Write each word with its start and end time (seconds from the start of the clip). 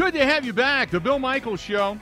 Good 0.00 0.14
to 0.14 0.24
have 0.24 0.46
you 0.46 0.54
back. 0.54 0.90
The 0.90 0.98
Bill 0.98 1.18
Michaels 1.18 1.60
Show. 1.60 1.98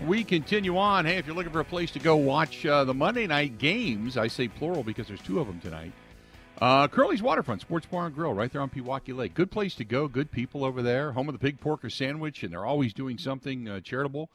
We 0.00 0.24
continue 0.24 0.78
on. 0.78 1.04
Hey, 1.04 1.18
if 1.18 1.26
you're 1.26 1.36
looking 1.36 1.52
for 1.52 1.60
a 1.60 1.64
place 1.64 1.90
to 1.90 1.98
go 1.98 2.16
watch 2.16 2.64
uh, 2.64 2.84
the 2.84 2.94
Monday 2.94 3.26
night 3.26 3.58
games, 3.58 4.16
I 4.16 4.28
say 4.28 4.48
plural 4.48 4.82
because 4.82 5.06
there's 5.06 5.20
two 5.20 5.38
of 5.38 5.46
them 5.46 5.60
tonight. 5.60 5.92
Uh, 6.60 6.88
Curly's 6.88 7.22
Waterfront 7.22 7.60
Sports 7.60 7.84
Bar 7.84 8.06
and 8.06 8.14
Grill, 8.14 8.32
right 8.32 8.50
there 8.50 8.62
on 8.62 8.70
Pewaukee 8.70 9.14
Lake. 9.14 9.34
Good 9.34 9.50
place 9.50 9.74
to 9.74 9.84
go. 9.84 10.08
Good 10.08 10.30
people 10.30 10.64
over 10.64 10.80
there. 10.80 11.12
Home 11.12 11.28
of 11.28 11.34
the 11.34 11.38
Big 11.38 11.60
Porker 11.60 11.90
Sandwich, 11.90 12.42
and 12.42 12.50
they're 12.50 12.64
always 12.64 12.94
doing 12.94 13.18
something 13.18 13.68
uh, 13.68 13.80
charitable, 13.80 14.30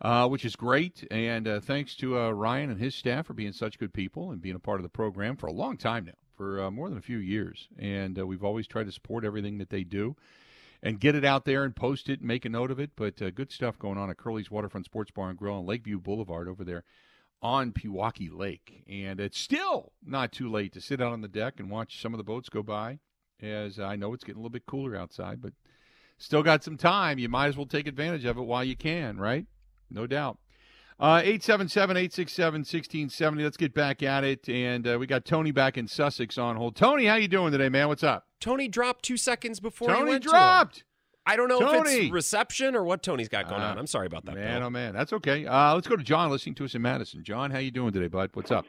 uh, 0.00 0.28
which 0.28 0.44
is 0.44 0.54
great. 0.54 1.04
And 1.10 1.48
uh, 1.48 1.58
thanks 1.58 1.96
to 1.96 2.20
uh, 2.20 2.30
Ryan 2.30 2.70
and 2.70 2.80
his 2.80 2.94
staff 2.94 3.26
for 3.26 3.34
being 3.34 3.52
such 3.52 3.80
good 3.80 3.92
people 3.92 4.30
and 4.30 4.40
being 4.40 4.54
a 4.54 4.60
part 4.60 4.78
of 4.78 4.84
the 4.84 4.88
program 4.88 5.36
for 5.36 5.48
a 5.48 5.52
long 5.52 5.76
time 5.76 6.04
now, 6.04 6.12
for 6.36 6.62
uh, 6.62 6.70
more 6.70 6.88
than 6.88 6.98
a 6.98 7.02
few 7.02 7.18
years. 7.18 7.66
And 7.76 8.16
we've 8.16 8.44
always 8.44 8.68
tried 8.68 8.86
to 8.86 8.92
support 8.92 9.24
everything 9.24 9.58
that 9.58 9.70
they 9.70 9.82
do 9.82 10.14
and 10.84 11.00
get 11.00 11.16
it 11.16 11.24
out 11.24 11.46
there 11.46 11.64
and 11.64 11.74
post 11.74 12.08
it 12.08 12.20
and 12.20 12.28
make 12.28 12.44
a 12.44 12.48
note 12.48 12.70
of 12.70 12.78
it. 12.78 12.90
But 12.94 13.20
uh, 13.20 13.30
good 13.30 13.50
stuff 13.50 13.76
going 13.76 13.98
on 13.98 14.08
at 14.08 14.18
Curly's 14.18 14.52
Waterfront 14.52 14.86
Sports 14.86 15.10
Bar 15.10 15.30
and 15.30 15.38
Grill 15.38 15.56
on 15.56 15.66
Lakeview 15.66 15.98
Boulevard 15.98 16.46
over 16.46 16.62
there 16.62 16.84
on 17.42 17.72
Pewaukee 17.72 18.30
Lake. 18.32 18.82
And 18.88 19.20
it's 19.20 19.38
still 19.38 19.92
not 20.04 20.32
too 20.32 20.50
late 20.50 20.72
to 20.74 20.80
sit 20.80 21.00
out 21.00 21.12
on 21.12 21.20
the 21.20 21.28
deck 21.28 21.54
and 21.58 21.70
watch 21.70 22.00
some 22.00 22.14
of 22.14 22.18
the 22.18 22.24
boats 22.24 22.48
go 22.48 22.62
by, 22.62 22.98
as 23.40 23.78
I 23.78 23.96
know 23.96 24.12
it's 24.12 24.24
getting 24.24 24.38
a 24.38 24.40
little 24.40 24.50
bit 24.50 24.66
cooler 24.66 24.96
outside, 24.96 25.40
but 25.40 25.52
still 26.18 26.42
got 26.42 26.64
some 26.64 26.76
time. 26.76 27.18
You 27.18 27.28
might 27.28 27.48
as 27.48 27.56
well 27.56 27.66
take 27.66 27.86
advantage 27.86 28.24
of 28.24 28.38
it 28.38 28.42
while 28.42 28.64
you 28.64 28.76
can, 28.76 29.18
right? 29.18 29.46
No 29.90 30.06
doubt. 30.06 30.38
Uh, 30.98 31.20
877 31.22 31.96
867 31.96 32.60
1670. 32.60 33.44
Let's 33.44 33.58
get 33.58 33.74
back 33.74 34.02
at 34.02 34.24
it. 34.24 34.48
And 34.48 34.88
uh, 34.88 34.96
we 34.98 35.06
got 35.06 35.26
Tony 35.26 35.50
back 35.50 35.76
in 35.76 35.86
Sussex 35.86 36.38
on 36.38 36.56
hold. 36.56 36.74
Tony, 36.74 37.04
how 37.04 37.16
you 37.16 37.28
doing 37.28 37.52
today, 37.52 37.68
man? 37.68 37.88
What's 37.88 38.02
up? 38.02 38.26
Tony 38.40 38.66
dropped 38.66 39.04
two 39.04 39.18
seconds 39.18 39.60
before 39.60 39.88
Tony 39.88 40.00
he 40.00 40.10
went 40.12 40.24
dropped. 40.24 40.84
I 41.26 41.36
don't 41.36 41.48
know 41.48 41.58
Tony. 41.60 41.90
if 41.90 42.02
it's 42.04 42.12
reception 42.12 42.76
or 42.76 42.84
what 42.84 43.02
Tony's 43.02 43.28
got 43.28 43.48
going 43.48 43.60
Uh, 43.60 43.66
on. 43.70 43.78
I'm 43.78 43.86
sorry 43.86 44.06
about 44.06 44.24
that. 44.26 44.34
Man, 44.36 44.58
Bill. 44.60 44.66
oh 44.66 44.70
man, 44.70 44.94
that's 44.94 45.12
okay. 45.12 45.44
Uh, 45.46 45.74
let's 45.74 45.88
go 45.88 45.96
to 45.96 46.04
John 46.04 46.30
listening 46.30 46.54
to 46.56 46.64
us 46.64 46.74
in 46.74 46.82
Madison. 46.82 47.24
John, 47.24 47.50
how 47.50 47.58
you 47.58 47.70
doing 47.70 47.92
today, 47.92 48.08
bud? 48.08 48.30
What's 48.34 48.50
up? 48.52 48.64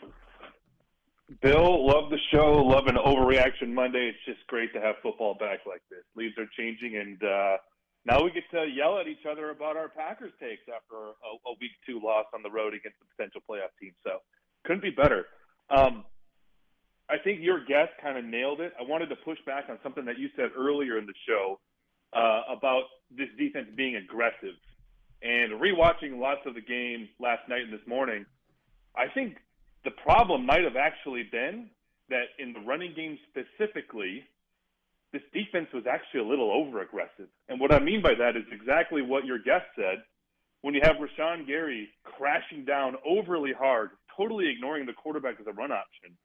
Bill, 1.41 1.85
love 1.85 2.09
the 2.09 2.17
show. 2.31 2.53
Love 2.63 2.87
an 2.87 2.95
overreaction 2.95 3.73
Monday. 3.73 4.09
It's 4.13 4.23
just 4.25 4.47
great 4.47 4.73
to 4.73 4.79
have 4.79 4.95
football 5.03 5.35
back 5.35 5.59
like 5.67 5.81
this. 5.91 5.99
Leaves 6.15 6.37
are 6.37 6.47
changing, 6.57 6.95
and 6.97 7.21
uh, 7.21 7.57
now 8.05 8.23
we 8.23 8.31
get 8.31 8.43
to 8.51 8.65
yell 8.65 8.97
at 8.97 9.07
each 9.07 9.25
other 9.29 9.49
about 9.49 9.75
our 9.75 9.89
Packers 9.89 10.31
takes 10.39 10.61
after 10.73 10.95
a, 10.95 11.49
a 11.49 11.53
week 11.59 11.71
two 11.85 11.99
loss 12.01 12.25
on 12.33 12.43
the 12.43 12.49
road 12.49 12.73
against 12.73 12.97
a 13.03 13.05
potential 13.15 13.41
playoff 13.49 13.75
team. 13.81 13.91
So 14.05 14.19
couldn't 14.65 14.81
be 14.83 14.91
better. 14.91 15.25
Um, 15.69 16.05
I 17.09 17.17
think 17.21 17.41
your 17.41 17.59
guest 17.59 17.91
kind 18.01 18.17
of 18.17 18.23
nailed 18.23 18.61
it. 18.61 18.71
I 18.79 18.83
wanted 18.83 19.07
to 19.09 19.15
push 19.17 19.37
back 19.45 19.65
on 19.69 19.79
something 19.83 20.05
that 20.05 20.17
you 20.17 20.29
said 20.37 20.51
earlier 20.57 20.97
in 20.97 21.05
the 21.05 21.13
show 21.27 21.59
uh, 22.13 22.41
about 22.49 22.83
this 23.11 23.29
defense 23.37 23.67
being 23.75 23.95
aggressive. 23.95 24.55
And 25.21 25.59
rewatching 25.59 26.19
lots 26.19 26.41
of 26.45 26.53
the 26.53 26.61
game 26.61 27.09
last 27.19 27.47
night 27.49 27.63
and 27.63 27.73
this 27.73 27.85
morning, 27.87 28.25
I 28.95 29.07
think 29.13 29.37
the 29.83 29.91
problem 29.91 30.45
might 30.45 30.63
have 30.63 30.75
actually 30.75 31.23
been 31.31 31.69
that 32.09 32.25
in 32.39 32.53
the 32.53 32.59
running 32.59 32.93
game 32.95 33.17
specifically, 33.29 34.23
this 35.13 35.21
defense 35.33 35.67
was 35.73 35.85
actually 35.89 36.21
a 36.21 36.25
little 36.25 36.51
over 36.51 36.81
aggressive. 36.81 37.27
And 37.49 37.59
what 37.59 37.73
I 37.73 37.79
mean 37.79 38.01
by 38.01 38.13
that 38.15 38.35
is 38.35 38.43
exactly 38.51 39.01
what 39.01 39.25
your 39.25 39.39
guest 39.39 39.65
said. 39.75 40.03
When 40.61 40.73
you 40.73 40.81
have 40.83 40.97
Rashan 40.97 41.47
Gary 41.47 41.89
crashing 42.03 42.65
down 42.65 42.95
overly 43.05 43.53
hard, 43.53 43.91
totally 44.15 44.49
ignoring 44.49 44.85
the 44.85 44.93
quarterback 44.93 45.39
as 45.39 45.47
a 45.47 45.51
run 45.51 45.71
option, 45.71 46.17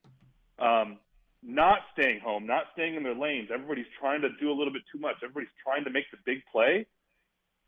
um, 0.58 0.98
not 1.42 1.78
staying 1.92 2.20
home, 2.20 2.46
not 2.46 2.64
staying 2.72 2.94
in 2.94 3.02
their 3.02 3.14
lanes, 3.14 3.48
everybody's 3.52 3.90
trying 3.98 4.22
to 4.22 4.28
do 4.40 4.50
a 4.50 4.56
little 4.56 4.72
bit 4.72 4.82
too 4.92 5.00
much. 5.00 5.16
Everybody's 5.22 5.54
trying 5.62 5.84
to 5.84 5.90
make 5.90 6.10
the 6.10 6.18
big 6.24 6.38
play. 6.50 6.86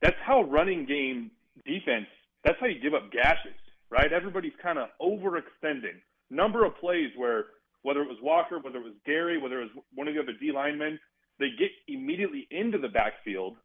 That's 0.00 0.16
how 0.24 0.42
running 0.42 0.86
game 0.86 1.30
defense, 1.64 2.06
that's 2.44 2.58
how 2.60 2.66
you 2.66 2.80
give 2.80 2.94
up 2.94 3.10
gashes, 3.10 3.58
right? 3.90 4.12
Everybody's 4.12 4.52
kind 4.62 4.78
of 4.78 4.88
overextending. 5.00 5.98
Number 6.30 6.64
of 6.64 6.76
plays 6.76 7.10
where 7.16 7.46
whether 7.82 8.00
it 8.00 8.08
was 8.08 8.18
Walker, 8.22 8.58
whether 8.58 8.78
it 8.78 8.84
was 8.84 8.94
Gary, 9.04 9.38
whether 9.38 9.60
it 9.60 9.70
was 9.74 9.84
one 9.94 10.08
of 10.08 10.14
the 10.14 10.20
other 10.20 10.32
D 10.40 10.52
linemen, 10.52 10.98
they 11.38 11.50
get 11.58 11.70
immediately 11.86 12.48
into 12.50 12.78
the 12.78 12.88
backfield 12.88 13.56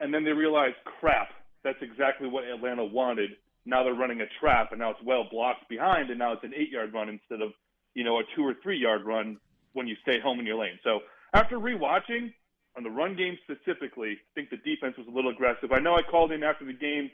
and 0.00 0.12
then 0.12 0.24
they 0.24 0.30
realize, 0.30 0.72
crap, 0.98 1.28
that's 1.62 1.78
exactly 1.82 2.26
what 2.26 2.44
Atlanta 2.44 2.84
wanted. 2.84 3.30
Now 3.66 3.84
they're 3.84 3.94
running 3.94 4.22
a 4.22 4.26
trap 4.40 4.68
and 4.70 4.80
now 4.80 4.90
it's 4.90 5.04
well 5.04 5.26
blocked 5.30 5.68
behind 5.68 6.08
and 6.08 6.18
now 6.18 6.32
it's 6.32 6.44
an 6.44 6.54
eight 6.56 6.70
yard 6.70 6.94
run 6.94 7.08
instead 7.08 7.42
of, 7.42 7.52
you 7.94 8.04
know, 8.04 8.18
a 8.18 8.22
two 8.34 8.42
or 8.46 8.54
three 8.62 8.78
yard 8.78 9.04
run 9.04 9.38
when 9.72 9.86
you 9.86 9.96
stay 10.02 10.20
home 10.20 10.40
in 10.40 10.46
your 10.46 10.56
lane. 10.56 10.78
So 10.82 11.00
after 11.32 11.58
rewatching 11.58 12.32
on 12.76 12.82
the 12.82 12.90
run 12.90 13.16
game 13.16 13.38
specifically, 13.44 14.12
I 14.12 14.30
think 14.34 14.50
the 14.50 14.56
defense 14.58 14.96
was 14.96 15.06
a 15.06 15.10
little 15.10 15.30
aggressive. 15.30 15.72
I 15.72 15.78
know 15.78 15.94
I 15.94 16.02
called 16.02 16.32
in 16.32 16.42
after 16.42 16.64
the 16.64 16.72
game 16.72 17.10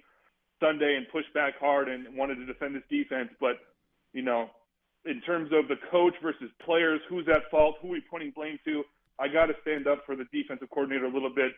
Sunday 0.61 0.97
and 0.97 1.07
pushed 1.09 1.33
back 1.35 1.59
hard 1.59 1.89
and 1.89 2.17
wanted 2.17 2.37
to 2.37 2.47
defend 2.47 2.75
this 2.75 2.83
defense, 2.91 3.31
but 3.41 3.57
you 4.13 4.23
know, 4.23 4.49
in 5.05 5.21
terms 5.21 5.51
of 5.53 5.69
the 5.69 5.77
coach 5.91 6.15
versus 6.23 6.51
players, 6.65 7.01
who's 7.09 7.29
at 7.29 7.51
fault, 7.51 7.77
who 7.81 7.89
are 7.89 7.93
we 7.93 8.03
pointing 8.11 8.33
blame 8.35 8.59
to, 8.65 8.83
I 9.19 9.29
got 9.29 9.47
to 9.47 9.55
stand 9.63 9.87
up 9.87 10.05
for 10.05 10.17
the 10.17 10.25
defensive 10.33 10.69
coordinator 10.71 11.07
a 11.07 11.13
little 11.13 11.33
bit. 11.35 11.53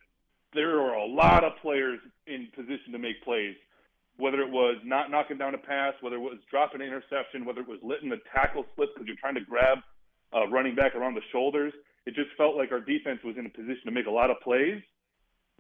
There 0.55 0.81
are 0.81 0.95
a 0.95 1.07
lot 1.07 1.45
of 1.45 1.53
players 1.62 1.99
in 2.27 2.49
position 2.55 2.93
to 2.93 2.99
make 2.99 3.23
plays, 3.23 3.55
whether 4.19 4.41
it 4.41 4.51
was 4.51 4.77
not 4.84 5.11
knocking 5.11 5.39
down 5.39 5.55
a 5.55 5.59
pass, 5.59 5.95
whether 6.01 6.17
it 6.17 6.21
was 6.21 6.39
dropping 6.51 6.81
an 6.83 6.89
interception, 6.89 7.45
whether 7.45 7.61
it 7.61 7.69
was 7.69 7.79
letting 7.83 8.11
the 8.11 8.19
tackle 8.34 8.67
slip 8.75 8.91
because 8.95 9.06
you're 9.06 9.17
trying 9.17 9.34
to 9.34 9.41
grab 9.41 9.79
uh, 10.34 10.47
running 10.49 10.75
back 10.75 10.95
around 10.95 11.15
the 11.15 11.23
shoulders. 11.33 11.73
It 12.05 12.15
just 12.15 12.31
felt 12.37 12.57
like 12.57 12.73
our 12.73 12.81
defense 12.81 13.21
was 13.25 13.37
in 13.39 13.47
a 13.47 13.51
position 13.51 13.83
to 13.87 13.91
make 13.93 14.07
a 14.07 14.11
lot 14.11 14.31
of 14.31 14.37
plays. 14.43 14.83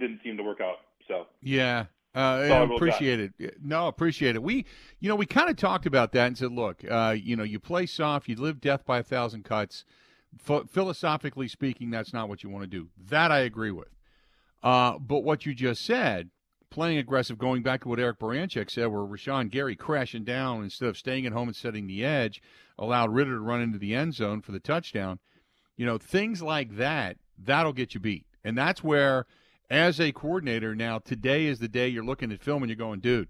Didn't 0.00 0.20
seem 0.24 0.36
to 0.36 0.42
work 0.42 0.60
out. 0.60 0.76
So 1.06 1.26
Yeah. 1.42 1.86
Uh, 2.14 2.18
I 2.20 2.74
appreciate 2.74 3.20
it. 3.20 3.62
No, 3.62 3.86
appreciate 3.86 4.34
it. 4.34 4.42
We, 4.42 4.64
you 4.98 5.08
know, 5.08 5.14
we 5.14 5.26
kind 5.26 5.50
of 5.50 5.56
talked 5.56 5.86
about 5.86 6.12
that 6.12 6.26
and 6.26 6.38
said, 6.38 6.50
look, 6.50 6.82
uh, 6.90 7.14
you 7.16 7.36
know, 7.36 7.44
you 7.44 7.60
play 7.60 7.86
soft, 7.86 8.28
you 8.28 8.34
live 8.34 8.60
death 8.60 8.84
by 8.84 8.98
a 8.98 9.02
thousand 9.02 9.44
cuts. 9.44 9.84
Ph- 10.44 10.64
philosophically 10.68 11.48
speaking, 11.48 11.90
that's 11.90 12.12
not 12.12 12.28
what 12.28 12.42
you 12.42 12.50
want 12.50 12.64
to 12.64 12.66
do. 12.66 12.88
That 12.98 13.30
I 13.30 13.40
agree 13.40 13.70
with. 13.70 13.94
Uh, 14.62 14.98
but 14.98 15.20
what 15.20 15.46
you 15.46 15.54
just 15.54 15.84
said, 15.84 16.30
playing 16.70 16.98
aggressive, 16.98 17.38
going 17.38 17.62
back 17.62 17.82
to 17.82 17.88
what 17.88 17.98
Eric 17.98 18.18
Baranchek 18.18 18.70
said, 18.70 18.86
where 18.86 19.02
Rashan 19.02 19.50
Gary 19.50 19.76
crashing 19.76 20.24
down 20.24 20.62
instead 20.62 20.88
of 20.88 20.98
staying 20.98 21.26
at 21.26 21.32
home 21.32 21.48
and 21.48 21.56
setting 21.56 21.86
the 21.86 22.04
edge, 22.04 22.42
allowed 22.78 23.12
Ridder 23.12 23.34
to 23.34 23.40
run 23.40 23.60
into 23.60 23.78
the 23.78 23.94
end 23.94 24.14
zone 24.14 24.40
for 24.40 24.52
the 24.52 24.60
touchdown. 24.60 25.18
You 25.76 25.86
know, 25.86 25.98
things 25.98 26.42
like 26.42 26.76
that, 26.76 27.16
that'll 27.38 27.72
get 27.72 27.94
you 27.94 28.00
beat. 28.00 28.26
And 28.44 28.56
that's 28.56 28.82
where, 28.82 29.26
as 29.70 30.00
a 30.00 30.12
coordinator 30.12 30.74
now, 30.74 30.98
today 30.98 31.46
is 31.46 31.58
the 31.58 31.68
day 31.68 31.88
you're 31.88 32.04
looking 32.04 32.32
at 32.32 32.42
film 32.42 32.62
and 32.62 32.70
you're 32.70 32.76
going, 32.76 33.00
dude, 33.00 33.28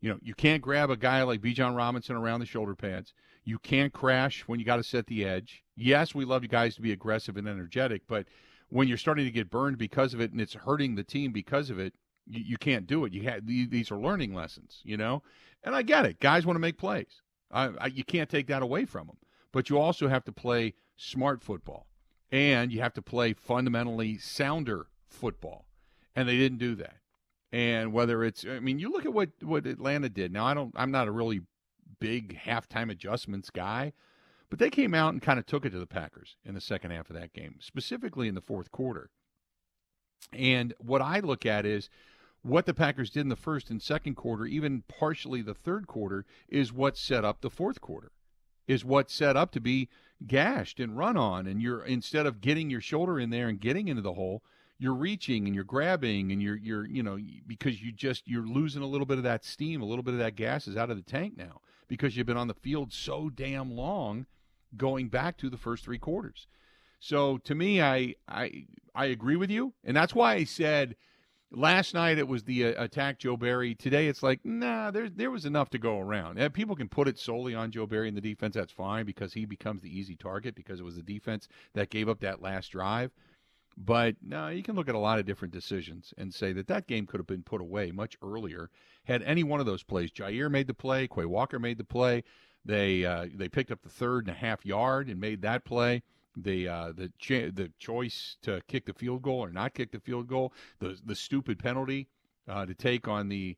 you 0.00 0.08
know, 0.08 0.18
you 0.22 0.34
can't 0.34 0.62
grab 0.62 0.90
a 0.90 0.96
guy 0.96 1.22
like 1.22 1.40
Bijan 1.40 1.76
Robinson 1.76 2.16
around 2.16 2.40
the 2.40 2.46
shoulder 2.46 2.74
pads. 2.74 3.12
You 3.44 3.58
can't 3.58 3.92
crash 3.92 4.42
when 4.46 4.60
you 4.60 4.66
got 4.66 4.76
to 4.76 4.84
set 4.84 5.06
the 5.06 5.24
edge. 5.24 5.64
Yes, 5.76 6.14
we 6.14 6.24
love 6.24 6.42
you 6.42 6.48
guys 6.48 6.74
to 6.76 6.82
be 6.82 6.92
aggressive 6.92 7.36
and 7.36 7.48
energetic, 7.48 8.02
but 8.06 8.26
when 8.68 8.86
you're 8.86 8.98
starting 8.98 9.24
to 9.24 9.30
get 9.30 9.50
burned 9.50 9.78
because 9.78 10.14
of 10.14 10.20
it 10.20 10.30
and 10.30 10.40
it's 10.40 10.54
hurting 10.54 10.94
the 10.94 11.02
team 11.02 11.32
because 11.32 11.70
of 11.70 11.78
it, 11.78 11.94
you, 12.28 12.42
you 12.44 12.56
can't 12.58 12.86
do 12.86 13.04
it. 13.04 13.12
You 13.12 13.22
have 13.22 13.46
these 13.46 13.90
are 13.90 13.98
learning 13.98 14.34
lessons, 14.34 14.80
you 14.84 14.96
know. 14.96 15.22
And 15.64 15.74
I 15.74 15.82
get 15.82 16.06
it. 16.06 16.20
Guys 16.20 16.46
want 16.46 16.56
to 16.56 16.60
make 16.60 16.78
plays. 16.78 17.22
I, 17.50 17.70
I, 17.80 17.86
you 17.86 18.04
can't 18.04 18.28
take 18.28 18.46
that 18.48 18.62
away 18.62 18.84
from 18.84 19.06
them. 19.06 19.16
But 19.52 19.70
you 19.70 19.78
also 19.78 20.08
have 20.08 20.24
to 20.24 20.32
play 20.32 20.74
smart 20.96 21.42
football, 21.42 21.86
and 22.30 22.70
you 22.72 22.80
have 22.80 22.94
to 22.94 23.02
play 23.02 23.32
fundamentally 23.32 24.18
sounder 24.18 24.88
football. 25.08 25.64
And 26.14 26.28
they 26.28 26.36
didn't 26.36 26.58
do 26.58 26.74
that. 26.76 26.96
And 27.50 27.92
whether 27.92 28.24
it's, 28.24 28.44
I 28.44 28.60
mean, 28.60 28.78
you 28.78 28.92
look 28.92 29.06
at 29.06 29.12
what 29.12 29.30
what 29.40 29.66
Atlanta 29.66 30.08
did. 30.08 30.32
Now, 30.32 30.44
I 30.44 30.54
don't. 30.54 30.72
I'm 30.76 30.90
not 30.90 31.08
a 31.08 31.12
really 31.12 31.40
big 32.00 32.38
halftime 32.38 32.90
adjustments 32.90 33.50
guy, 33.50 33.92
but 34.50 34.58
they 34.58 34.70
came 34.70 34.94
out 34.94 35.12
and 35.12 35.22
kind 35.22 35.38
of 35.38 35.46
took 35.46 35.64
it 35.64 35.70
to 35.70 35.78
the 35.78 35.86
Packers 35.86 36.36
in 36.44 36.54
the 36.54 36.60
second 36.60 36.90
half 36.90 37.08
of 37.08 37.16
that 37.16 37.32
game, 37.32 37.56
specifically 37.60 38.28
in 38.28 38.34
the 38.34 38.40
fourth 38.40 38.70
quarter. 38.70 39.10
And 40.32 40.74
what 40.78 41.00
I 41.00 41.20
look 41.20 41.46
at 41.46 41.64
is 41.64 41.88
what 42.48 42.66
the 42.66 42.74
Packers 42.74 43.10
did 43.10 43.20
in 43.20 43.28
the 43.28 43.36
first 43.36 43.70
and 43.70 43.82
second 43.82 44.14
quarter, 44.14 44.46
even 44.46 44.82
partially 44.88 45.42
the 45.42 45.54
third 45.54 45.86
quarter, 45.86 46.24
is 46.48 46.72
what 46.72 46.96
set 46.96 47.24
up 47.24 47.40
the 47.40 47.50
fourth 47.50 47.80
quarter, 47.80 48.12
is 48.66 48.84
what 48.84 49.10
set 49.10 49.36
up 49.36 49.52
to 49.52 49.60
be 49.60 49.88
gashed 50.26 50.80
and 50.80 50.96
run 50.96 51.16
on. 51.16 51.46
And 51.46 51.62
you're 51.62 51.84
instead 51.84 52.26
of 52.26 52.40
getting 52.40 52.70
your 52.70 52.80
shoulder 52.80 53.18
in 53.20 53.30
there 53.30 53.48
and 53.48 53.60
getting 53.60 53.88
into 53.88 54.02
the 54.02 54.14
hole, 54.14 54.42
you're 54.78 54.94
reaching 54.94 55.46
and 55.46 55.54
you're 55.54 55.64
grabbing 55.64 56.32
and 56.32 56.40
you're 56.40 56.56
you're 56.56 56.86
you 56.86 57.02
know 57.02 57.18
because 57.46 57.82
you 57.82 57.92
just 57.92 58.28
you're 58.28 58.46
losing 58.46 58.82
a 58.82 58.86
little 58.86 59.06
bit 59.06 59.18
of 59.18 59.24
that 59.24 59.44
steam, 59.44 59.82
a 59.82 59.86
little 59.86 60.04
bit 60.04 60.14
of 60.14 60.20
that 60.20 60.36
gas 60.36 60.68
is 60.68 60.76
out 60.76 60.90
of 60.90 60.96
the 60.96 61.02
tank 61.02 61.36
now 61.36 61.60
because 61.88 62.16
you've 62.16 62.26
been 62.26 62.36
on 62.36 62.48
the 62.48 62.54
field 62.54 62.92
so 62.92 63.28
damn 63.30 63.72
long, 63.74 64.26
going 64.76 65.08
back 65.08 65.36
to 65.38 65.50
the 65.50 65.56
first 65.56 65.84
three 65.84 65.98
quarters. 65.98 66.46
So 67.00 67.38
to 67.38 67.54
me, 67.54 67.82
I 67.82 68.14
I 68.28 68.66
I 68.94 69.06
agree 69.06 69.36
with 69.36 69.50
you, 69.50 69.74
and 69.84 69.96
that's 69.96 70.14
why 70.14 70.34
I 70.34 70.44
said 70.44 70.96
Last 71.50 71.94
night 71.94 72.18
it 72.18 72.28
was 72.28 72.44
the 72.44 72.66
uh, 72.66 72.84
attack 72.84 73.18
Joe 73.18 73.36
Barry. 73.36 73.74
Today 73.74 74.06
it's 74.06 74.22
like, 74.22 74.44
nah, 74.44 74.90
there 74.90 75.08
there 75.08 75.30
was 75.30 75.46
enough 75.46 75.70
to 75.70 75.78
go 75.78 75.98
around. 75.98 76.38
And 76.38 76.52
people 76.52 76.76
can 76.76 76.88
put 76.88 77.08
it 77.08 77.18
solely 77.18 77.54
on 77.54 77.70
Joe 77.70 77.86
Barry 77.86 78.08
and 78.08 78.16
the 78.16 78.20
defense. 78.20 78.54
That's 78.54 78.72
fine 78.72 79.06
because 79.06 79.32
he 79.32 79.46
becomes 79.46 79.80
the 79.80 79.98
easy 79.98 80.14
target 80.14 80.54
because 80.54 80.78
it 80.78 80.84
was 80.84 80.96
the 80.96 81.02
defense 81.02 81.48
that 81.72 81.90
gave 81.90 82.08
up 82.08 82.20
that 82.20 82.42
last 82.42 82.68
drive. 82.72 83.12
But 83.78 84.16
no, 84.20 84.48
you 84.48 84.62
can 84.62 84.74
look 84.74 84.88
at 84.88 84.94
a 84.94 84.98
lot 84.98 85.20
of 85.20 85.24
different 85.24 85.54
decisions 85.54 86.12
and 86.18 86.34
say 86.34 86.52
that 86.52 86.66
that 86.66 86.88
game 86.88 87.06
could 87.06 87.20
have 87.20 87.26
been 87.28 87.44
put 87.44 87.60
away 87.60 87.92
much 87.92 88.16
earlier 88.22 88.70
had 89.04 89.22
any 89.22 89.44
one 89.44 89.60
of 89.60 89.66
those 89.66 89.84
plays. 89.84 90.10
Jaire 90.10 90.50
made 90.50 90.66
the 90.66 90.74
play, 90.74 91.06
Quay 91.08 91.24
Walker 91.24 91.58
made 91.58 91.78
the 91.78 91.84
play. 91.84 92.24
They 92.64 93.04
uh, 93.04 93.26
they 93.34 93.48
picked 93.48 93.70
up 93.70 93.80
the 93.82 93.88
third 93.88 94.26
and 94.26 94.36
a 94.36 94.38
half 94.38 94.66
yard 94.66 95.08
and 95.08 95.18
made 95.18 95.40
that 95.42 95.64
play. 95.64 96.02
The 96.40 96.68
uh, 96.68 96.92
the 96.92 97.10
the 97.28 97.70
choice 97.78 98.36
to 98.42 98.60
kick 98.68 98.86
the 98.86 98.92
field 98.92 99.22
goal 99.22 99.40
or 99.40 99.50
not 99.50 99.74
kick 99.74 99.92
the 99.92 100.00
field 100.00 100.28
goal, 100.28 100.52
the 100.78 100.98
the 101.04 101.14
stupid 101.14 101.58
penalty 101.58 102.08
uh, 102.48 102.64
to 102.66 102.74
take 102.74 103.08
on 103.08 103.28
the 103.28 103.56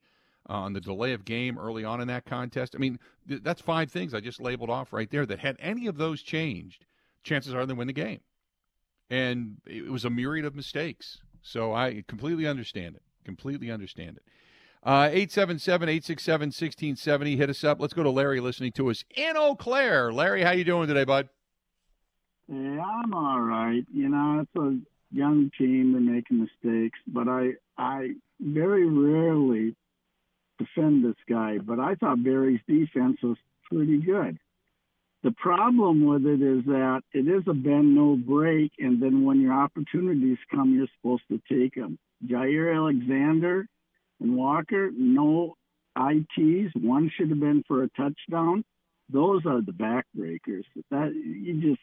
uh, 0.48 0.54
on 0.54 0.72
the 0.72 0.80
delay 0.80 1.12
of 1.12 1.24
game 1.24 1.58
early 1.58 1.84
on 1.84 2.00
in 2.00 2.08
that 2.08 2.24
contest. 2.24 2.74
I 2.74 2.78
mean, 2.78 2.98
th- 3.28 3.42
that's 3.42 3.60
five 3.60 3.90
things 3.90 4.14
I 4.14 4.20
just 4.20 4.40
labeled 4.40 4.70
off 4.70 4.92
right 4.92 5.10
there. 5.10 5.26
That 5.26 5.40
had 5.40 5.56
any 5.60 5.86
of 5.86 5.98
those 5.98 6.22
changed, 6.22 6.86
chances 7.22 7.54
are 7.54 7.66
they 7.66 7.74
win 7.74 7.86
the 7.86 7.92
game 7.92 8.20
and 9.10 9.56
it 9.66 9.90
was 9.90 10.04
a 10.04 10.10
myriad 10.10 10.46
of 10.46 10.54
mistakes. 10.54 11.18
So 11.42 11.74
I 11.74 12.04
completely 12.06 12.46
understand 12.46 12.94
it. 12.94 13.02
Completely 13.24 13.70
understand 13.70 14.18
it. 14.18 14.22
Uh, 14.82 15.08
877 15.10 15.88
867 15.88 16.46
1670. 16.46 17.36
Hit 17.36 17.50
us 17.50 17.64
up. 17.64 17.80
Let's 17.80 17.92
go 17.92 18.02
to 18.02 18.10
Larry 18.10 18.40
listening 18.40 18.72
to 18.72 18.88
us 18.90 19.04
in 19.14 19.36
Eau 19.36 19.54
Claire. 19.54 20.12
Larry, 20.12 20.42
how 20.42 20.52
you 20.52 20.64
doing 20.64 20.88
today, 20.88 21.04
bud? 21.04 21.28
Yeah, 22.50 22.82
I'm 22.82 23.14
all 23.14 23.40
right. 23.40 23.84
You 23.94 24.08
know, 24.08 24.40
it's 24.40 24.56
a 24.56 25.16
young 25.16 25.52
team. 25.56 25.92
They're 25.92 26.00
making 26.00 26.40
mistakes, 26.40 26.98
but 27.06 27.28
I 27.28 27.52
I 27.78 28.10
very 28.40 28.86
rarely 28.86 29.76
defend 30.58 31.04
this 31.04 31.16
guy. 31.28 31.58
But 31.58 31.78
I 31.78 31.94
thought 31.94 32.24
Barry's 32.24 32.60
defense 32.66 33.18
was 33.22 33.36
pretty 33.70 33.98
good. 33.98 34.38
The 35.22 35.30
problem 35.32 36.04
with 36.04 36.26
it 36.26 36.42
is 36.42 36.64
that 36.64 37.02
it 37.12 37.28
is 37.28 37.44
a 37.46 37.54
bend 37.54 37.94
no 37.94 38.16
break, 38.16 38.72
and 38.78 39.00
then 39.00 39.24
when 39.24 39.40
your 39.40 39.52
opportunities 39.52 40.38
come, 40.50 40.74
you're 40.74 40.88
supposed 41.00 41.22
to 41.28 41.40
take 41.48 41.76
them. 41.76 41.98
Jaire 42.26 42.74
Alexander 42.74 43.68
and 44.18 44.36
Walker, 44.36 44.90
no 44.92 45.56
ITs. 45.96 46.74
One 46.74 47.12
should 47.14 47.30
have 47.30 47.40
been 47.40 47.62
for 47.68 47.84
a 47.84 47.90
touchdown. 47.90 48.64
Those 49.12 49.46
are 49.46 49.60
the 49.60 49.72
backbreakers. 49.72 50.64
That 50.90 51.12
you 51.14 51.60
just 51.60 51.80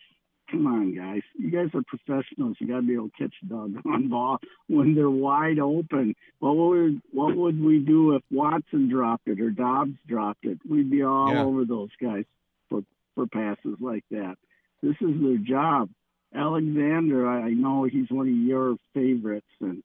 come 0.51 0.67
on, 0.67 0.95
guys. 0.95 1.21
You 1.38 1.51
guys 1.51 1.69
are 1.73 1.83
professionals. 1.88 2.57
You 2.59 2.67
got 2.67 2.77
to 2.77 2.81
be 2.88 2.94
able 2.94 3.09
to 3.09 3.17
catch 3.17 3.33
a 3.44 3.45
doggone 3.47 4.07
ball 4.09 4.38
when 4.67 4.95
they're 4.95 5.09
wide 5.09 5.59
open. 5.59 6.15
What 6.39 6.55
would 6.55 7.01
what 7.11 7.35
would 7.35 7.61
we 7.63 7.79
do 7.79 8.15
if 8.15 8.23
Watson 8.31 8.89
dropped 8.89 9.27
it 9.27 9.39
or 9.41 9.49
Doubs 9.49 9.95
dropped 10.07 10.45
it? 10.45 10.59
We'd 10.69 10.89
be 10.91 11.03
all 11.03 11.33
Yeah. 11.33 11.44
over 11.44 11.65
those 11.65 11.89
guys 12.01 12.25
for 12.69 12.81
for 13.15 13.27
passes 13.27 13.77
like 13.79 14.03
that. 14.11 14.35
This 14.83 14.95
is 15.01 15.21
their 15.21 15.38
job. 15.38 15.89
Alexander, 16.33 17.27
I 17.27 17.47
I 17.47 17.50
know 17.50 17.83
he's 17.85 18.09
one 18.09 18.27
of 18.27 18.33
your 18.35 18.77
favorites, 18.93 19.47
and 19.59 19.83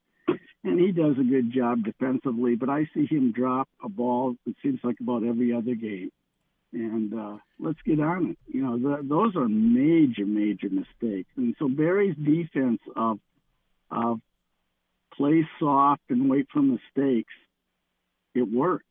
and 0.64 0.78
he 0.78 0.92
does 0.92 1.16
a 1.18 1.24
good 1.24 1.50
job 1.52 1.82
defensively. 1.84 2.54
But 2.56 2.68
I 2.68 2.88
see 2.94 3.06
him 3.06 3.32
drop 3.32 3.68
a 3.82 3.88
ball. 3.88 4.36
It 4.46 4.54
seems 4.62 4.80
like 4.84 5.00
about 5.00 5.24
every 5.24 5.52
other 5.52 5.74
game 5.74 6.10
and 6.72 7.12
uh, 7.14 7.36
let's 7.58 7.78
get 7.84 8.00
on 8.00 8.30
it. 8.30 8.38
You 8.48 8.62
know, 8.62 8.78
th 8.78 9.08
those 9.08 9.36
are 9.36 9.48
major, 9.48 10.26
major 10.26 10.68
mistakes. 10.70 11.30
And 11.36 11.54
so 11.58 11.68
Barry's 11.68 12.16
defense 12.16 12.80
of 12.96 13.18
of 13.90 14.20
play 15.14 15.46
soft 15.60 16.02
and 16.08 16.30
wait 16.30 16.46
for 16.52 16.62
mistakes, 16.62 17.34
it 18.34 18.42
worked. 18.50 18.86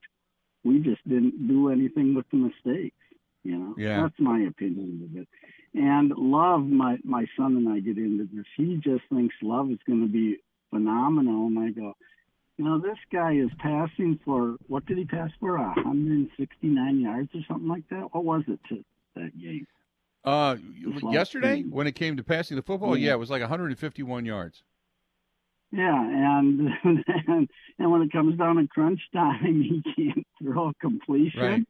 We 0.64 0.80
just 0.80 1.04
didn't 1.08 1.48
do 1.48 1.70
anything 1.70 2.14
with 2.14 2.26
the 2.32 2.38
mistakes. 2.38 2.96
You 3.44 3.58
know, 3.58 3.76
Yeah. 3.78 4.04
that's 4.04 4.20
my 4.20 4.40
opinion 4.42 5.10
of 5.10 5.22
it. 5.22 5.28
And 5.74 6.12
Love, 6.16 6.68
my 6.68 7.00
my 7.04 7.26
son 7.38 7.56
and 7.58 7.68
I 7.70 7.80
get 7.80 7.98
into 7.98 8.26
this. 8.32 8.46
He 8.56 8.78
just 8.78 9.04
thinks 9.10 9.36
Love 9.42 9.72
is 9.72 9.80
going 9.88 10.02
to 10.02 10.08
be 10.08 10.38
phenomenal, 10.70 11.48
and 11.48 11.58
I 11.60 11.70
go, 11.72 11.96
this 12.80 12.98
guy 13.12 13.34
is 13.34 13.50
passing 13.60 14.20
for 14.24 14.58
what 14.68 14.86
did 14.86 14.98
he 14.98 15.06
pass 15.06 15.32
for? 15.40 15.58
169 15.58 17.00
yards 17.00 17.30
or 17.34 17.42
something 17.48 17.68
like 17.68 17.88
that. 17.90 18.14
What 18.14 18.24
was 18.24 18.44
it 18.48 18.60
to 18.70 18.84
that 19.16 19.32
game? 19.40 19.68
Uh, 20.24 20.58
yesterday, 21.12 21.58
game. 21.58 21.72
when 21.72 21.88
it 21.88 21.94
came 21.96 22.18
to 22.18 22.24
passing 22.24 22.56
the 22.56 22.62
football, 22.62 22.96
Yeah. 22.96 23.08
yeah, 23.08 23.14
it 23.14 23.20
was 23.20 23.30
like 23.32 23.42
151 23.42 24.26
yards. 24.26 24.64
Yeah, 25.72 26.00
and 26.00 26.70
and, 27.28 27.50
and 27.80 27.92
when 27.92 28.02
it 28.02 28.12
comes 28.12 28.38
down 28.38 28.58
to 28.58 28.68
crunch 28.68 29.00
time, 29.14 29.62
he 29.62 29.84
can't 29.96 30.28
throw 30.42 30.70
a 30.70 30.74
completion. 30.76 31.42
Right. 31.42 31.64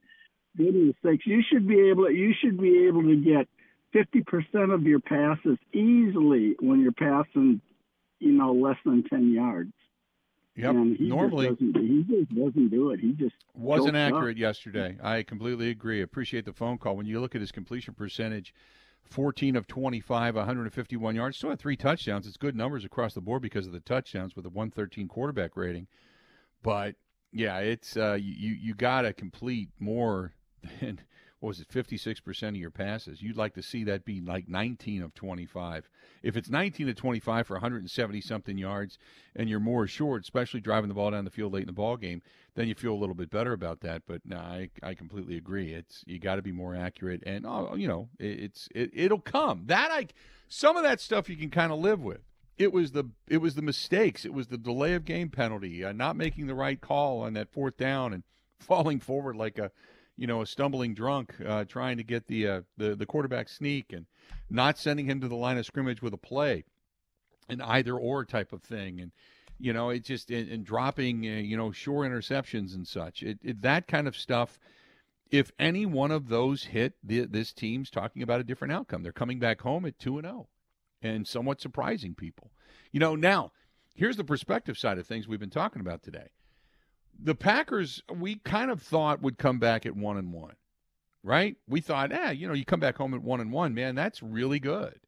Goodness 0.58 0.96
sakes, 1.04 1.26
you 1.26 1.42
should 1.50 1.68
be 1.68 1.80
able 1.90 2.12
you 2.12 2.34
should 2.42 2.60
be 2.60 2.88
able 2.88 3.04
to 3.04 3.16
get 3.16 3.48
50% 3.96 4.74
of 4.74 4.84
your 4.84 5.00
passes 5.00 5.58
easily 5.74 6.56
when 6.60 6.82
you're 6.82 6.92
passing, 6.92 7.62
you 8.20 8.32
know, 8.32 8.54
less 8.54 8.78
than 8.86 9.04
10 9.04 9.34
yards. 9.34 9.72
Yep. 10.56 10.70
And 10.72 10.98
he 10.98 11.08
Normally, 11.08 11.48
just 11.50 11.62
he 11.62 12.04
just 12.04 12.36
doesn't 12.36 12.70
do 12.70 12.92
it. 12.92 13.00
He 13.00 13.14
just 13.14 13.36
wasn't 13.54 13.94
chokes 13.96 13.98
up. 14.12 14.14
accurate 14.18 14.38
yesterday. 14.38 14.98
I 15.02 15.24
completely 15.24 15.70
agree. 15.70 16.02
Appreciate 16.02 16.46
the 16.46 16.54
phone 16.54 16.78
call. 16.78 16.98
When 16.98 17.06
you 17.06 17.22
look 17.22 17.36
at 17.36 17.42
his 17.42 17.52
completion 17.52 17.94
percentage, 17.94 18.54
14 19.06 19.56
of 19.56 19.68
25, 19.68 20.36
151 20.36 21.16
yards, 21.16 21.38
still 21.38 21.50
had 21.52 21.60
three 21.60 21.78
touchdowns. 21.78 22.28
It's 22.28 22.38
good 22.38 22.56
numbers 22.56 22.84
across 22.84 23.14
the 23.14 23.22
board 23.22 23.42
because 23.42 23.66
of 23.66 23.72
the 23.74 23.80
touchdowns 23.80 24.36
with 24.36 24.46
a 24.46 24.50
113 24.50 25.08
quarterback 25.08 25.56
rating. 25.56 25.88
But 26.64 26.96
yeah, 27.32 27.60
it's 27.60 27.96
uh, 27.96 28.18
you 28.22 28.54
you 28.54 28.74
got 28.74 29.04
to 29.04 29.14
complete 29.14 29.70
more 29.80 30.34
than 30.82 31.00
what 31.42 31.50
was 31.50 31.60
it, 31.60 31.70
56% 31.70 32.50
of 32.50 32.56
your 32.56 32.70
passes. 32.70 33.24
You'd 33.24 33.36
like 33.36 33.56
to 33.56 33.64
see 33.64 33.84
that 33.86 34.06
be 34.06 34.22
like 34.22 34.48
19 34.48 35.02
of 35.02 35.16
25. 35.16 35.90
If 36.22 36.38
it's 36.38 36.52
19 36.52 36.88
of 36.88 36.96
25 36.96 37.48
for 37.48 37.56
170 37.56 38.22
something 38.22 38.60
yards 38.60 39.00
and 39.36 39.50
you're 39.50 39.60
more 39.60 39.84
assured, 39.84 40.22
especially 40.22 40.62
driving 40.62 40.88
the 40.88 40.94
ball 40.94 41.10
down 41.10 41.26
the 41.26 41.32
field 41.32 41.54
late 41.54 41.62
in 41.62 41.68
the 41.68 41.74
ball 41.74 41.98
game, 41.98 42.22
then 42.54 42.68
you 42.68 42.76
feel 42.76 42.94
a 42.94 42.96
little 42.96 43.16
bit 43.16 43.32
better 43.32 43.54
about 43.54 43.80
that. 43.82 44.04
But 44.06 44.22
no, 44.24 44.38
I, 44.38 44.70
I 44.84 44.94
completely 44.94 45.36
agree. 45.36 45.74
It's 45.74 46.04
you 46.06 46.20
got 46.20 46.36
to 46.36 46.44
be 46.44 46.52
more 46.52 46.76
accurate, 46.76 47.24
and 47.26 47.44
oh, 47.48 47.74
you 47.76 47.88
know, 47.88 48.10
it, 48.20 48.40
it's 48.40 48.70
it, 48.76 48.92
it'll 48.94 49.20
come. 49.20 49.64
That 49.66 49.90
I 49.92 50.08
some 50.48 50.78
of 50.78 50.84
that 50.84 51.00
stuff 51.00 51.28
you 51.28 51.38
can 51.38 51.50
kind 51.50 51.72
of 51.72 51.80
live 51.80 52.04
with. 52.04 52.22
It 52.60 52.72
was 52.72 52.92
the 52.92 53.06
it 53.28 53.38
was 53.38 53.56
the 53.56 53.64
mistakes. 53.64 54.26
It 54.26 54.34
was 54.34 54.48
the 54.48 54.60
delay 54.60 54.94
of 54.94 55.06
game 55.06 55.30
penalty, 55.30 55.84
uh, 55.84 55.92
not 55.92 56.16
making 56.16 56.46
the 56.46 56.54
right 56.54 56.80
call 56.80 57.22
on 57.22 57.34
that 57.34 57.52
fourth 57.52 57.78
down, 57.78 58.14
and 58.14 58.24
falling 58.60 59.00
forward 59.00 59.36
like 59.36 59.58
a 59.58 59.72
you 60.22 60.28
know 60.28 60.44
a 60.44 60.46
stumbling 60.46 60.94
drunk, 60.94 61.34
uh, 61.44 61.66
trying 61.66 61.98
to 61.98 62.04
get 62.04 62.28
the 62.28 62.48
uh, 62.48 62.62
the 62.78 62.96
the 62.96 63.08
quarterback 63.08 63.50
sneak, 63.50 63.92
and 63.92 64.06
not 64.52 64.78
sending 64.78 65.08
him 65.08 65.20
to 65.20 65.28
the 65.28 65.36
line 65.36 65.58
of 65.58 65.66
scrimmage 65.66 66.04
with 66.04 66.14
a 66.14 66.18
play, 66.18 66.64
an 67.50 67.60
either 67.60 67.98
or 67.98 68.24
type 68.24 68.54
of 68.54 68.62
thing, 68.62 69.02
and 69.02 69.12
you 69.58 69.74
know, 69.74 69.90
it 69.90 70.04
just 70.04 70.30
and, 70.30 70.48
and 70.48 70.64
dropping, 70.64 71.26
uh, 71.26 71.40
you 71.40 71.58
know, 71.58 71.72
sure 71.72 72.08
interceptions 72.08 72.76
and 72.76 72.88
such. 72.88 73.24
It, 73.24 73.40
it 73.42 73.64
that 73.64 73.88
kind 73.88 74.08
of 74.08 74.16
stuff. 74.16 74.60
If 75.32 75.52
any 75.58 75.88
one 75.88 76.12
of 76.12 76.28
those 76.28 76.66
hit, 76.66 76.94
the, 77.04 77.22
this 77.22 77.52
team's 77.52 77.90
talking 77.90 78.22
about 78.22 78.42
a 78.42 78.44
different 78.44 78.74
outcome. 78.74 79.02
They're 79.02 79.12
coming 79.12 79.40
back 79.40 79.62
home 79.62 79.88
at 79.88 79.98
two 79.98 80.20
and 80.20 80.28
zero, 80.28 80.50
and 81.02 81.28
somewhat 81.28 81.62
surprising 81.62 82.14
people. 82.14 82.52
You 82.92 83.00
know, 83.00 83.16
now 83.16 83.54
here's 83.96 84.18
the 84.18 84.24
perspective 84.24 84.78
side 84.78 85.00
of 85.00 85.08
things 85.08 85.28
we've 85.28 85.40
been 85.40 85.50
talking 85.50 85.82
about 85.82 86.04
today. 86.04 86.28
The 87.20 87.36
Packers, 87.36 88.02
we 88.14 88.36
kind 88.38 88.72
of 88.72 88.82
thought 88.82 89.22
would 89.22 89.38
come 89.38 89.60
back 89.60 89.86
at 89.86 89.96
one 89.96 90.18
and 90.18 90.34
one, 90.34 90.56
right? 91.24 91.56
We 91.68 91.82
thought, 91.82 92.12
eh, 92.12 92.32
you 92.32 92.48
know, 92.48 92.54
you 92.54 92.66
come 92.66 92.80
back 92.80 92.98
home 92.98 93.14
at 93.14 93.22
one 93.22 93.42
and 93.42 93.52
one, 93.52 93.74
man, 93.74 93.96
that's 93.96 94.24
really 94.24 94.60
good 94.60 95.00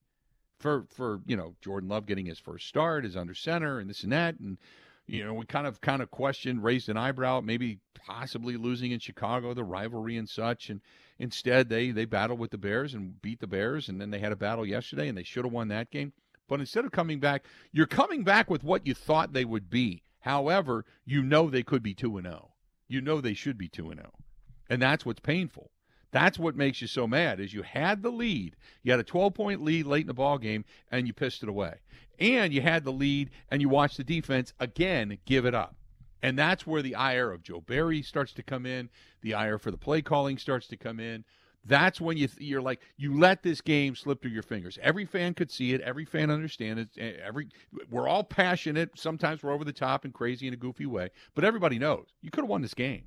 for 0.64 0.86
for 0.90 1.20
you 1.26 1.36
know 1.36 1.56
Jordan 1.62 1.90
Love 1.90 2.06
getting 2.06 2.26
his 2.26 2.40
first 2.40 2.68
start, 2.68 3.06
is 3.06 3.18
under 3.18 3.36
center, 3.36 3.80
and 3.80 3.90
this 3.90 4.04
and 4.04 4.14
that, 4.14 4.40
and 4.40 4.58
you 5.06 5.24
know 5.24 5.34
we 5.34 5.46
kind 5.46 5.68
of 5.68 5.82
kind 5.82 6.02
of 6.02 6.10
questioned, 6.10 6.64
raised 6.64 6.88
an 6.88 6.96
eyebrow, 6.96 7.42
maybe 7.42 7.80
possibly 7.94 8.56
losing 8.56 8.92
in 8.92 9.00
Chicago, 9.00 9.54
the 9.54 9.64
rivalry 9.66 10.16
and 10.16 10.30
such, 10.30 10.70
and 10.70 10.80
instead 11.20 11.68
they 11.68 11.92
they 11.92 12.06
battled 12.06 12.40
with 12.40 12.52
the 12.52 12.58
Bears 12.58 12.94
and 12.94 13.22
beat 13.22 13.42
the 13.42 13.48
Bears, 13.48 13.90
and 13.90 14.00
then 14.00 14.10
they 14.10 14.20
had 14.20 14.32
a 14.32 14.38
battle 14.38 14.66
yesterday, 14.66 15.10
and 15.10 15.18
they 15.18 15.24
should 15.24 15.44
have 15.44 15.54
won 15.54 15.68
that 15.68 15.92
game. 15.92 16.14
But 16.48 16.62
instead 16.62 16.86
of 16.86 16.92
coming 16.92 17.20
back, 17.20 17.46
you're 17.74 17.86
coming 17.86 18.24
back 18.24 18.50
with 18.50 18.64
what 18.64 18.88
you 18.88 18.94
thought 18.94 19.34
they 19.34 19.46
would 19.46 19.70
be. 19.70 20.03
However, 20.24 20.86
you 21.06 21.22
know 21.22 21.50
they 21.50 21.64
could 21.64 21.84
be 21.84 21.94
two 21.94 22.18
and 22.18 22.26
zero. 22.26 22.54
You 22.88 23.02
know 23.02 23.20
they 23.20 23.34
should 23.34 23.58
be 23.58 23.68
two 23.68 23.90
and 23.90 24.00
zero, 24.00 24.14
and 24.70 24.82
that's 24.82 25.06
what's 25.06 25.20
painful. 25.20 25.70
That's 26.12 26.40
what 26.40 26.56
makes 26.56 26.80
you 26.80 26.88
so 26.88 27.08
mad 27.08 27.40
is 27.40 27.54
you 27.54 27.64
had 27.64 28.04
the 28.04 28.12
lead. 28.12 28.56
You 28.84 28.92
had 28.92 29.00
a 29.00 29.04
12 29.04 29.34
point 29.34 29.64
lead 29.64 29.88
late 29.88 30.02
in 30.02 30.08
the 30.08 30.14
ball 30.14 30.38
game 30.38 30.64
and 30.92 31.08
you 31.08 31.14
pissed 31.14 31.42
it 31.42 31.50
away. 31.50 31.80
And 32.20 32.54
you 32.54 32.62
had 32.62 32.84
the 32.84 32.92
lead 32.92 33.32
and 33.50 33.62
you 33.62 33.68
watched 33.68 33.98
the 33.98 34.04
defense 34.04 34.54
again 34.60 35.18
give 35.26 35.46
it 35.46 35.56
up. 35.56 35.76
And 36.22 36.38
that's 36.38 36.68
where 36.68 36.84
the 36.84 36.96
ire 36.96 37.32
of 37.32 37.42
Joe 37.42 37.62
Barry 37.62 38.04
starts 38.04 38.32
to 38.34 38.44
come 38.44 38.68
in. 38.68 38.92
The 39.22 39.34
ire 39.34 39.58
for 39.58 39.72
the 39.72 39.78
play 39.78 40.04
calling 40.04 40.38
starts 40.38 40.68
to 40.68 40.78
come 40.78 41.00
in. 41.00 41.26
That's 41.66 42.02
when 42.02 42.18
you 42.18 42.28
you're 42.40 42.62
like 42.62 42.82
you 42.98 43.18
let 43.18 43.42
this 43.42 43.62
game 43.62 43.96
slip 43.96 44.22
through 44.22 44.32
your 44.32 44.44
fingers. 44.44 44.78
Every 44.82 45.06
fan 45.06 45.34
could 45.34 45.50
see 45.50 45.74
it. 45.74 45.82
Every 45.82 46.04
fan 46.06 46.30
understand 46.30 46.80
it. 46.80 46.90
eh, 46.98 47.14
Every 47.24 47.48
we're 47.90 48.08
all 48.08 48.24
passionate. 48.24 48.92
Sometimes 48.96 49.42
we're 49.42 49.54
over 49.54 49.64
the 49.64 49.72
top 49.74 50.04
and 50.04 50.14
crazy 50.14 50.48
in 50.48 50.54
a 50.54 50.58
goofy 50.58 50.86
way, 50.86 51.10
but 51.36 51.46
everybody 51.46 51.80
knows 51.80 52.08
you 52.22 52.32
could 52.32 52.44
have 52.44 52.50
won 52.50 52.62
this 52.62 52.74
game. 52.74 53.06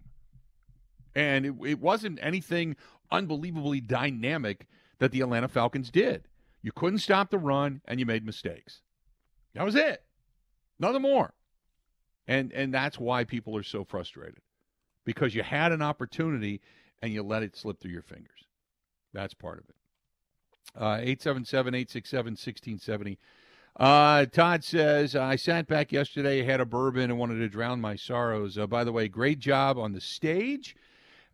And 1.14 1.46
it, 1.46 1.54
it 1.66 1.80
wasn't 1.80 2.18
anything 2.22 2.76
unbelievably 3.10 3.82
dynamic 3.82 4.66
that 4.98 5.12
the 5.12 5.20
Atlanta 5.20 5.48
Falcons 5.48 5.90
did. 5.90 6.26
You 6.62 6.72
couldn't 6.72 6.98
stop 6.98 7.30
the 7.30 7.38
run, 7.38 7.80
and 7.86 8.00
you 8.00 8.06
made 8.06 8.25
mistakes. 8.25 8.80
That 9.54 9.64
was 9.64 9.75
it. 9.76 10.02
Nothing 10.78 11.02
more. 11.02 11.32
And 12.26 12.52
and 12.52 12.72
that's 12.75 12.98
why 12.98 13.25
people 13.25 13.56
are 13.56 13.62
so 13.62 13.84
frustrated 13.84 14.40
because 15.04 15.34
you 15.34 15.42
had 15.42 15.72
an 15.72 15.82
opportunity 15.82 16.60
and 17.02 17.12
you 17.12 17.22
let 17.22 17.42
it 17.42 17.56
slip 17.56 17.80
through 17.80 17.92
your 17.92 18.02
fingers. 18.02 18.45
That's 19.16 19.35
part 19.35 19.58
of 19.58 19.64
it. 19.70 19.75
Uh, 20.76 21.00
877 21.00 21.75
867 21.75 22.32
1670. 22.32 23.18
Uh, 23.78 24.26
Todd 24.26 24.62
says, 24.62 25.16
I 25.16 25.37
sat 25.37 25.66
back 25.66 25.90
yesterday, 25.90 26.42
had 26.42 26.61
a 26.61 26.66
bourbon, 26.66 27.11
and 27.11 27.18
wanted 27.18 27.38
to 27.38 27.49
drown 27.49 27.80
my 27.80 27.96
sorrows. 27.96 28.58
Uh, 28.58 28.66
by 28.66 28.85
the 28.85 28.92
way, 28.92 29.08
great 29.08 29.38
job 29.38 29.78
on 29.78 29.92
the 29.92 30.00
stage 30.00 30.76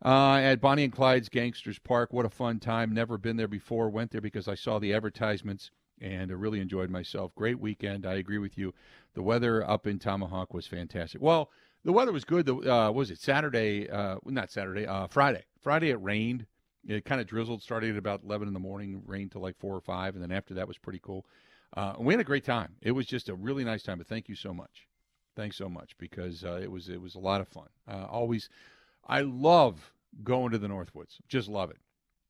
uh, 0.03 0.35
at 0.35 0.61
Bonnie 0.61 0.85
and 0.85 0.93
Clyde's 0.93 1.27
Gangsters 1.27 1.79
Park. 1.79 2.13
What 2.13 2.25
a 2.25 2.29
fun 2.29 2.59
time. 2.59 2.93
Never 2.93 3.17
been 3.17 3.35
there 3.35 3.47
before. 3.49 3.89
Went 3.89 4.11
there 4.11 4.21
because 4.21 4.47
I 4.47 4.55
saw 4.55 4.79
the 4.79 4.93
advertisements 4.93 5.71
and 5.99 6.31
I 6.31 6.35
really 6.35 6.61
enjoyed 6.61 6.89
myself. 6.89 7.35
Great 7.35 7.59
weekend. 7.59 8.05
I 8.05 8.15
agree 8.15 8.37
with 8.37 8.57
you. 8.57 8.73
The 9.13 9.23
weather 9.23 9.69
up 9.69 9.87
in 9.87 9.99
Tomahawk 9.99 10.53
was 10.53 10.67
fantastic. 10.67 11.21
Well, 11.21 11.49
the 11.83 11.93
weather 11.93 12.13
was 12.13 12.23
good. 12.23 12.45
The, 12.45 12.55
uh, 12.55 12.91
was 12.91 13.11
it 13.11 13.19
Saturday? 13.19 13.89
Uh, 13.89 14.17
not 14.25 14.51
Saturday. 14.51 14.85
Uh, 14.85 15.07
Friday. 15.07 15.43
Friday 15.61 15.89
it 15.89 16.01
rained. 16.01 16.45
It 16.87 17.05
kind 17.05 17.21
of 17.21 17.27
drizzled. 17.27 17.61
Started 17.61 17.91
at 17.91 17.97
about 17.97 18.23
eleven 18.23 18.47
in 18.47 18.53
the 18.53 18.59
morning. 18.59 19.03
Rained 19.05 19.31
till 19.31 19.41
like 19.41 19.57
four 19.57 19.75
or 19.75 19.81
five, 19.81 20.15
and 20.15 20.23
then 20.23 20.31
after 20.31 20.53
that 20.55 20.67
was 20.67 20.77
pretty 20.77 20.99
cool. 20.99 21.25
Uh, 21.75 21.93
we 21.97 22.13
had 22.13 22.19
a 22.19 22.25
great 22.25 22.45
time. 22.45 22.75
It 22.81 22.91
was 22.91 23.05
just 23.05 23.29
a 23.29 23.35
really 23.35 23.63
nice 23.63 23.83
time. 23.83 23.97
But 23.97 24.07
thank 24.07 24.29
you 24.29 24.35
so 24.35 24.53
much. 24.53 24.87
Thanks 25.35 25.57
so 25.57 25.67
much 25.67 25.97
because 25.97 26.43
uh, 26.43 26.59
it 26.61 26.71
was 26.71 26.89
it 26.89 27.01
was 27.01 27.15
a 27.15 27.19
lot 27.19 27.41
of 27.41 27.47
fun. 27.47 27.67
Uh, 27.87 28.05
always, 28.09 28.49
I 29.07 29.21
love 29.21 29.93
going 30.23 30.51
to 30.51 30.59
the 30.59 30.67
Northwoods. 30.67 31.17
Just 31.27 31.47
love 31.47 31.71
it. 31.71 31.77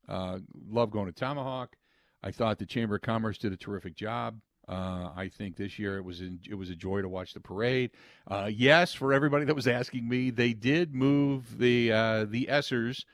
Uh, 0.08 0.38
love 0.70 0.90
going 0.90 1.06
to 1.06 1.12
Tomahawk. 1.12 1.76
I 2.22 2.30
thought 2.30 2.58
the 2.58 2.66
Chamber 2.66 2.96
of 2.96 3.02
Commerce 3.02 3.36
did 3.36 3.52
a 3.52 3.56
terrific 3.56 3.94
job. 3.94 4.40
Uh, 4.66 5.10
I 5.14 5.28
think 5.28 5.56
this 5.56 5.78
year 5.78 5.98
it 5.98 6.04
was 6.04 6.22
in, 6.22 6.40
it 6.48 6.54
was 6.54 6.70
a 6.70 6.74
joy 6.74 7.02
to 7.02 7.08
watch 7.08 7.34
the 7.34 7.40
parade. 7.40 7.90
Uh, 8.26 8.50
yes, 8.50 8.94
for 8.94 9.12
everybody 9.12 9.44
that 9.44 9.54
was 9.54 9.68
asking 9.68 10.08
me, 10.08 10.30
they 10.30 10.54
did 10.54 10.94
move 10.94 11.58
the 11.58 11.92
uh, 11.92 12.24
the 12.24 12.46
Essers, 12.50 13.04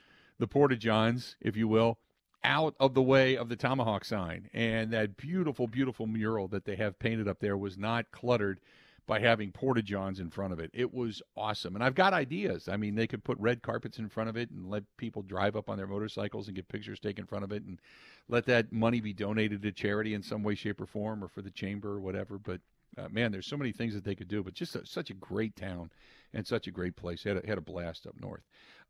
the 0.40 0.48
Porta 0.48 0.76
Johns, 0.76 1.36
if 1.40 1.56
you 1.56 1.68
will, 1.68 1.98
out 2.42 2.74
of 2.80 2.94
the 2.94 3.02
way 3.02 3.36
of 3.36 3.48
the 3.48 3.56
Tomahawk 3.56 4.04
sign, 4.04 4.48
and 4.52 4.90
that 4.92 5.16
beautiful, 5.16 5.66
beautiful 5.66 6.06
mural 6.06 6.48
that 6.48 6.64
they 6.64 6.76
have 6.76 6.98
painted 6.98 7.28
up 7.28 7.38
there 7.40 7.56
was 7.56 7.76
not 7.76 8.10
cluttered 8.10 8.60
by 9.06 9.18
having 9.18 9.50
porta 9.50 9.82
johns 9.82 10.20
in 10.20 10.30
front 10.30 10.52
of 10.52 10.60
it. 10.60 10.70
It 10.72 10.94
was 10.94 11.20
awesome. 11.36 11.74
And 11.74 11.82
I've 11.82 11.96
got 11.96 12.12
ideas. 12.12 12.68
I 12.68 12.76
mean, 12.76 12.94
they 12.94 13.08
could 13.08 13.24
put 13.24 13.38
red 13.40 13.60
carpets 13.60 13.98
in 13.98 14.08
front 14.08 14.30
of 14.30 14.36
it 14.36 14.50
and 14.50 14.70
let 14.70 14.84
people 14.98 15.22
drive 15.22 15.56
up 15.56 15.68
on 15.68 15.76
their 15.76 15.88
motorcycles 15.88 16.46
and 16.46 16.54
get 16.54 16.68
pictures 16.68 17.00
taken 17.00 17.24
in 17.24 17.26
front 17.26 17.42
of 17.42 17.50
it 17.50 17.64
and 17.64 17.80
let 18.28 18.46
that 18.46 18.72
money 18.72 19.00
be 19.00 19.12
donated 19.12 19.62
to 19.62 19.72
charity 19.72 20.14
in 20.14 20.22
some 20.22 20.44
way, 20.44 20.54
shape, 20.54 20.80
or 20.80 20.86
form 20.86 21.24
or 21.24 21.28
for 21.28 21.42
the 21.42 21.50
chamber 21.50 21.90
or 21.90 22.00
whatever. 22.00 22.38
But 22.38 22.60
uh, 22.96 23.08
man, 23.08 23.32
there's 23.32 23.48
so 23.48 23.56
many 23.56 23.72
things 23.72 23.94
that 23.94 24.04
they 24.04 24.14
could 24.14 24.28
do. 24.28 24.44
But 24.44 24.54
just 24.54 24.76
a, 24.76 24.86
such 24.86 25.10
a 25.10 25.14
great 25.14 25.56
town 25.56 25.90
and 26.32 26.46
such 26.46 26.66
a 26.66 26.70
great 26.70 26.96
place. 26.96 27.24
Had 27.24 27.38
a, 27.38 27.46
had 27.46 27.58
a 27.58 27.62
blast 27.62 28.06
up 28.06 28.14
north. 28.20 28.42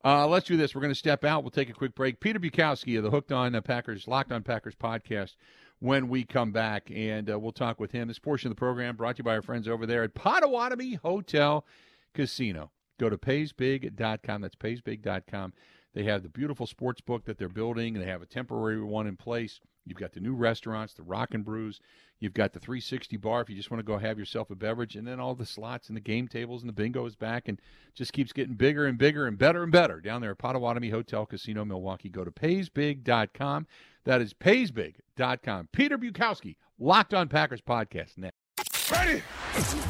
Uh, 0.04 0.26
let's 0.26 0.46
do 0.46 0.56
this. 0.56 0.74
We're 0.74 0.80
going 0.80 0.92
to 0.92 0.98
step 0.98 1.24
out. 1.24 1.42
We'll 1.42 1.50
take 1.50 1.68
a 1.68 1.74
quick 1.74 1.94
break. 1.94 2.20
Peter 2.20 2.38
Bukowski 2.38 2.96
of 2.96 3.04
the 3.04 3.10
Hooked 3.10 3.32
on 3.32 3.54
uh, 3.54 3.60
Packers, 3.60 4.08
Locked 4.08 4.32
on 4.32 4.42
Packers 4.42 4.74
podcast 4.74 5.36
when 5.78 6.08
we 6.08 6.24
come 6.24 6.52
back, 6.52 6.90
and 6.94 7.30
uh, 7.30 7.38
we'll 7.38 7.52
talk 7.52 7.80
with 7.80 7.92
him. 7.92 8.08
This 8.08 8.18
portion 8.18 8.50
of 8.50 8.56
the 8.56 8.60
program 8.60 8.96
brought 8.96 9.16
to 9.16 9.20
you 9.20 9.24
by 9.24 9.34
our 9.34 9.42
friends 9.42 9.68
over 9.68 9.86
there 9.86 10.02
at 10.02 10.14
Potawatomi 10.14 10.94
Hotel 10.94 11.66
Casino. 12.14 12.70
Go 12.98 13.10
to 13.10 13.18
paysbig.com. 13.18 14.42
That's 14.42 14.56
paysbig.com. 14.56 15.52
They 15.94 16.04
have 16.04 16.22
the 16.22 16.28
beautiful 16.28 16.66
sports 16.66 17.00
book 17.00 17.24
that 17.24 17.38
they're 17.38 17.48
building. 17.48 17.94
They 17.94 18.04
have 18.04 18.22
a 18.22 18.26
temporary 18.26 18.80
one 18.82 19.06
in 19.06 19.16
place. 19.16 19.60
You've 19.86 19.98
got 19.98 20.12
the 20.12 20.20
new 20.20 20.34
restaurants, 20.34 20.94
the 20.94 21.02
Rock 21.02 21.34
and 21.34 21.44
Brews. 21.44 21.80
You've 22.18 22.34
got 22.34 22.52
the 22.52 22.60
360 22.60 23.16
bar 23.16 23.40
if 23.40 23.48
you 23.48 23.56
just 23.56 23.70
want 23.70 23.78
to 23.80 23.84
go 23.86 23.96
have 23.98 24.18
yourself 24.18 24.50
a 24.50 24.54
beverage, 24.54 24.94
and 24.94 25.06
then 25.06 25.18
all 25.18 25.34
the 25.34 25.46
slots 25.46 25.88
and 25.88 25.96
the 25.96 26.00
game 26.02 26.28
tables 26.28 26.62
and 26.62 26.68
the 26.68 26.74
bingo 26.74 27.06
is 27.06 27.16
back 27.16 27.48
and 27.48 27.60
just 27.94 28.12
keeps 28.12 28.32
getting 28.32 28.54
bigger 28.54 28.86
and 28.86 28.98
bigger 28.98 29.26
and 29.26 29.38
better 29.38 29.62
and 29.62 29.72
better 29.72 30.00
down 30.00 30.20
there 30.20 30.32
at 30.32 30.38
Potawatomi 30.38 30.90
Hotel 30.90 31.24
Casino 31.24 31.64
Milwaukee. 31.64 32.10
Go 32.10 32.24
to 32.24 32.30
paysbig.com. 32.30 33.66
That 34.04 34.20
is 34.20 34.34
paysbig.com. 34.34 35.68
Peter 35.72 35.98
Bukowski, 35.98 36.56
Locked 36.82 37.12
on 37.12 37.28
Packers 37.28 37.60
podcast 37.60 38.16
next. 38.16 38.90
Ready? 38.90 39.22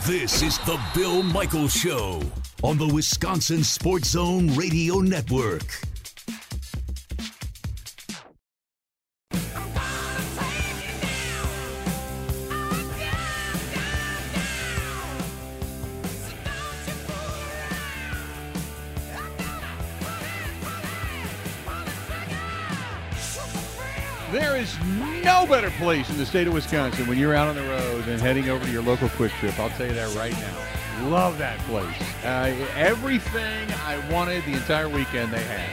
This 0.06 0.42
is 0.42 0.58
the 0.58 0.78
Bill 0.92 1.22
Michaels 1.22 1.72
Show 1.72 2.20
on 2.64 2.78
the 2.78 2.86
Wisconsin 2.88 3.62
Sports 3.62 4.08
Zone 4.10 4.48
Radio 4.56 4.96
Network. 4.96 5.80
No 25.30 25.46
better 25.46 25.70
place 25.70 26.10
in 26.10 26.18
the 26.18 26.26
state 26.26 26.48
of 26.48 26.54
Wisconsin 26.54 27.06
when 27.06 27.16
you're 27.16 27.36
out 27.36 27.46
on 27.46 27.54
the 27.54 27.62
road 27.62 28.04
than 28.04 28.18
heading 28.18 28.48
over 28.50 28.64
to 28.64 28.70
your 28.70 28.82
local 28.82 29.08
Kwik 29.10 29.30
Trip. 29.38 29.56
I'll 29.60 29.70
tell 29.70 29.86
you 29.86 29.94
that 29.94 30.12
right 30.16 30.32
now. 30.32 31.08
Love 31.08 31.38
that 31.38 31.56
place. 31.60 31.86
Uh, 32.24 32.52
everything 32.74 33.70
I 33.86 34.02
wanted 34.10 34.44
the 34.44 34.54
entire 34.54 34.88
weekend 34.88 35.32
they 35.32 35.42
had. 35.44 35.70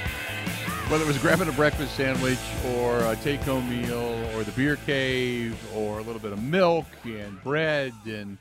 Whether 0.92 1.06
it 1.06 1.08
was 1.08 1.18
grabbing 1.18 1.50
a 1.50 1.52
breakfast 1.54 1.96
sandwich 1.96 2.38
or 2.68 3.00
a 3.00 3.16
take-home 3.24 3.68
meal 3.68 4.30
or 4.36 4.44
the 4.44 4.52
beer 4.52 4.76
cave 4.76 5.58
or 5.76 5.98
a 5.98 6.04
little 6.04 6.22
bit 6.22 6.34
of 6.34 6.44
milk 6.44 6.86
and 7.04 7.42
bread 7.44 7.94
and 8.06 8.38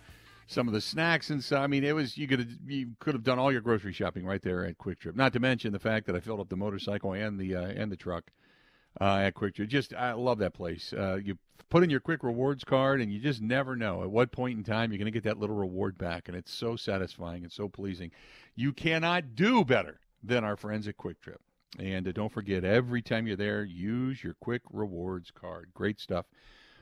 some 0.46 0.68
of 0.68 0.74
the 0.74 0.82
snacks 0.82 1.30
and 1.30 1.42
so 1.42 1.56
I 1.56 1.66
mean 1.66 1.82
it 1.82 1.94
was 1.94 2.18
you 2.18 2.28
could 2.28 2.40
have, 2.40 2.48
you 2.68 2.90
could 3.00 3.14
have 3.14 3.24
done 3.24 3.38
all 3.38 3.50
your 3.50 3.62
grocery 3.62 3.92
shopping 3.94 4.26
right 4.26 4.42
there 4.42 4.66
at 4.66 4.76
Kwik 4.76 5.00
Trip. 5.00 5.16
Not 5.16 5.32
to 5.32 5.40
mention 5.40 5.72
the 5.72 5.80
fact 5.80 6.06
that 6.06 6.14
I 6.14 6.20
filled 6.20 6.40
up 6.40 6.50
the 6.50 6.56
motorcycle 6.56 7.14
and 7.14 7.40
the 7.40 7.56
uh, 7.56 7.62
and 7.62 7.90
the 7.90 7.96
truck 7.96 8.30
uh, 9.00 9.16
at 9.16 9.34
Kwik 9.34 9.54
Trip. 9.54 9.68
Just 9.68 9.94
I 9.94 10.12
love 10.12 10.38
that 10.38 10.54
place. 10.54 10.92
Uh, 10.92 11.16
you 11.16 11.38
put 11.68 11.82
in 11.82 11.90
your 11.90 12.00
Kwik 12.00 12.22
Rewards 12.22 12.64
card, 12.64 13.00
and 13.00 13.12
you 13.12 13.18
just 13.18 13.42
never 13.42 13.76
know 13.76 14.02
at 14.02 14.10
what 14.10 14.32
point 14.32 14.58
in 14.58 14.64
time 14.64 14.90
you're 14.90 14.98
going 14.98 15.06
to 15.06 15.10
get 15.10 15.24
that 15.24 15.38
little 15.38 15.56
reward 15.56 15.98
back, 15.98 16.28
and 16.28 16.36
it's 16.36 16.52
so 16.52 16.76
satisfying 16.76 17.42
and 17.42 17.52
so 17.52 17.68
pleasing. 17.68 18.10
You 18.54 18.72
cannot 18.72 19.34
do 19.34 19.64
better 19.64 20.00
than 20.22 20.44
our 20.44 20.56
friends 20.56 20.88
at 20.88 20.96
Kwik 20.96 21.20
Trip. 21.20 21.40
And 21.78 22.08
uh, 22.08 22.12
don't 22.12 22.32
forget, 22.32 22.64
every 22.64 23.02
time 23.02 23.26
you're 23.26 23.36
there, 23.36 23.64
use 23.64 24.22
your 24.22 24.34
Kwik 24.42 24.62
Rewards 24.70 25.30
card. 25.30 25.70
Great 25.74 26.00
stuff 26.00 26.26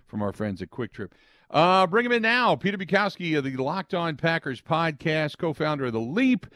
from 0.07 0.23
our 0.23 0.33
friends 0.33 0.63
at 0.63 0.71
Kwik 0.71 0.93
Trip. 0.93 1.15
Uh, 1.51 1.87
bring 1.87 2.07
him 2.07 2.13
in 2.13 2.23
now, 2.23 2.57
Peter 2.57 2.79
Bukowski 2.79 3.37
of 3.37 3.45
the 3.45 3.57
Locked 3.57 3.95
On 3.95 4.17
Packers 4.17 4.61
podcast, 4.61 5.39
co-founder 5.39 5.87
of 5.87 5.93
the 5.93 6.01
Leap. 6.01 6.47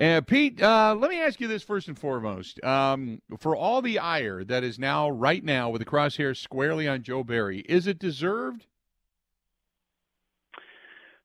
Uh, 0.00 0.20
Pete, 0.20 0.62
uh, 0.62 0.94
let 0.96 1.10
me 1.10 1.20
ask 1.20 1.40
you 1.40 1.48
this 1.48 1.64
first 1.64 1.88
and 1.88 1.98
foremost. 1.98 2.62
Um, 2.62 3.20
for 3.40 3.56
all 3.56 3.82
the 3.82 3.98
ire 3.98 4.44
that 4.44 4.62
is 4.62 4.78
now, 4.78 5.10
right 5.10 5.42
now, 5.42 5.70
with 5.70 5.80
the 5.80 5.84
crosshairs 5.86 6.36
squarely 6.36 6.86
on 6.86 7.02
Joe 7.02 7.24
Barry, 7.24 7.60
is 7.60 7.88
it 7.88 7.98
deserved? 7.98 8.66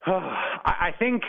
I 0.07 0.89
I 0.89 0.91
think 0.97 1.21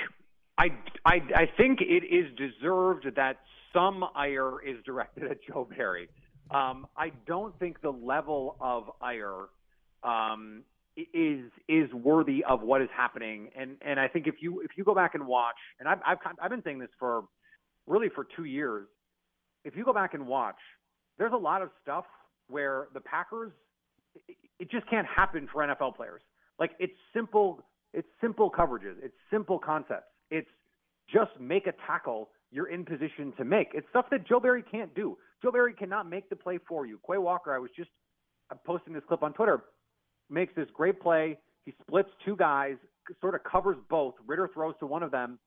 I, 0.56 0.68
I 1.04 1.20
I 1.34 1.46
think 1.56 1.80
it 1.82 2.04
is 2.04 2.26
deserved 2.36 3.06
that 3.16 3.40
some 3.74 4.04
ire 4.14 4.62
is 4.66 4.76
directed 4.86 5.30
at 5.30 5.38
Joe 5.46 5.68
Barry. 5.76 6.08
Um, 6.50 6.86
I 6.96 7.12
don't 7.26 7.58
think 7.58 7.82
the 7.82 7.90
level 7.90 8.56
of 8.60 8.84
ire 9.02 9.48
um, 10.02 10.62
is 10.96 11.50
is 11.68 11.92
worthy 11.92 12.44
of 12.44 12.62
what 12.62 12.80
is 12.82 12.88
happening. 12.96 13.50
And 13.58 13.76
and 13.84 13.98
I 13.98 14.08
think 14.08 14.26
if 14.26 14.36
you 14.40 14.60
if 14.60 14.72
you 14.76 14.84
go 14.84 14.94
back 14.94 15.14
and 15.14 15.26
watch, 15.26 15.56
and 15.80 15.88
I've 15.88 15.98
I've, 16.06 16.18
I've 16.40 16.50
been 16.50 16.62
saying 16.62 16.78
this 16.78 16.90
for 16.98 17.24
really 17.86 18.08
for 18.08 18.26
two 18.36 18.44
years. 18.44 18.86
If 19.64 19.76
you 19.76 19.84
go 19.84 19.92
back 19.92 20.14
and 20.14 20.26
watch, 20.26 20.58
there's 21.18 21.32
a 21.32 21.38
lot 21.38 21.62
of 21.62 21.70
stuff 21.82 22.04
where 22.48 22.88
the 22.94 23.00
Packers 23.00 23.52
it, 24.28 24.36
it 24.60 24.70
just 24.70 24.88
can't 24.88 25.06
happen 25.06 25.48
for 25.52 25.62
NFL 25.62 25.96
players. 25.96 26.22
Like 26.58 26.72
it's 26.78 26.94
simple 27.14 27.64
it's 27.92 28.08
simple 28.20 28.50
coverages, 28.50 28.96
it's 29.02 29.14
simple 29.30 29.58
concepts. 29.58 30.10
It's 30.30 30.48
just 31.12 31.30
make 31.40 31.66
a 31.66 31.72
tackle 31.86 32.30
you're 32.50 32.68
in 32.68 32.84
position 32.84 33.32
to 33.36 33.44
make. 33.44 33.68
It's 33.74 33.86
stuff 33.90 34.06
that 34.10 34.26
Joe 34.26 34.38
Barry 34.38 34.62
can't 34.62 34.94
do. 34.94 35.18
Joe 35.42 35.50
Barry 35.50 35.74
cannot 35.74 36.08
make 36.08 36.30
the 36.30 36.36
play 36.36 36.58
for 36.68 36.86
you. 36.86 37.00
Quay 37.06 37.18
Walker, 37.18 37.52
I 37.52 37.58
was 37.58 37.70
just 37.76 37.90
I'm 38.50 38.58
posting 38.64 38.92
this 38.92 39.02
clip 39.08 39.22
on 39.22 39.32
Twitter, 39.32 39.64
makes 40.34 40.54
this 40.54 40.68
great 40.74 41.00
play. 41.00 41.38
He 41.64 41.72
splits 41.80 42.10
two 42.24 42.36
guys, 42.36 42.76
sort 43.20 43.34
of 43.34 43.42
covers 43.44 43.76
both. 43.88 44.14
Ridder 44.26 44.50
throws 44.52 44.74
to 44.80 44.86
one 44.86 45.02
of 45.02 45.10
them, 45.10 45.38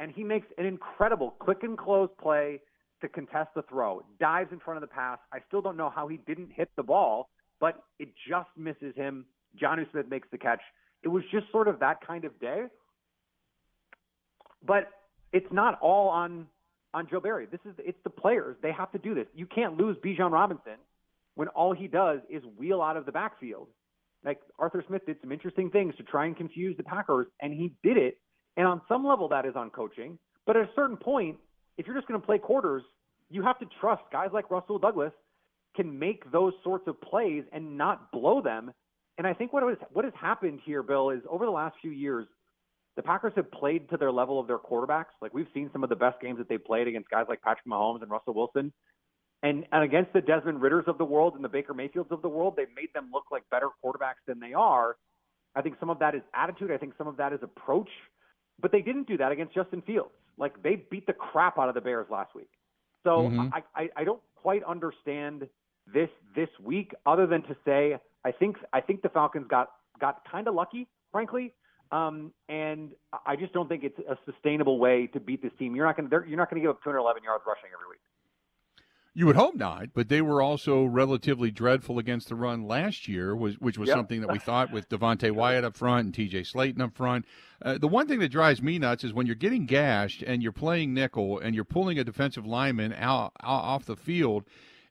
and 0.00 0.10
he 0.10 0.24
makes 0.24 0.46
an 0.58 0.66
incredible 0.66 1.30
click 1.38 1.58
and 1.62 1.78
close 1.78 2.08
play 2.20 2.60
to 3.02 3.08
contest 3.08 3.50
the 3.54 3.62
throw, 3.62 4.02
dives 4.18 4.52
in 4.52 4.58
front 4.60 4.76
of 4.76 4.80
the 4.82 4.92
pass. 4.92 5.18
I 5.32 5.38
still 5.46 5.62
don't 5.62 5.76
know 5.76 5.90
how 5.94 6.08
he 6.08 6.18
didn't 6.26 6.50
hit 6.52 6.70
the 6.76 6.82
ball, 6.82 7.30
but 7.60 7.84
it 7.98 8.08
just 8.28 8.48
misses 8.56 8.94
him. 8.96 9.26
Jonnu 9.60 9.90
Smith 9.92 10.06
makes 10.08 10.28
the 10.30 10.38
catch. 10.38 10.60
It 11.02 11.08
was 11.08 11.22
just 11.30 11.50
sort 11.52 11.68
of 11.68 11.78
that 11.80 12.06
kind 12.06 12.24
of 12.24 12.38
day. 12.40 12.64
But 14.66 14.90
it's 15.32 15.50
not 15.50 15.78
all 15.80 16.08
on 16.08 16.46
on 16.92 17.06
Joe 17.08 17.20
Barry. 17.20 17.46
This 17.46 17.60
is 17.64 17.74
it's 17.78 17.98
the 18.04 18.10
players. 18.10 18.56
They 18.62 18.72
have 18.72 18.90
to 18.92 18.98
do 18.98 19.14
this. 19.14 19.26
You 19.34 19.46
can't 19.46 19.76
lose 19.76 19.96
Bijan 20.04 20.30
Robinson 20.30 20.76
when 21.36 21.48
all 21.48 21.72
he 21.72 21.86
does 21.86 22.20
is 22.28 22.42
wheel 22.58 22.82
out 22.82 22.96
of 22.96 23.06
the 23.06 23.12
backfield. 23.12 23.68
Like 24.24 24.38
Arthur 24.58 24.84
Smith 24.86 25.02
did 25.06 25.16
some 25.20 25.32
interesting 25.32 25.70
things 25.70 25.94
to 25.96 26.02
try 26.02 26.26
and 26.26 26.36
confuse 26.36 26.76
the 26.76 26.82
Packers, 26.82 27.26
and 27.40 27.52
he 27.52 27.72
did 27.82 27.96
it. 27.96 28.18
And 28.56 28.66
on 28.66 28.80
some 28.88 29.06
level, 29.06 29.28
that 29.28 29.46
is 29.46 29.54
on 29.56 29.70
coaching. 29.70 30.18
But 30.46 30.56
at 30.56 30.64
a 30.64 30.70
certain 30.74 30.96
point, 30.96 31.38
if 31.78 31.86
you're 31.86 31.96
just 31.96 32.08
going 32.08 32.20
to 32.20 32.26
play 32.26 32.38
quarters, 32.38 32.82
you 33.30 33.42
have 33.42 33.58
to 33.60 33.66
trust 33.80 34.02
guys 34.12 34.30
like 34.32 34.50
Rasul 34.50 34.78
Douglas 34.78 35.12
can 35.76 35.98
make 35.98 36.30
those 36.32 36.52
sorts 36.64 36.88
of 36.88 37.00
plays 37.00 37.44
and 37.52 37.78
not 37.78 38.10
blow 38.10 38.42
them. 38.42 38.72
And 39.18 39.26
I 39.26 39.34
think 39.34 39.52
what 39.52 39.62
has 39.62 39.78
what 39.92 40.04
has 40.04 40.14
happened 40.20 40.60
here, 40.64 40.82
Bill, 40.82 41.10
is 41.10 41.20
over 41.28 41.44
the 41.44 41.50
last 41.50 41.76
few 41.80 41.90
years, 41.90 42.26
the 42.96 43.02
Packers 43.02 43.32
have 43.36 43.50
played 43.52 43.88
to 43.90 43.96
their 43.96 44.10
level 44.10 44.40
of 44.40 44.46
their 44.46 44.58
quarterbacks. 44.58 45.14
Like 45.22 45.32
we've 45.32 45.46
seen 45.54 45.70
some 45.72 45.84
of 45.84 45.90
the 45.90 45.96
best 45.96 46.20
games 46.20 46.38
that 46.38 46.48
they 46.48 46.58
played 46.58 46.88
against 46.88 47.08
guys 47.08 47.26
like 47.28 47.40
Patrick 47.42 47.66
Mahomes 47.66 48.02
and 48.02 48.10
Russell 48.10 48.34
Wilson. 48.34 48.72
And, 49.42 49.64
and 49.72 49.82
against 49.82 50.12
the 50.12 50.20
Desmond 50.20 50.60
Ridders 50.60 50.84
of 50.86 50.98
the 50.98 51.04
world 51.04 51.34
and 51.34 51.42
the 51.42 51.48
Baker 51.48 51.72
Mayfields 51.72 52.10
of 52.12 52.20
the 52.20 52.28
world, 52.28 52.54
they've 52.56 52.74
made 52.76 52.92
them 52.94 53.10
look 53.12 53.24
like 53.30 53.42
better 53.50 53.68
quarterbacks 53.82 54.20
than 54.26 54.38
they 54.38 54.52
are. 54.52 54.96
I 55.54 55.62
think 55.62 55.76
some 55.80 55.90
of 55.90 55.98
that 56.00 56.14
is 56.14 56.22
attitude. 56.34 56.70
I 56.70 56.76
think 56.76 56.94
some 56.98 57.06
of 57.06 57.16
that 57.16 57.32
is 57.32 57.40
approach. 57.42 57.88
But 58.60 58.72
they 58.72 58.82
didn't 58.82 59.08
do 59.08 59.16
that 59.16 59.32
against 59.32 59.54
Justin 59.54 59.82
Fields. 59.82 60.10
Like 60.36 60.62
they 60.62 60.84
beat 60.90 61.06
the 61.06 61.14
crap 61.14 61.58
out 61.58 61.68
of 61.68 61.74
the 61.74 61.80
Bears 61.80 62.06
last 62.10 62.34
week. 62.34 62.50
So 63.02 63.10
mm-hmm. 63.10 63.48
I, 63.54 63.62
I, 63.74 63.88
I 63.96 64.04
don't 64.04 64.20
quite 64.36 64.62
understand 64.64 65.48
this 65.92 66.10
this 66.36 66.48
week, 66.62 66.92
other 67.06 67.26
than 67.26 67.42
to 67.44 67.56
say 67.64 67.96
I 68.24 68.32
think 68.32 68.56
I 68.72 68.80
think 68.80 69.02
the 69.02 69.08
Falcons 69.08 69.46
got 69.48 69.70
got 70.00 70.22
kind 70.30 70.48
of 70.48 70.54
lucky, 70.54 70.88
frankly. 71.12 71.54
Um, 71.92 72.32
and 72.48 72.92
I 73.26 73.34
just 73.34 73.52
don't 73.52 73.68
think 73.68 73.82
it's 73.82 73.98
a 73.98 74.16
sustainable 74.24 74.78
way 74.78 75.08
to 75.08 75.18
beat 75.18 75.42
this 75.42 75.52
team. 75.58 75.74
You're 75.74 75.86
not 75.86 75.96
going 75.96 76.08
to 76.08 76.28
you're 76.28 76.38
not 76.38 76.50
going 76.50 76.62
to 76.62 76.66
give 76.66 76.70
up 76.70 76.82
211 76.84 77.24
yards 77.24 77.42
rushing 77.46 77.70
every 77.74 77.88
week. 77.88 78.00
You 79.20 79.26
would 79.26 79.36
hope 79.36 79.54
not, 79.54 79.88
but 79.92 80.08
they 80.08 80.22
were 80.22 80.40
also 80.40 80.82
relatively 80.82 81.50
dreadful 81.50 81.98
against 81.98 82.30
the 82.30 82.34
run 82.34 82.66
last 82.66 83.06
year, 83.06 83.36
which 83.36 83.76
was 83.76 83.88
yep. 83.88 83.98
something 83.98 84.22
that 84.22 84.32
we 84.32 84.38
thought 84.46 84.72
with 84.72 84.88
Devonte 84.88 85.30
Wyatt 85.30 85.62
up 85.62 85.76
front 85.76 86.06
and 86.06 86.14
T.J. 86.14 86.44
Slaton 86.44 86.80
up 86.80 86.94
front. 86.94 87.26
Uh, 87.60 87.76
the 87.76 87.86
one 87.86 88.08
thing 88.08 88.18
that 88.20 88.30
drives 88.30 88.62
me 88.62 88.78
nuts 88.78 89.04
is 89.04 89.12
when 89.12 89.26
you're 89.26 89.34
getting 89.34 89.66
gashed 89.66 90.22
and 90.22 90.42
you're 90.42 90.52
playing 90.52 90.94
nickel 90.94 91.38
and 91.38 91.54
you're 91.54 91.64
pulling 91.64 91.98
a 91.98 92.04
defensive 92.04 92.46
lineman 92.46 92.94
out, 92.94 93.32
out 93.42 93.62
off 93.62 93.84
the 93.84 93.94
field, 93.94 94.46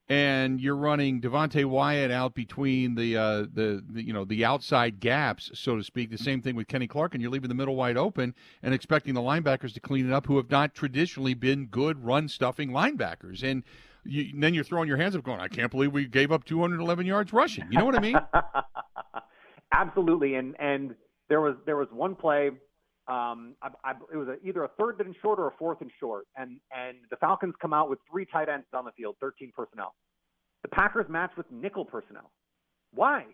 and 0.08 0.62
you're 0.62 0.76
running 0.76 1.22
Devonte 1.22 1.66
Wyatt 1.66 2.12
out 2.12 2.36
between 2.36 2.94
the, 2.94 3.18
uh, 3.18 3.40
the, 3.52 3.84
the 3.90 4.06
you 4.06 4.14
know 4.14 4.26
the 4.26 4.46
outside 4.46 5.00
gaps, 5.00 5.50
so 5.56 5.76
to 5.76 5.84
speak. 5.84 6.12
The 6.12 6.20
same 6.20 6.44
thing 6.44 6.56
with 6.56 6.68
Kenny 6.68 6.86
Clark, 6.86 7.16
and 7.16 7.22
you're 7.24 7.32
leaving 7.32 7.50
the 7.50 7.56
middle 7.56 7.76
wide 7.76 7.98
open 7.98 8.36
and 8.62 8.76
expecting 8.76 9.16
the 9.16 9.22
linebackers 9.22 9.74
to 9.74 9.80
clean 9.80 10.08
it 10.08 10.14
up, 10.14 10.28
who 10.28 10.38
have 10.38 10.52
not 10.52 10.76
traditionally 10.76 11.34
been 11.34 11.66
good 11.66 12.06
run 12.06 12.28
stuffing 12.28 12.70
linebackers. 12.70 13.42
And 13.42 13.64
you, 14.06 14.32
then 14.40 14.54
you're 14.54 14.64
throwing 14.64 14.88
your 14.88 14.98
hands 14.98 15.16
up, 15.16 15.24
going, 15.24 15.40
"I 15.40 15.48
can't 15.48 15.72
believe 15.72 15.94
we 15.94 16.06
gave 16.06 16.32
up 16.32 16.46
211 16.46 17.06
yards 17.06 17.34
rushing." 17.34 17.68
You 17.72 17.80
know 17.80 17.86
what 17.86 17.96
I 17.96 18.00
mean? 18.00 18.20
Absolutely. 19.74 20.36
And 20.36 20.56
and 20.60 20.96
there 21.30 21.42
was 21.42 21.56
there 21.66 21.78
was 21.78 21.88
one 21.92 22.16
play. 22.16 22.50
Um, 23.08 23.56
I, 23.64 23.70
I, 23.84 23.94
it 24.14 24.18
was 24.18 24.28
a, 24.28 24.48
either 24.48 24.64
a 24.64 24.68
third 24.80 25.02
and 25.02 25.16
short 25.20 25.40
or 25.40 25.48
a 25.48 25.52
fourth 25.58 25.82
and 25.82 25.90
short, 26.00 26.28
and 26.36 26.60
and 26.76 26.98
the 27.10 27.18
Falcons 27.18 27.56
come 27.62 27.74
out 27.74 27.90
with 27.90 28.00
three 28.10 28.26
tight 28.26 28.50
ends 28.50 28.66
on 28.74 28.86
the 28.86 28.92
field, 28.92 29.16
13 29.20 29.52
personnel. 29.56 29.96
The 30.62 30.70
Packers 30.70 31.06
match 31.10 31.32
with 31.38 31.48
nickel 31.52 31.86
personnel. 31.86 32.32
Why? 32.94 33.26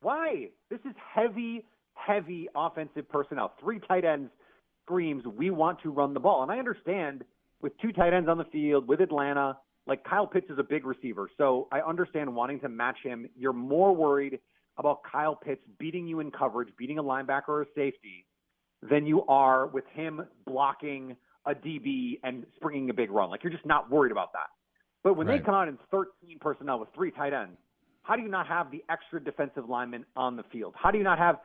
Why? 0.00 0.48
This 0.70 0.80
is 0.80 0.94
heavy, 1.14 1.64
heavy 1.94 2.48
offensive 2.54 3.08
personnel. 3.08 3.54
Three 3.60 3.80
tight 3.80 4.04
ends 4.04 4.30
screams, 4.88 5.24
we 5.26 5.50
want 5.50 5.80
to 5.82 5.90
run 5.90 6.14
the 6.14 6.20
ball. 6.20 6.42
And 6.42 6.50
I 6.50 6.58
understand 6.58 7.22
with 7.60 7.72
two 7.78 7.92
tight 7.92 8.14
ends 8.14 8.28
on 8.28 8.38
the 8.38 8.44
field 8.44 8.88
with 8.88 9.00
Atlanta, 9.00 9.58
like 9.88 10.04
Kyle 10.04 10.26
Pitts 10.26 10.50
is 10.50 10.58
a 10.58 10.62
big 10.62 10.84
receiver, 10.84 11.30
so 11.38 11.66
I 11.72 11.80
understand 11.80 12.32
wanting 12.32 12.60
to 12.60 12.68
match 12.68 12.98
him. 13.02 13.26
You're 13.36 13.54
more 13.54 13.96
worried 13.96 14.38
about 14.76 15.00
Kyle 15.10 15.34
Pitts 15.34 15.62
beating 15.78 16.06
you 16.06 16.20
in 16.20 16.30
coverage, 16.30 16.68
beating 16.78 16.98
a 16.98 17.02
linebacker 17.02 17.48
or 17.48 17.62
a 17.62 17.66
safety, 17.74 18.26
than 18.88 19.06
you 19.06 19.24
are 19.26 19.66
with 19.66 19.84
him 19.94 20.20
blocking 20.46 21.16
a 21.46 21.54
DB 21.54 22.20
and 22.22 22.44
springing 22.56 22.90
a 22.90 22.94
big 22.94 23.10
run. 23.10 23.30
Like 23.30 23.42
you're 23.42 23.52
just 23.52 23.66
not 23.66 23.90
worried 23.90 24.12
about 24.12 24.32
that. 24.34 24.48
But 25.02 25.14
when 25.14 25.26
right. 25.26 25.40
they 25.40 25.44
come 25.44 25.54
out 25.54 25.68
in 25.68 25.78
13 25.90 26.38
personnel 26.38 26.78
with 26.78 26.90
three 26.94 27.10
tight 27.10 27.32
ends, 27.32 27.56
how 28.02 28.14
do 28.14 28.22
you 28.22 28.28
not 28.28 28.46
have 28.46 28.70
the 28.70 28.84
extra 28.90 29.22
defensive 29.22 29.68
lineman 29.68 30.04
on 30.16 30.36
the 30.36 30.42
field? 30.52 30.74
How 30.76 30.90
do 30.90 30.98
you 30.98 31.04
not 31.04 31.18
have? 31.18 31.36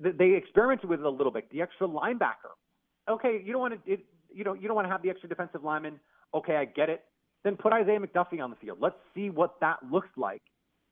They 0.00 0.34
experimented 0.34 0.88
with 0.88 1.00
it 1.00 1.06
a 1.06 1.10
little 1.10 1.32
bit. 1.32 1.48
The 1.50 1.62
extra 1.62 1.86
linebacker. 1.86 2.54
Okay, 3.08 3.40
you 3.44 3.52
don't 3.52 3.60
want 3.60 3.84
to. 3.84 3.92
It, 3.92 4.00
you 4.32 4.42
don't. 4.42 4.60
You 4.60 4.68
don't 4.68 4.74
want 4.74 4.86
to 4.86 4.90
have 4.90 5.02
the 5.02 5.10
extra 5.10 5.28
defensive 5.28 5.62
lineman. 5.62 6.00
Okay, 6.34 6.56
I 6.56 6.64
get 6.64 6.90
it 6.90 7.04
then 7.46 7.56
put 7.56 7.72
Isaiah 7.72 8.00
McDuffie 8.00 8.42
on 8.42 8.50
the 8.50 8.56
field. 8.56 8.78
Let's 8.80 8.96
see 9.14 9.30
what 9.30 9.60
that 9.60 9.76
looks 9.90 10.08
like. 10.16 10.42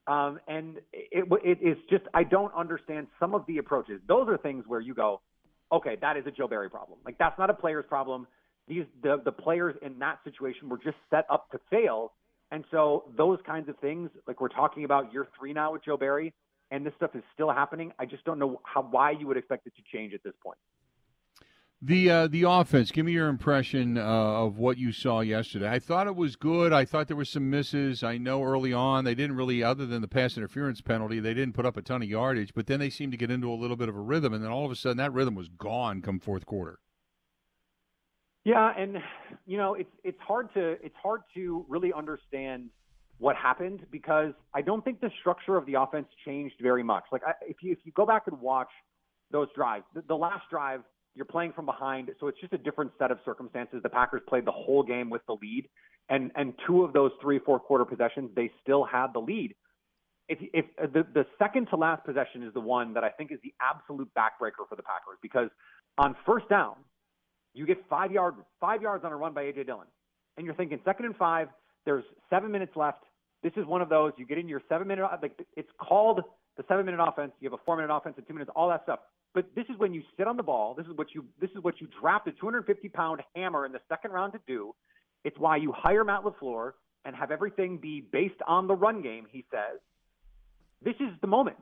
Um, 0.06 0.38
and 0.46 0.76
it, 0.92 1.24
it 1.42 1.58
is 1.60 1.76
just 1.90 2.04
I 2.14 2.22
don't 2.22 2.54
understand 2.54 3.08
some 3.18 3.34
of 3.34 3.44
the 3.48 3.58
approaches. 3.58 4.00
Those 4.06 4.28
are 4.28 4.38
things 4.38 4.64
where 4.68 4.80
you 4.80 4.94
go, 4.94 5.20
okay, 5.72 5.96
that 6.00 6.16
is 6.16 6.24
a 6.26 6.30
Joe 6.30 6.46
Barry 6.46 6.70
problem. 6.70 6.98
Like 7.04 7.18
that's 7.18 7.36
not 7.38 7.50
a 7.50 7.54
player's 7.54 7.86
problem. 7.88 8.28
These 8.68 8.84
the 9.02 9.20
the 9.24 9.32
players 9.32 9.74
in 9.82 9.98
that 9.98 10.18
situation 10.22 10.68
were 10.68 10.78
just 10.78 10.96
set 11.10 11.24
up 11.28 11.50
to 11.50 11.58
fail. 11.70 12.12
And 12.52 12.64
so 12.70 13.04
those 13.16 13.38
kinds 13.44 13.68
of 13.68 13.76
things, 13.78 14.10
like 14.28 14.40
we're 14.40 14.48
talking 14.48 14.84
about 14.84 15.12
year 15.12 15.26
three 15.36 15.52
now 15.52 15.72
with 15.72 15.84
Joe 15.84 15.96
Barry, 15.96 16.32
and 16.70 16.86
this 16.86 16.92
stuff 16.96 17.16
is 17.16 17.22
still 17.32 17.50
happening. 17.50 17.90
I 17.98 18.04
just 18.04 18.24
don't 18.24 18.38
know 18.38 18.60
how 18.62 18.82
why 18.82 19.10
you 19.10 19.26
would 19.26 19.38
expect 19.38 19.66
it 19.66 19.72
to 19.74 19.82
change 19.92 20.14
at 20.14 20.22
this 20.22 20.34
point. 20.40 20.58
The 21.82 22.10
uh, 22.10 22.26
the 22.28 22.44
offense. 22.44 22.90
Give 22.90 23.04
me 23.04 23.12
your 23.12 23.28
impression 23.28 23.98
uh, 23.98 24.02
of 24.02 24.58
what 24.58 24.78
you 24.78 24.90
saw 24.90 25.20
yesterday. 25.20 25.68
I 25.68 25.78
thought 25.78 26.06
it 26.06 26.16
was 26.16 26.34
good. 26.34 26.72
I 26.72 26.87
thought 26.87 27.08
there 27.08 27.16
were 27.16 27.26
some 27.26 27.50
misses. 27.50 28.02
I 28.02 28.16
know 28.16 28.42
early 28.42 28.72
on 28.72 29.04
they 29.04 29.14
didn't 29.14 29.37
really, 29.37 29.62
other 29.62 29.84
than 29.84 30.00
the 30.00 30.08
pass 30.08 30.38
interference 30.38 30.80
penalty, 30.80 31.20
they 31.20 31.34
didn't 31.34 31.54
put 31.54 31.66
up 31.66 31.76
a 31.76 31.82
ton 31.82 32.00
of 32.00 32.08
yardage. 32.08 32.54
But 32.54 32.68
then 32.68 32.80
they 32.80 32.88
seemed 32.88 33.12
to 33.12 33.18
get 33.18 33.30
into 33.30 33.52
a 33.52 33.54
little 33.54 33.76
bit 33.76 33.90
of 33.90 33.96
a 33.96 34.00
rhythm, 34.00 34.32
and 34.32 34.42
then 34.42 34.50
all 34.50 34.64
of 34.64 34.70
a 34.70 34.76
sudden 34.76 34.96
that 34.96 35.12
rhythm 35.12 35.34
was 35.34 35.48
gone 35.48 36.00
come 36.00 36.20
fourth 36.20 36.46
quarter. 36.46 36.78
Yeah, 38.44 38.72
and 38.76 38.98
you 39.46 39.58
know 39.58 39.74
it's 39.74 39.90
it's 40.04 40.20
hard 40.20 40.52
to 40.54 40.76
it's 40.82 40.96
hard 41.02 41.22
to 41.34 41.66
really 41.68 41.92
understand 41.92 42.70
what 43.18 43.37
happened 43.37 43.87
because 43.90 44.32
I 44.54 44.62
don't 44.62 44.84
think 44.84 45.00
the 45.00 45.10
structure 45.20 45.56
of 45.56 45.66
the 45.66 45.74
offense 45.74 46.06
changed 46.24 46.56
very 46.60 46.82
much. 46.82 47.04
Like 47.12 47.22
I, 47.26 47.32
if 47.42 47.62
you 47.62 47.72
if 47.72 47.78
you 47.84 47.92
go 47.92 48.06
back 48.06 48.22
and 48.26 48.40
watch 48.40 48.68
those 49.30 49.48
drives, 49.54 49.84
the, 49.94 50.02
the 50.06 50.16
last 50.16 50.44
drive 50.50 50.80
you're 51.14 51.24
playing 51.24 51.53
from 51.53 51.66
behind, 51.66 52.11
so 52.18 52.27
it's 52.27 52.40
just 52.40 52.53
a 52.53 52.59
different 52.59 52.90
set 52.98 53.11
of 53.11 53.18
circumstances. 53.24 53.81
The 53.83 53.88
Packers 53.88 54.22
played 54.29 54.44
the 54.44 54.53
whole 54.53 54.83
game 54.83 55.11
with 55.11 55.22
the 55.27 55.37
lead, 55.40 55.68
and 56.09 56.31
and 56.35 56.55
two 56.66 56.83
of 56.83 56.92
those 56.92 57.12
three 57.20 57.38
fourth 57.38 57.62
quarter 57.62 57.85
possessions, 57.85 58.31
they 58.35 58.50
still 58.62 58.85
had 58.85 59.09
the 59.14 59.20
lead. 59.20 59.55
If, 60.29 60.38
if 60.53 60.64
uh, 60.83 60.87
the 60.92 61.07
the 61.14 61.27
second 61.38 61.68
to 61.70 61.77
last 61.77 62.05
possession 62.05 62.42
is 62.42 62.53
the 62.53 62.61
one 62.61 62.94
that 62.94 63.05
I 63.05 63.11
think 63.11 63.31
is 63.31 63.38
the 63.44 63.55
absolute 63.61 64.09
backbreaker 64.16 64.66
for 64.68 64.77
the 64.77 64.83
Packers 64.83 65.18
because 65.22 65.50
on 65.98 66.16
first 66.27 66.48
down, 66.48 66.74
you 67.53 67.66
get 67.66 67.79
five 67.88 68.11
yard 68.11 68.35
five 68.61 68.83
yards 68.83 69.05
on 69.05 69.12
a 69.12 69.16
run 69.16 69.35
by 69.35 69.44
AJ 69.44 69.66
Dillon, 69.66 69.87
and 70.37 70.44
you're 70.44 70.57
thinking 70.57 70.81
second 70.85 71.07
and 71.07 71.16
five. 71.16 71.48
There's 71.85 72.05
seven 72.31 72.50
minutes 72.50 72.72
left. 72.74 73.05
This 73.42 73.53
is 73.57 73.66
one 73.66 73.83
of 73.83 73.88
those 73.88 74.12
you 74.16 74.27
get 74.27 74.38
in 74.38 74.48
your 74.48 74.62
seven 74.68 74.88
minute 74.88 75.07
like 75.22 75.38
it's 75.57 75.70
called 75.79 76.22
the 76.57 76.64
seven 76.66 76.87
minute 76.87 77.00
offense. 77.00 77.33
You 77.40 77.50
have 77.50 77.59
a 77.59 77.62
four 77.64 77.77
minute 77.77 77.94
offense 77.94 78.16
and 78.16 78.27
two 78.27 78.33
minutes, 78.35 78.50
all 78.57 78.68
that 78.68 78.83
stuff. 78.83 79.00
But 79.34 79.46
this 79.56 79.66
is 79.68 79.76
when 79.78 79.92
you 79.92 80.02
sit 80.16 80.28
on 80.28 80.36
the 80.36 80.42
ball. 80.42 80.74
This 80.74 80.86
is 80.86 80.96
what 80.96 81.08
you 81.12 81.24
this 81.40 81.50
is 81.50 81.62
what 81.62 81.80
you 81.80 81.88
draft 82.00 82.28
a 82.28 82.32
250 82.32 82.88
pound 82.90 83.20
hammer 83.34 83.66
in 83.66 83.72
the 83.72 83.80
second 83.88 84.12
round 84.12 84.32
to 84.32 84.40
do. 84.46 84.74
It's 85.24 85.38
why 85.38 85.56
you 85.56 85.72
hire 85.76 86.04
Matt 86.04 86.22
LaFleur 86.22 86.72
and 87.04 87.16
have 87.16 87.30
everything 87.30 87.78
be 87.78 88.00
based 88.00 88.40
on 88.46 88.68
the 88.68 88.74
run 88.74 89.02
game. 89.02 89.26
He 89.30 89.44
says, 89.50 89.80
"This 90.82 90.94
is 91.00 91.12
the 91.20 91.26
moment." 91.26 91.58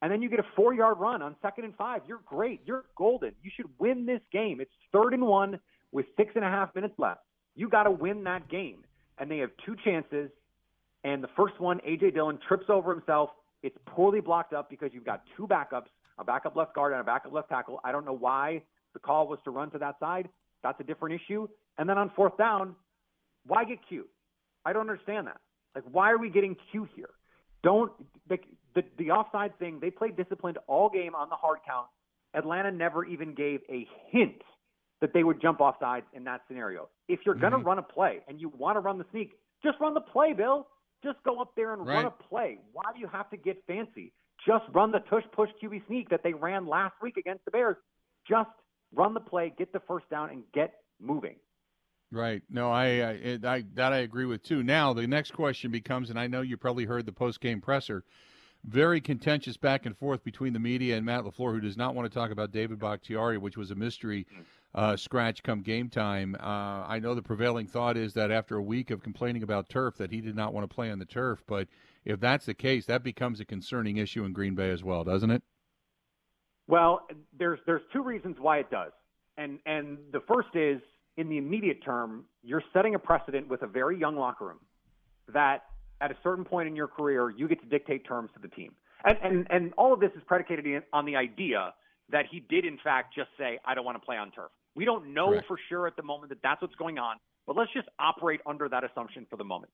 And 0.00 0.10
then 0.10 0.22
you 0.22 0.28
get 0.28 0.40
a 0.40 0.46
four 0.54 0.74
yard 0.74 0.98
run 0.98 1.22
on 1.22 1.36
second 1.42 1.64
and 1.64 1.74
five. 1.76 2.02
You're 2.06 2.22
great. 2.24 2.60
You're 2.64 2.84
golden. 2.96 3.34
You 3.42 3.50
should 3.54 3.68
win 3.78 4.06
this 4.06 4.20
game. 4.32 4.60
It's 4.60 4.72
third 4.92 5.12
and 5.12 5.26
one 5.26 5.60
with 5.90 6.06
six 6.16 6.32
and 6.36 6.44
a 6.44 6.48
half 6.48 6.74
minutes 6.74 6.94
left. 6.98 7.20
You 7.54 7.68
got 7.68 7.84
to 7.84 7.90
win 7.90 8.24
that 8.24 8.48
game. 8.48 8.84
And 9.18 9.30
they 9.30 9.38
have 9.38 9.50
two 9.64 9.76
chances. 9.84 10.30
And 11.04 11.22
the 11.22 11.28
first 11.36 11.60
one, 11.60 11.78
AJ 11.80 12.14
Dillon 12.14 12.38
trips 12.48 12.66
over 12.68 12.92
himself. 12.92 13.30
It's 13.62 13.76
poorly 13.86 14.20
blocked 14.20 14.52
up 14.52 14.68
because 14.68 14.90
you've 14.92 15.04
got 15.04 15.22
two 15.36 15.46
backups 15.46 15.86
a 16.18 16.24
backup 16.24 16.56
left 16.56 16.74
guard 16.74 16.92
and 16.92 17.00
a 17.00 17.04
backup 17.04 17.32
left 17.32 17.48
tackle. 17.48 17.80
I 17.84 17.92
don't 17.92 18.04
know 18.04 18.12
why 18.16 18.62
the 18.92 18.98
call 19.00 19.26
was 19.28 19.38
to 19.44 19.50
run 19.50 19.70
to 19.72 19.78
that 19.78 19.98
side. 19.98 20.28
That's 20.62 20.78
a 20.80 20.84
different 20.84 21.20
issue. 21.20 21.48
And 21.78 21.88
then 21.88 21.98
on 21.98 22.10
fourth 22.14 22.36
down, 22.36 22.76
why 23.46 23.64
get 23.64 23.78
cute? 23.88 24.08
I 24.64 24.72
don't 24.72 24.82
understand 24.88 25.26
that. 25.26 25.38
Like, 25.74 25.84
why 25.90 26.10
are 26.12 26.18
we 26.18 26.28
getting 26.30 26.56
cute 26.70 26.90
here? 26.94 27.10
Don't 27.62 27.92
the, 28.28 28.38
the 28.74 28.82
the 28.98 29.10
offside 29.10 29.58
thing. 29.58 29.78
They 29.80 29.90
played 29.90 30.16
disciplined 30.16 30.58
all 30.66 30.88
game 30.90 31.14
on 31.14 31.28
the 31.28 31.36
hard 31.36 31.58
count. 31.66 31.86
Atlanta 32.34 32.70
never 32.70 33.04
even 33.04 33.34
gave 33.34 33.60
a 33.68 33.86
hint 34.10 34.42
that 35.00 35.12
they 35.12 35.24
would 35.24 35.40
jump 35.40 35.60
off 35.60 35.76
sides 35.80 36.06
in 36.12 36.24
that 36.24 36.42
scenario. 36.48 36.88
If 37.08 37.20
you're 37.26 37.34
going 37.34 37.52
to 37.52 37.58
Mhm. 37.58 37.64
run 37.66 37.78
a 37.78 37.82
play 37.82 38.20
and 38.28 38.40
you 38.40 38.48
want 38.50 38.76
to 38.76 38.80
run 38.80 38.98
the 38.98 39.04
sneak, 39.10 39.32
just 39.62 39.78
run 39.80 39.94
the 39.94 40.00
play, 40.00 40.32
Bill. 40.32 40.68
Just 41.02 41.22
go 41.24 41.40
up 41.40 41.54
there 41.56 41.72
and 41.72 41.84
run 41.86 42.04
Right. 42.04 42.06
a 42.06 42.10
play. 42.10 42.58
Why 42.72 42.84
do 42.94 43.00
you 43.00 43.08
have 43.08 43.28
to 43.30 43.36
get 43.36 43.64
fancy? 43.66 44.12
Just 44.46 44.64
run 44.72 44.90
the 44.90 45.00
tush 45.00 45.24
push 45.32 45.50
QB 45.62 45.86
sneak 45.86 46.08
that 46.10 46.22
they 46.22 46.32
ran 46.32 46.66
last 46.66 46.94
week 47.00 47.16
against 47.16 47.44
the 47.44 47.50
Bears. 47.50 47.76
Just 48.28 48.50
run 48.94 49.14
the 49.14 49.20
play, 49.20 49.52
get 49.56 49.72
the 49.72 49.80
first 49.86 50.08
down, 50.10 50.30
and 50.30 50.42
get 50.52 50.74
moving. 51.00 51.36
Right. 52.10 52.42
No, 52.50 52.70
I, 52.70 52.84
I, 52.84 53.38
I 53.44 53.64
that 53.74 53.92
I 53.92 53.98
agree 53.98 54.26
with 54.26 54.42
too. 54.42 54.62
Now 54.62 54.92
the 54.92 55.06
next 55.06 55.32
question 55.32 55.70
becomes, 55.70 56.10
and 56.10 56.18
I 56.18 56.26
know 56.26 56.42
you 56.42 56.56
probably 56.56 56.84
heard 56.84 57.06
the 57.06 57.12
post 57.12 57.40
game 57.40 57.60
presser, 57.60 58.04
very 58.64 59.00
contentious 59.00 59.56
back 59.56 59.86
and 59.86 59.96
forth 59.96 60.22
between 60.22 60.52
the 60.52 60.58
media 60.58 60.96
and 60.96 61.04
Matt 61.04 61.24
Lafleur, 61.24 61.52
who 61.52 61.60
does 61.60 61.76
not 61.76 61.94
want 61.94 62.10
to 62.10 62.14
talk 62.16 62.30
about 62.30 62.52
David 62.52 62.78
Bakhtiari, 62.78 63.38
which 63.38 63.56
was 63.56 63.70
a 63.70 63.74
mystery 63.74 64.26
uh, 64.74 64.96
scratch 64.96 65.42
come 65.42 65.62
game 65.62 65.88
time. 65.88 66.36
Uh, 66.38 66.84
I 66.86 66.98
know 67.00 67.14
the 67.14 67.22
prevailing 67.22 67.66
thought 67.66 67.96
is 67.96 68.14
that 68.14 68.30
after 68.30 68.56
a 68.56 68.62
week 68.62 68.90
of 68.90 69.02
complaining 69.02 69.42
about 69.42 69.68
turf, 69.68 69.96
that 69.98 70.10
he 70.10 70.20
did 70.20 70.36
not 70.36 70.54
want 70.54 70.68
to 70.68 70.74
play 70.74 70.90
on 70.90 70.98
the 70.98 71.04
turf. 71.04 71.42
But 71.46 71.68
if 72.04 72.20
that's 72.20 72.46
the 72.46 72.54
case, 72.54 72.86
that 72.86 73.02
becomes 73.02 73.40
a 73.40 73.44
concerning 73.44 73.96
issue 73.96 74.24
in 74.24 74.32
Green 74.32 74.54
Bay 74.54 74.70
as 74.70 74.84
well, 74.84 75.04
doesn't 75.04 75.30
it? 75.30 75.42
Well, 76.68 77.06
there's 77.36 77.58
there's 77.66 77.82
two 77.92 78.02
reasons 78.02 78.36
why 78.38 78.58
it 78.58 78.70
does, 78.70 78.92
and 79.36 79.58
and 79.66 79.98
the 80.12 80.20
first 80.20 80.54
is 80.54 80.80
in 81.16 81.28
the 81.28 81.36
immediate 81.36 81.84
term, 81.84 82.24
you're 82.42 82.62
setting 82.72 82.94
a 82.94 82.98
precedent 82.98 83.48
with 83.48 83.62
a 83.62 83.66
very 83.66 83.98
young 83.98 84.16
locker 84.16 84.46
room 84.46 84.60
that 85.34 85.64
at 86.02 86.10
a 86.10 86.16
certain 86.22 86.44
point 86.44 86.68
in 86.68 86.76
your 86.76 86.88
career 86.88 87.30
you 87.30 87.48
get 87.48 87.60
to 87.60 87.66
dictate 87.66 88.06
terms 88.06 88.30
to 88.34 88.40
the 88.40 88.48
team, 88.48 88.72
and 89.04 89.16
and 89.22 89.46
and 89.50 89.72
all 89.78 89.92
of 89.92 90.00
this 90.00 90.10
is 90.16 90.22
predicated 90.26 90.82
on 90.92 91.06
the 91.06 91.16
idea 91.16 91.72
that 92.10 92.26
he 92.30 92.40
did 92.40 92.64
in 92.64 92.78
fact 92.82 93.14
just 93.14 93.30
say 93.38 93.58
I 93.64 93.74
don't 93.74 93.84
want 93.84 94.00
to 94.00 94.04
play 94.04 94.16
on 94.16 94.30
turf. 94.32 94.50
We 94.74 94.84
don't 94.84 95.14
know 95.14 95.30
Correct. 95.30 95.46
for 95.48 95.58
sure 95.68 95.86
at 95.86 95.96
the 95.96 96.02
moment 96.02 96.30
that 96.30 96.38
that's 96.42 96.60
what's 96.62 96.74
going 96.76 96.98
on, 96.98 97.16
but 97.46 97.56
let's 97.56 97.72
just 97.72 97.88
operate 97.98 98.40
under 98.46 98.68
that 98.68 98.84
assumption 98.84 99.26
for 99.28 99.36
the 99.36 99.44
moment. 99.44 99.72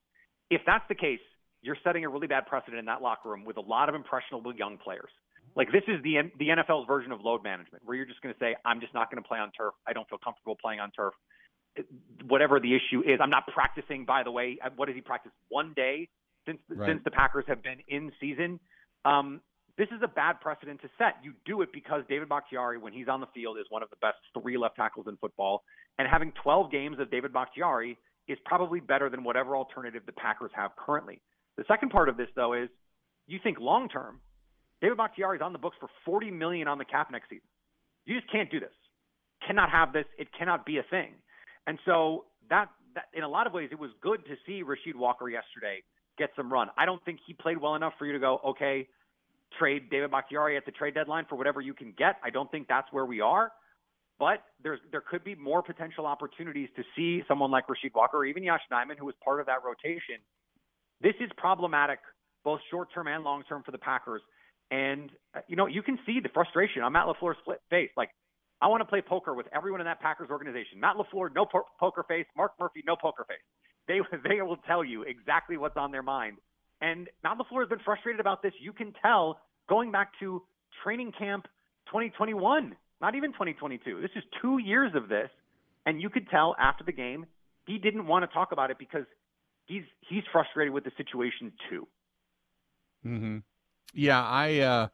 If 0.49 0.61
that's 0.65 0.83
the 0.89 0.95
case, 0.95 1.19
you're 1.61 1.77
setting 1.83 2.05
a 2.05 2.09
really 2.09 2.27
bad 2.27 2.47
precedent 2.47 2.79
in 2.79 2.85
that 2.85 3.01
locker 3.01 3.29
room 3.29 3.45
with 3.45 3.57
a 3.57 3.61
lot 3.61 3.89
of 3.89 3.95
impressionable 3.95 4.53
young 4.55 4.77
players. 4.77 5.09
Like 5.55 5.71
this 5.71 5.83
is 5.87 6.01
the 6.03 6.31
the 6.37 6.49
NFL's 6.49 6.87
version 6.87 7.11
of 7.11 7.21
load 7.21 7.43
management, 7.43 7.83
where 7.85 7.97
you're 7.97 8.05
just 8.05 8.21
going 8.21 8.33
to 8.33 8.39
say, 8.39 8.55
"I'm 8.65 8.79
just 8.79 8.93
not 8.93 9.11
going 9.11 9.21
to 9.21 9.27
play 9.27 9.39
on 9.39 9.51
turf. 9.51 9.73
I 9.87 9.93
don't 9.93 10.07
feel 10.07 10.19
comfortable 10.19 10.55
playing 10.55 10.79
on 10.79 10.91
turf." 10.91 11.13
Whatever 12.27 12.59
the 12.59 12.75
issue 12.75 13.01
is, 13.01 13.19
I'm 13.21 13.29
not 13.29 13.47
practicing. 13.47 14.05
By 14.05 14.23
the 14.23 14.31
way, 14.31 14.57
what 14.75 14.89
has 14.89 14.95
he 14.95 15.01
practice 15.01 15.31
One 15.49 15.73
day 15.75 16.09
since 16.49 16.79
Right. 16.79 16.87
since 16.89 17.03
the 17.03 17.11
Packers 17.11 17.45
have 17.47 17.61
been 17.61 17.79
in 17.87 18.11
season. 18.19 18.59
Um, 19.05 19.41
this 19.77 19.87
is 19.91 20.01
a 20.03 20.07
bad 20.07 20.41
precedent 20.41 20.81
to 20.81 20.89
set. 20.97 21.23
You 21.23 21.33
do 21.45 21.61
it 21.61 21.71
because 21.71 22.03
David 22.09 22.27
Bakhtiari, 22.27 22.77
when 22.77 22.91
he's 22.91 23.07
on 23.07 23.21
the 23.21 23.27
field, 23.27 23.57
is 23.57 23.65
one 23.69 23.81
of 23.83 23.89
the 23.89 23.95
best 23.97 24.17
three 24.33 24.57
left 24.57 24.75
tackles 24.75 25.07
in 25.07 25.15
football, 25.17 25.63
and 25.97 26.07
having 26.07 26.31
12 26.43 26.69
games 26.71 26.99
of 26.99 27.09
David 27.09 27.31
Bakhtiari 27.31 27.97
is 28.27 28.37
probably 28.45 28.79
better 28.79 29.09
than 29.09 29.23
whatever 29.23 29.55
alternative 29.55 30.03
the 30.05 30.11
Packers 30.11 30.51
have 30.53 30.75
currently. 30.75 31.21
The 31.55 31.63
second 31.67 31.89
part 31.91 32.09
of 32.09 32.17
this, 32.17 32.27
though, 32.35 32.53
is 32.53 32.69
you 33.27 33.39
think 33.41 33.59
long 33.59 33.87
term. 33.89 34.19
David 34.81 34.97
Bakhtiari 34.97 35.37
is 35.37 35.41
on 35.41 35.53
the 35.53 35.59
books 35.59 35.77
for 35.79 35.89
40 36.05 36.31
million 36.31 36.67
on 36.67 36.77
the 36.77 36.85
cap 36.85 37.09
next 37.11 37.29
season. 37.29 37.47
You 38.05 38.19
just 38.19 38.31
can't 38.31 38.49
do 38.51 38.59
this. 38.59 38.73
Cannot 39.45 39.69
have 39.69 39.93
this. 39.93 40.05
It 40.17 40.27
cannot 40.37 40.65
be 40.65 40.77
a 40.77 40.83
thing. 40.83 41.13
And 41.67 41.79
so 41.85 42.25
that, 42.49 42.69
that 42.95 43.05
in 43.13 43.23
a 43.23 43.27
lot 43.27 43.45
of 43.47 43.53
ways, 43.53 43.69
it 43.71 43.79
was 43.79 43.91
good 44.01 44.25
to 44.25 44.35
see 44.45 44.63
Rasheed 44.63 44.95
Walker 44.95 45.29
yesterday 45.29 45.83
get 46.19 46.29
some 46.35 46.51
run. 46.51 46.67
I 46.77 46.85
don't 46.85 47.03
think 47.05 47.19
he 47.25 47.33
played 47.33 47.57
well 47.57 47.75
enough 47.75 47.93
for 47.97 48.05
you 48.05 48.13
to 48.13 48.19
go, 48.19 48.39
okay, 48.49 48.87
trade 49.57 49.89
David 49.89 50.11
Bakhtiari 50.11 50.57
at 50.57 50.65
the 50.65 50.71
trade 50.71 50.93
deadline 50.93 51.25
for 51.27 51.35
whatever 51.35 51.61
you 51.61 51.73
can 51.73 51.93
get. 51.97 52.17
I 52.23 52.29
don't 52.29 52.51
think 52.51 52.67
that's 52.67 52.87
where 52.91 53.05
we 53.05 53.21
are. 53.21 53.51
But 54.19 54.43
there's 54.61 54.79
there 54.91 55.01
could 55.01 55.23
be 55.23 55.33
more 55.33 55.63
potential 55.63 56.05
opportunities 56.05 56.67
to 56.75 56.83
see 56.95 57.23
someone 57.27 57.51
like 57.51 57.67
Rasheed 57.67 57.95
Walker 57.95 58.17
or 58.17 58.25
even 58.25 58.43
Yosh 58.43 58.59
Nijman, 58.71 58.97
who 58.99 59.05
was 59.05 59.15
part 59.23 59.39
of 59.39 59.45
that 59.45 59.63
rotation. 59.65 60.19
This 61.01 61.13
is 61.21 61.29
problematic, 61.37 61.99
both 62.43 62.59
short 62.69 62.89
term 62.93 63.07
and 63.07 63.23
long 63.23 63.43
term 63.47 63.63
for 63.63 63.71
the 63.71 63.77
Packers. 63.77 64.21
And 64.71 65.09
uh, 65.33 65.39
you 65.47 65.55
know, 65.55 65.67
you 65.67 65.81
can 65.81 65.97
see 66.05 66.19
the 66.21 66.27
frustration 66.33 66.81
on 66.81 66.91
Matt 66.91 67.07
Lafleur's 67.07 67.37
face. 67.69 67.91
Like, 67.95 68.09
I 68.61 68.67
want 68.67 68.81
to 68.81 68.85
play 68.85 69.01
poker 69.01 69.33
with 69.33 69.47
everyone 69.55 69.79
in 69.79 69.85
that 69.85 70.01
Packers 70.01 70.29
organization. 70.29 70.81
Matt 70.81 70.97
Lafleur, 70.97 71.33
no 71.33 71.45
po- 71.45 71.69
poker 71.79 72.03
face. 72.03 72.25
Mark 72.35 72.51
Murphy, 72.59 72.83
no 72.85 72.97
poker 72.97 73.23
face. 73.23 73.37
They 73.89 73.99
they 74.29 74.41
will 74.41 74.57
tell 74.65 74.85
you 74.85 75.01
exactly 75.01 75.57
what's 75.57 75.75
on 75.75 75.91
their 75.91 76.03
mind. 76.03 76.37
And 76.79 77.09
Matt 77.25 77.37
Lafleur 77.37 77.63
has 77.63 77.69
been 77.69 77.79
frustrated 77.83 78.21
about 78.21 78.41
this. 78.41 78.53
You 78.61 78.71
can 78.71 78.93
tell 79.01 79.41
going 79.67 79.91
back 79.91 80.11
to 80.21 80.41
training 80.81 81.11
camp 81.19 81.45
2021, 81.87 82.75
not 83.01 83.15
even 83.15 83.33
2022. 83.33 83.99
This 83.99 84.11
is 84.15 84.23
two 84.41 84.59
years 84.59 84.93
of 84.95 85.09
this, 85.09 85.29
and 85.85 86.01
you 86.01 86.09
could 86.09 86.29
tell 86.29 86.55
after 86.57 86.85
the 86.85 86.93
game 86.93 87.25
he 87.67 87.77
didn't 87.77 88.07
want 88.07 88.23
to 88.23 88.33
talk 88.33 88.53
about 88.53 88.71
it 88.71 88.77
because 88.79 89.05
he's 89.65 89.83
he's 90.07 90.23
frustrated 90.31 90.73
with 90.73 90.85
the 90.85 90.91
situation 90.95 91.51
too. 91.69 91.87
Mm-hmm. 93.05 93.37
Yeah, 93.93 94.23
I, 94.23 94.59
uh, 94.59 94.87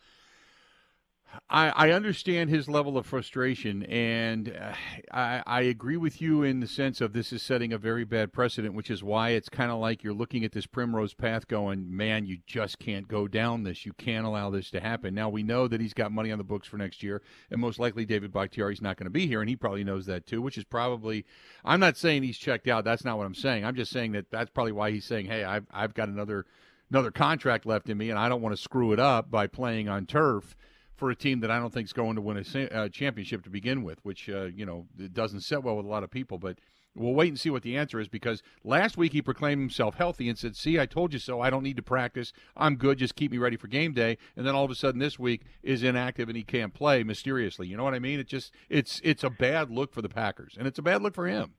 I 1.50 1.70
I 1.70 1.92
understand 1.92 2.50
his 2.50 2.68
level 2.70 2.98
of 2.98 3.06
frustration, 3.06 3.84
and 3.84 4.56
uh, 4.56 4.74
I 5.12 5.44
I 5.46 5.62
agree 5.62 5.98
with 5.98 6.22
you 6.22 6.44
in 6.44 6.60
the 6.60 6.68
sense 6.68 7.02
of 7.02 7.14
this 7.14 7.34
is 7.34 7.44
setting 7.44 7.74
a 7.74 7.78
very 7.78 8.04
bad 8.04 8.32
precedent, 8.34 8.74
which 8.74 8.90
is 8.90 9.04
why 9.04 9.30
it's 9.30 9.50
kind 9.50 9.72
of 9.72 9.80
like 9.80 10.04
you're 10.04 10.14
looking 10.14 10.44
at 10.44 10.52
this 10.52 10.66
primrose 10.66 11.14
path, 11.14 11.48
going, 11.48 11.96
man, 11.96 12.26
you 12.26 12.40
just 12.46 12.80
can't 12.80 13.08
go 13.08 13.28
down 13.28 13.64
this. 13.64 13.86
You 13.86 13.94
can't 13.94 14.26
allow 14.26 14.50
this 14.50 14.70
to 14.72 14.80
happen. 14.80 15.14
Now 15.14 15.30
we 15.30 15.44
know 15.44 15.68
that 15.68 15.82
he's 15.82 15.94
got 15.94 16.12
money 16.12 16.32
on 16.32 16.38
the 16.38 16.44
books 16.44 16.68
for 16.68 16.78
next 16.78 17.04
year, 17.04 17.22
and 17.52 17.60
most 17.60 17.80
likely 17.80 18.06
David 18.06 18.32
Bakhtiari's 18.32 18.82
not 18.82 18.98
going 18.98 19.06
to 19.06 19.12
be 19.12 19.28
here, 19.28 19.42
and 19.42 19.50
he 19.50 19.56
probably 19.56 19.84
knows 19.84 20.06
that 20.06 20.26
too, 20.26 20.42
which 20.42 20.58
is 20.58 20.64
probably. 20.64 21.26
I'm 21.64 21.80
not 21.80 21.98
saying 21.98 22.24
he's 22.24 22.38
checked 22.38 22.68
out. 22.68 22.86
That's 22.86 23.06
not 23.06 23.18
what 23.18 23.26
I'm 23.26 23.36
saying. 23.36 23.66
I'm 23.66 23.76
just 23.76 23.92
saying 23.92 24.14
that 24.14 24.32
that's 24.32 24.52
probably 24.52 24.74
why 24.74 24.92
he's 24.92 25.06
saying, 25.06 25.26
hey, 25.26 25.44
I've 25.44 25.68
I've 25.72 25.94
got 25.94 26.10
another 26.10 26.46
another 26.90 27.12
contract 27.12 27.66
left 27.66 27.90
in 27.90 27.98
me, 27.98 28.10
and 28.10 28.20
I 28.20 28.30
don't 28.30 28.42
want 28.42 28.56
to 28.56 28.62
screw 28.62 28.94
it 28.94 29.00
up 29.00 29.30
by 29.30 29.48
playing 29.48 29.90
on 29.90 30.06
turf 30.06 30.56
for 30.96 31.10
a 31.10 31.16
team 31.16 31.42
that 31.42 31.52
I 31.52 31.60
don't 31.60 31.74
think 31.74 31.86
is 31.86 31.94
going 31.94 32.16
to 32.16 32.22
win 32.22 32.38
a 32.38 32.66
uh, 32.68 32.90
championship 32.90 33.44
to 33.44 33.50
begin 33.50 33.84
with, 33.84 34.00
which 34.04 34.30
uh, 34.30 34.46
you 34.46 34.66
know 34.66 34.88
doesn't 35.14 35.42
sit 35.42 35.64
well 35.64 35.76
with 35.76 35.86
a 35.86 35.90
lot 35.90 36.04
of 36.04 36.10
people. 36.10 36.38
But 36.38 36.60
we'll 36.96 37.14
wait 37.14 37.28
and 37.28 37.40
see 37.40 37.50
what 37.50 37.64
the 37.64 37.78
answer 37.78 38.00
is 38.00 38.08
because 38.08 38.42
last 38.64 38.98
week 38.98 39.12
he 39.12 39.22
proclaimed 39.22 39.62
himself 39.62 39.96
healthy 39.96 40.30
and 40.30 40.38
said, 40.38 40.56
"See, 40.56 40.80
I 40.80 40.86
told 40.86 41.14
you 41.14 41.20
so. 41.20 41.42
I 41.42 41.50
don't 41.50 41.64
need 41.64 41.78
to 41.78 41.84
practice. 41.84 42.32
I'm 42.56 42.76
good. 42.76 42.98
Just 42.98 43.16
keep 43.16 43.32
me 43.32 43.38
ready 43.38 43.58
for 43.58 43.68
game 43.68 43.94
day." 43.94 44.18
And 44.36 44.46
then 44.48 44.56
all 44.56 44.66
of 44.66 44.72
a 44.72 44.76
sudden 44.76 45.00
this 45.00 45.20
week 45.20 45.44
is 45.62 45.84
inactive 45.84 46.30
and 46.30 46.38
he 46.38 46.44
can't 46.44 46.74
play 46.74 47.04
mysteriously. 47.04 47.68
You 47.68 47.78
know 47.78 47.84
what 47.84 47.94
I 47.94 48.00
mean? 48.00 48.20
It 48.20 48.28
just 48.28 48.52
it's 48.70 49.02
it's 49.04 49.24
a 49.24 49.30
bad 49.30 49.70
look 49.70 49.94
for 49.94 50.02
the 50.02 50.10
Packers, 50.10 50.56
and 50.58 50.68
it's 50.68 50.80
a 50.80 50.84
bad 50.84 51.02
look 51.02 51.14
for 51.14 51.28
him. 51.28 51.54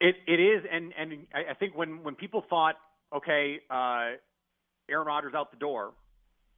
It 0.00 0.16
it 0.26 0.40
is, 0.40 0.64
and 0.70 0.92
and 0.96 1.26
I 1.34 1.52
I 1.52 1.54
think 1.54 1.76
when 1.76 2.02
when 2.02 2.14
people 2.14 2.44
thought, 2.48 2.76
okay, 3.14 3.60
uh, 3.70 4.16
Aaron 4.90 5.06
Rodgers 5.06 5.34
out 5.34 5.50
the 5.50 5.56
door, 5.56 5.94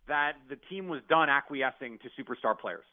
that 0.08 0.32
the 0.48 0.56
team 0.68 0.88
was 0.88 1.00
done 1.08 1.28
acquiescing 1.28 1.98
to 1.98 2.22
superstar 2.22 2.58
players, 2.58 2.84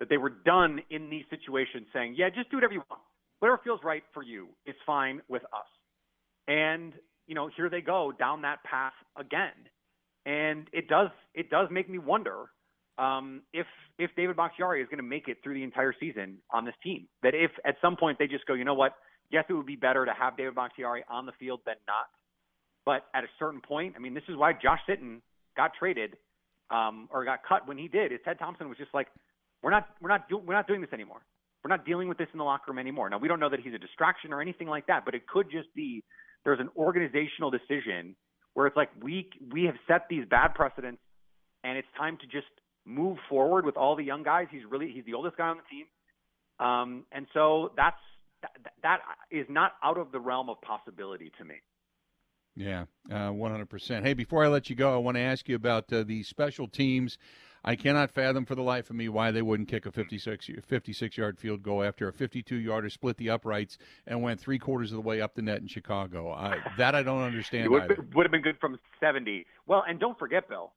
that 0.00 0.08
they 0.08 0.16
were 0.16 0.30
done 0.30 0.80
in 0.90 1.10
these 1.10 1.24
situations 1.30 1.86
saying, 1.92 2.14
yeah, 2.16 2.28
just 2.30 2.50
do 2.50 2.56
whatever 2.56 2.72
you 2.72 2.82
want, 2.90 3.02
whatever 3.40 3.60
feels 3.62 3.80
right 3.84 4.02
for 4.12 4.22
you 4.22 4.48
is 4.66 4.74
fine 4.86 5.20
with 5.28 5.42
us, 5.44 5.68
and 6.46 6.92
you 7.26 7.34
know 7.34 7.48
here 7.56 7.68
they 7.68 7.80
go 7.80 8.12
down 8.18 8.42
that 8.42 8.62
path 8.64 8.94
again, 9.16 9.52
and 10.26 10.66
it 10.72 10.88
does 10.88 11.08
it 11.34 11.50
does 11.50 11.68
make 11.70 11.88
me 11.88 11.98
wonder 11.98 12.46
um, 12.98 13.42
if 13.52 13.66
if 13.98 14.10
David 14.16 14.36
Bakhtiari 14.36 14.82
is 14.82 14.88
going 14.88 14.98
to 14.98 15.08
make 15.08 15.28
it 15.28 15.38
through 15.42 15.54
the 15.54 15.62
entire 15.62 15.94
season 15.98 16.38
on 16.52 16.64
this 16.64 16.74
team. 16.82 17.08
That 17.22 17.34
if 17.34 17.50
at 17.64 17.76
some 17.80 17.96
point 17.96 18.18
they 18.18 18.26
just 18.26 18.46
go, 18.46 18.54
you 18.54 18.64
know 18.64 18.74
what, 18.74 18.92
yes, 19.30 19.44
it 19.48 19.52
would 19.52 19.66
be 19.66 19.76
better 19.76 20.04
to 20.04 20.12
have 20.12 20.36
David 20.36 20.54
Bakhtiari 20.54 21.04
on 21.08 21.26
the 21.26 21.32
field 21.38 21.60
than 21.66 21.76
not. 21.86 22.06
But 22.84 23.04
at 23.14 23.24
a 23.24 23.28
certain 23.38 23.60
point, 23.60 23.94
I 23.96 23.98
mean, 24.00 24.14
this 24.14 24.22
is 24.28 24.36
why 24.36 24.52
Josh 24.52 24.80
Sitton 24.88 25.20
got 25.58 25.72
traded 25.78 26.16
um, 26.70 27.08
or 27.10 27.24
got 27.24 27.40
cut 27.46 27.66
when 27.68 27.76
he 27.76 27.88
did. 27.88 28.12
Is 28.12 28.20
Ted 28.24 28.38
Thompson 28.38 28.68
was 28.68 28.78
just 28.78 28.94
like, 28.94 29.08
we're 29.62 29.70
not 29.70 29.88
we're 30.00 30.08
not 30.08 30.30
we're 30.30 30.54
not 30.54 30.66
doing 30.66 30.80
this 30.80 30.92
anymore. 30.92 31.20
We're 31.64 31.68
not 31.76 31.84
dealing 31.84 32.08
with 32.08 32.16
this 32.16 32.28
in 32.32 32.38
the 32.38 32.44
locker 32.44 32.70
room 32.70 32.78
anymore. 32.78 33.10
Now 33.10 33.18
we 33.18 33.28
don't 33.28 33.40
know 33.40 33.50
that 33.50 33.60
he's 33.60 33.74
a 33.74 33.78
distraction 33.78 34.32
or 34.32 34.40
anything 34.40 34.68
like 34.68 34.86
that, 34.86 35.04
but 35.04 35.14
it 35.14 35.26
could 35.26 35.50
just 35.50 35.68
be 35.74 36.04
there's 36.44 36.60
an 36.60 36.70
organizational 36.76 37.50
decision 37.50 38.14
where 38.54 38.66
it's 38.66 38.76
like 38.76 38.90
we 39.02 39.28
we 39.52 39.64
have 39.64 39.74
set 39.88 40.06
these 40.08 40.24
bad 40.30 40.54
precedents, 40.54 41.02
and 41.64 41.76
it's 41.76 41.88
time 41.98 42.16
to 42.18 42.26
just 42.26 42.46
move 42.86 43.18
forward 43.28 43.66
with 43.66 43.76
all 43.76 43.96
the 43.96 44.04
young 44.04 44.22
guys. 44.22 44.46
He's 44.50 44.62
really 44.70 44.92
he's 44.94 45.04
the 45.04 45.14
oldest 45.14 45.36
guy 45.36 45.48
on 45.48 45.56
the 45.56 45.68
team, 45.68 45.86
um, 46.64 47.04
and 47.10 47.26
so 47.34 47.72
that's 47.76 47.96
that, 48.42 48.52
that 48.84 48.98
is 49.32 49.46
not 49.48 49.72
out 49.82 49.98
of 49.98 50.12
the 50.12 50.20
realm 50.20 50.48
of 50.48 50.60
possibility 50.60 51.32
to 51.38 51.44
me. 51.44 51.56
Yeah, 52.58 52.86
uh, 53.08 53.30
one 53.30 53.52
hundred 53.52 53.70
percent. 53.70 54.04
Hey, 54.04 54.14
before 54.14 54.44
I 54.44 54.48
let 54.48 54.68
you 54.68 54.74
go, 54.74 54.92
I 54.92 54.96
want 54.96 55.16
to 55.16 55.20
ask 55.20 55.48
you 55.48 55.54
about 55.54 55.92
uh, 55.92 56.02
the 56.02 56.24
special 56.24 56.66
teams. 56.66 57.16
I 57.64 57.76
cannot 57.76 58.10
fathom 58.10 58.46
for 58.46 58.56
the 58.56 58.62
life 58.62 58.90
of 58.90 58.96
me 58.96 59.08
why 59.08 59.30
they 59.30 59.42
wouldn't 59.42 59.68
kick 59.68 59.84
a 59.86 59.92
56, 59.92 60.50
56 60.64 61.16
yard 61.16 61.38
field 61.38 61.62
goal 61.62 61.82
after 61.82 62.08
a 62.08 62.12
52 62.12 62.56
yarder 62.56 62.88
split 62.88 63.16
the 63.16 63.30
uprights 63.30 63.78
and 64.06 64.22
went 64.22 64.40
three 64.40 64.58
quarters 64.58 64.90
of 64.90 64.96
the 64.96 65.02
way 65.02 65.20
up 65.20 65.34
the 65.34 65.42
net 65.42 65.60
in 65.60 65.68
Chicago. 65.68 66.32
I, 66.32 66.56
that 66.78 66.94
I 66.94 67.02
don't 67.02 67.22
understand. 67.22 67.66
It 67.66 67.70
would, 67.70 68.14
would 68.14 68.26
have 68.26 68.30
been 68.32 68.42
good 68.42 68.58
from 68.60 68.78
70. 69.00 69.44
Well, 69.66 69.84
and 69.86 69.98
don't 70.00 70.18
forget, 70.18 70.48
Bill, 70.48 70.72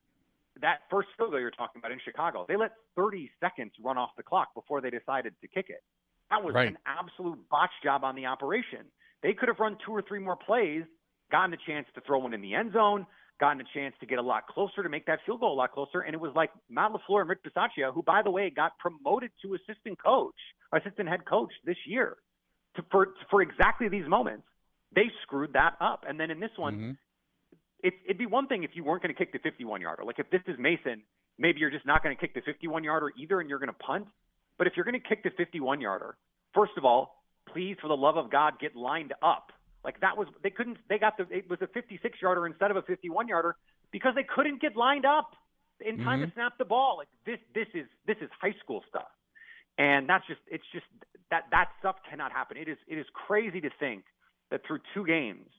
that 0.61 0.79
first 0.89 1.09
field 1.17 1.31
goal 1.31 1.39
you're 1.39 1.51
talking 1.51 1.79
about 1.79 1.91
in 1.91 1.99
Chicago, 2.03 2.45
they 2.47 2.57
let 2.57 2.71
30 2.95 3.29
seconds 3.39 3.71
run 3.83 3.97
off 3.97 4.09
the 4.17 4.23
clock 4.23 4.53
before 4.55 4.81
they 4.81 4.89
decided 4.89 5.33
to 5.41 5.47
kick 5.47 5.67
it. 5.69 5.83
That 6.29 6.43
was 6.43 6.53
Right. 6.53 6.67
an 6.67 6.77
absolute 6.85 7.47
botch 7.49 7.71
job 7.83 8.03
on 8.03 8.15
the 8.15 8.25
operation. 8.25 8.85
They 9.23 9.33
could 9.33 9.49
have 9.49 9.59
run 9.59 9.77
two 9.85 9.91
or 9.91 10.01
three 10.01 10.19
more 10.19 10.35
plays, 10.35 10.83
gotten 11.31 11.53
a 11.53 11.57
chance 11.65 11.87
to 11.95 12.01
throw 12.01 12.19
one 12.19 12.33
in 12.33 12.41
the 12.41 12.53
end 12.53 12.73
zone, 12.73 13.05
gotten 13.39 13.61
a 13.61 13.63
chance 13.73 13.95
to 13.99 14.05
get 14.05 14.19
a 14.19 14.21
lot 14.21 14.45
closer 14.47 14.83
to 14.83 14.89
make 14.89 15.05
that 15.07 15.19
field 15.25 15.39
goal 15.39 15.53
a 15.53 15.55
lot 15.55 15.71
closer. 15.71 16.01
And 16.01 16.13
it 16.13 16.19
was 16.19 16.31
like 16.35 16.51
Matt 16.69 16.91
LaFleur 16.91 17.21
and 17.21 17.29
Rick 17.29 17.39
Bisaccia, 17.43 17.93
who, 17.93 18.03
by 18.03 18.21
the 18.21 18.29
way, 18.29 18.49
got 18.49 18.77
promoted 18.77 19.31
to 19.41 19.55
assistant 19.55 19.97
coach, 20.03 20.35
assistant 20.71 21.09
head 21.09 21.25
coach 21.25 21.51
this 21.65 21.77
year 21.87 22.17
to, 22.75 22.83
for, 22.91 23.07
for 23.29 23.41
exactly 23.41 23.89
these 23.89 24.07
moments. 24.07 24.43
They 24.93 25.09
screwed 25.23 25.53
that 25.53 25.75
up. 25.79 26.05
And 26.07 26.19
then 26.19 26.29
in 26.31 26.39
this 26.39 26.51
one, 26.57 26.75
Mhm. 26.77 26.97
it, 27.83 27.93
it'd 28.05 28.17
be 28.17 28.25
one 28.27 28.47
thing 28.47 28.63
if 28.63 28.71
you 28.75 28.83
weren't 28.83 29.01
going 29.01 29.13
to 29.13 29.17
kick 29.17 29.31
the 29.33 29.39
51 29.39 29.81
yarder. 29.81 30.03
Like 30.03 30.19
if 30.19 30.29
this 30.29 30.41
is 30.47 30.59
Mason, 30.59 31.01
maybe 31.39 31.59
you're 31.61 31.71
just 31.71 31.85
not 31.85 32.03
going 32.03 32.15
to 32.15 32.19
kick 32.19 32.33
the 32.35 32.41
51 32.41 32.83
yarder 32.83 33.11
either 33.17 33.39
and 33.39 33.49
you're 33.49 33.59
going 33.59 33.69
to 33.69 33.73
punt. 33.73 34.05
But 34.57 34.67
if 34.67 34.73
you're 34.75 34.85
going 34.85 35.01
to 35.01 35.07
kick 35.07 35.23
the 35.23 35.31
51 35.31 35.81
yarder, 35.81 36.15
first 36.53 36.73
of 36.77 36.85
all, 36.85 37.23
please, 37.51 37.77
for 37.81 37.87
the 37.87 37.97
love 37.97 38.17
of 38.17 38.29
God, 38.29 38.59
get 38.59 38.75
lined 38.75 39.13
up. 39.23 39.51
Like 39.83 39.99
that 40.01 40.17
was, 40.17 40.27
they 40.43 40.49
couldn't, 40.49 40.77
they 40.89 40.99
got 40.99 41.17
the, 41.17 41.25
it 41.29 41.49
was 41.49 41.59
a 41.61 41.67
56 41.67 42.17
yarder 42.21 42.45
instead 42.45 42.71
of 42.71 42.77
a 42.77 42.81
51 42.83 43.27
yarder 43.27 43.55
because 43.91 44.13
they 44.15 44.23
couldn't 44.23 44.61
get 44.61 44.75
lined 44.75 45.05
up 45.05 45.31
in 45.79 45.97
time 45.97 46.19
to 46.19 46.27
mm-hmm. 46.27 46.33
snap 46.35 46.53
the 46.57 46.65
ball. 46.65 46.97
Like 46.97 47.07
this, 47.25 47.39
this 47.55 47.67
is, 47.73 47.87
this 48.05 48.17
is 48.21 48.29
high 48.39 48.55
school 48.63 48.83
stuff. 48.89 49.09
And 49.77 50.07
that's 50.07 50.25
just, 50.27 50.41
it's 50.49 50.63
just 50.71 50.85
that, 51.31 51.45
that 51.51 51.69
stuff 51.79 51.95
cannot 52.09 52.31
happen. 52.31 52.57
It 52.57 52.67
is, 52.67 52.77
it 52.87 52.97
is 52.97 53.05
crazy 53.13 53.61
to 53.61 53.69
think 53.79 54.03
that 54.51 54.61
through 54.67 54.79
two 54.93 55.05
games, 55.05 55.49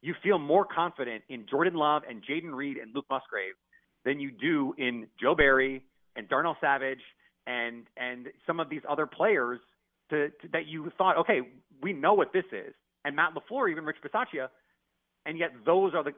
you 0.00 0.14
feel 0.22 0.38
more 0.38 0.64
confident 0.64 1.22
in 1.28 1.46
Jordan 1.48 1.74
Love 1.74 2.02
and 2.08 2.22
Jayden 2.22 2.54
Reed 2.54 2.76
and 2.76 2.94
Luke 2.94 3.06
Musgrave 3.10 3.54
than 4.04 4.18
you 4.18 4.30
do 4.30 4.74
in 4.78 5.06
Joe 5.20 5.34
Barry 5.34 5.82
and 6.16 6.28
Darnell 6.28 6.56
Savage 6.60 7.00
and 7.46 7.84
and 7.96 8.28
some 8.46 8.60
of 8.60 8.68
these 8.68 8.82
other 8.88 9.06
players 9.06 9.60
to, 10.10 10.28
to, 10.28 10.48
that 10.52 10.66
you 10.66 10.90
thought, 10.98 11.18
okay, 11.18 11.40
we 11.82 11.92
know 11.92 12.14
what 12.14 12.32
this 12.32 12.44
is, 12.52 12.74
and 13.04 13.16
Matt 13.16 13.34
Lafleur, 13.34 13.70
even 13.70 13.84
Rich 13.84 13.98
Bisaccia, 14.04 14.48
and 15.26 15.38
yet 15.38 15.50
those 15.64 15.94
are 15.94 16.04
the 16.04 16.12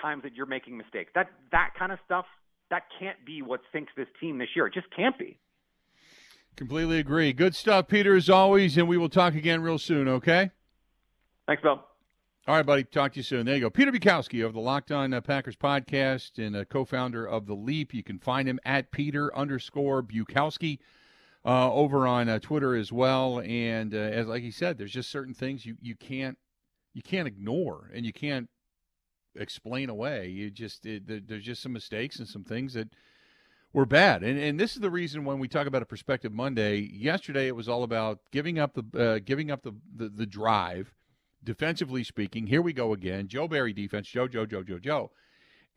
times 0.00 0.22
that 0.22 0.34
you're 0.34 0.46
making 0.46 0.76
mistakes. 0.76 1.10
That 1.14 1.30
that 1.52 1.70
kind 1.78 1.92
of 1.92 1.98
stuff 2.04 2.26
that 2.70 2.84
can't 2.98 3.24
be 3.26 3.42
what 3.42 3.60
sinks 3.72 3.92
this 3.96 4.06
team 4.20 4.38
this 4.38 4.48
year. 4.54 4.66
It 4.66 4.74
just 4.74 4.86
can't 4.94 5.18
be. 5.18 5.38
Completely 6.56 6.98
agree. 6.98 7.32
Good 7.32 7.54
stuff, 7.54 7.88
Peter, 7.88 8.14
as 8.14 8.28
always, 8.28 8.76
and 8.76 8.88
we 8.88 8.98
will 8.98 9.08
talk 9.08 9.34
again 9.34 9.62
real 9.62 9.78
soon, 9.78 10.08
okay? 10.08 10.50
Thanks, 11.46 11.62
Bill. 11.62 11.84
All 12.46 12.56
right, 12.56 12.66
buddy. 12.66 12.84
Talk 12.84 13.12
to 13.12 13.18
you 13.18 13.22
soon. 13.22 13.46
There 13.46 13.54
you 13.54 13.60
go. 13.60 13.70
Peter 13.70 13.92
Bukowski 13.92 14.44
of 14.44 14.54
the 14.54 14.60
Locked 14.60 14.90
On 14.90 15.12
uh, 15.12 15.20
Packers 15.20 15.56
podcast 15.56 16.44
and 16.44 16.56
a 16.56 16.64
co-founder 16.64 17.24
of 17.26 17.46
The 17.46 17.54
Leap. 17.54 17.94
You 17.94 18.02
can 18.02 18.18
find 18.18 18.48
him 18.48 18.58
at 18.64 18.90
Peter 18.90 19.34
underscore 19.36 20.02
Bukowski 20.02 20.78
uh, 21.44 21.72
over 21.72 22.06
on 22.06 22.28
uh, 22.28 22.38
Twitter 22.38 22.74
as 22.74 22.92
well. 22.92 23.40
And 23.40 23.94
uh, 23.94 23.98
as 23.98 24.26
like 24.26 24.42
he 24.42 24.50
said, 24.50 24.78
there's 24.78 24.92
just 24.92 25.10
certain 25.10 25.34
things 25.34 25.64
you, 25.64 25.76
you 25.80 25.96
can't 25.96 26.38
you 26.92 27.02
can't 27.02 27.28
ignore 27.28 27.90
and 27.94 28.04
you 28.04 28.12
can't 28.12 28.48
explain 29.34 29.88
away. 29.88 30.28
You 30.28 30.50
just 30.50 30.84
it, 30.86 31.28
there's 31.28 31.44
just 31.44 31.62
some 31.62 31.72
mistakes 31.72 32.18
and 32.18 32.28
some 32.28 32.44
things 32.44 32.74
that 32.74 32.88
were 33.72 33.86
bad. 33.86 34.22
And 34.22 34.38
and 34.38 34.58
this 34.58 34.74
is 34.74 34.80
the 34.80 34.90
reason 34.90 35.24
when 35.24 35.38
we 35.38 35.48
talk 35.48 35.66
about 35.66 35.82
a 35.82 35.86
perspective 35.86 36.32
Monday. 36.32 36.78
Yesterday 36.92 37.46
it 37.46 37.56
was 37.56 37.68
all 37.68 37.82
about 37.82 38.18
giving 38.32 38.58
up 38.58 38.74
the 38.74 38.98
uh, 38.98 39.20
giving 39.24 39.50
up 39.50 39.62
the, 39.62 39.72
the 39.94 40.08
the 40.08 40.26
drive 40.26 40.92
defensively 41.42 42.04
speaking. 42.04 42.46
Here 42.46 42.62
we 42.62 42.72
go 42.72 42.92
again. 42.92 43.28
Joe 43.28 43.48
Barry 43.48 43.72
defense. 43.72 44.08
Joe 44.08 44.28
Joe 44.28 44.46
Joe 44.46 44.62
Joe 44.62 44.78
Joe. 44.78 45.10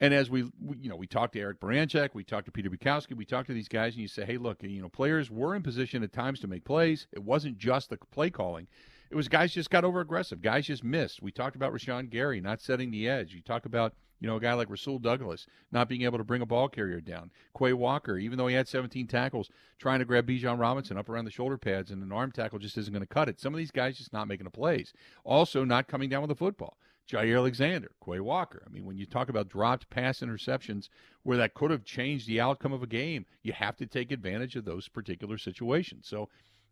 And 0.01 0.13
as 0.13 0.29
we, 0.29 0.43
we 0.61 0.77
you 0.81 0.89
know 0.89 0.95
we 0.95 1.07
talked 1.07 1.33
to 1.33 1.39
Eric 1.39 1.59
Baranchek, 1.59 2.09
we 2.13 2.23
talked 2.23 2.45
to 2.45 2.51
Peter 2.51 2.69
Bukowski, 2.69 3.15
we 3.15 3.25
talked 3.25 3.47
to 3.47 3.53
these 3.53 3.67
guys, 3.67 3.93
and 3.93 4.01
you 4.01 4.07
say, 4.07 4.25
hey, 4.25 4.37
look, 4.37 4.63
you 4.63 4.81
know, 4.81 4.89
players 4.89 5.31
were 5.31 5.55
in 5.55 5.63
position 5.63 6.03
at 6.03 6.11
times 6.11 6.39
to 6.41 6.47
make 6.47 6.65
plays. 6.65 7.07
It 7.11 7.23
wasn't 7.23 7.57
just 7.57 7.89
the 7.89 7.97
play 8.11 8.29
calling. 8.29 8.67
It 9.13 9.15
was 9.15 9.27
guys 9.27 9.53
just 9.53 9.69
got 9.69 9.83
over 9.83 9.99
aggressive. 9.99 10.41
Guys 10.41 10.65
just 10.65 10.83
missed. 10.83 11.21
We 11.21 11.31
talked 11.31 11.55
about 11.55 11.71
Rashan 11.71 12.09
Gary 12.09 12.41
not 12.41 12.61
setting 12.61 12.89
the 12.89 13.07
edge. 13.07 13.33
You 13.33 13.41
talk 13.41 13.65
about 13.65 13.93
you 14.19 14.27
know 14.27 14.37
a 14.37 14.39
guy 14.39 14.53
like 14.53 14.71
Rasul 14.71 14.97
Douglas 14.97 15.45
not 15.71 15.87
being 15.87 16.01
able 16.01 16.17
to 16.17 16.23
bring 16.23 16.41
a 16.41 16.47
ball 16.47 16.67
carrier 16.67 16.99
down. 16.99 17.29
Quay 17.55 17.73
Walker, 17.73 18.17
even 18.17 18.39
though 18.39 18.47
he 18.47 18.55
had 18.55 18.67
17 18.67 19.05
tackles, 19.05 19.51
trying 19.77 19.99
to 19.99 20.05
grab 20.05 20.25
Bijan 20.25 20.59
Robinson 20.59 20.97
up 20.97 21.09
around 21.09 21.25
the 21.25 21.31
shoulder 21.31 21.57
pads, 21.57 21.91
and 21.91 22.01
an 22.01 22.11
arm 22.11 22.31
tackle 22.31 22.57
just 22.57 22.77
isn't 22.77 22.91
going 22.91 23.05
to 23.05 23.13
cut 23.13 23.29
it. 23.29 23.39
Some 23.39 23.53
of 23.53 23.59
these 23.59 23.69
guys 23.69 23.97
just 23.97 24.13
not 24.13 24.27
making 24.27 24.45
the 24.45 24.49
plays. 24.49 24.93
Also, 25.23 25.63
not 25.63 25.87
coming 25.87 26.09
down 26.09 26.21
with 26.21 26.29
the 26.29 26.35
football. 26.35 26.77
Jaire 27.09 27.37
Alexander, 27.37 27.91
Quay 28.03 28.19
Walker. 28.19 28.63
I 28.65 28.69
mean, 28.69 28.85
when 28.85 28.97
you 28.97 29.05
talk 29.05 29.29
about 29.29 29.49
dropped 29.49 29.89
pass 29.89 30.19
interceptions 30.19 30.89
where 31.23 31.37
that 31.37 31.53
could 31.53 31.71
have 31.71 31.83
changed 31.83 32.27
the 32.27 32.39
outcome 32.39 32.73
of 32.73 32.83
a 32.83 32.87
game, 32.87 33.25
you 33.41 33.53
have 33.53 33.75
to 33.77 33.85
take 33.85 34.11
advantage 34.11 34.55
of 34.55 34.65
those 34.65 34.87
particular 34.87 35.37
situations. 35.37 36.07
So, 36.07 36.29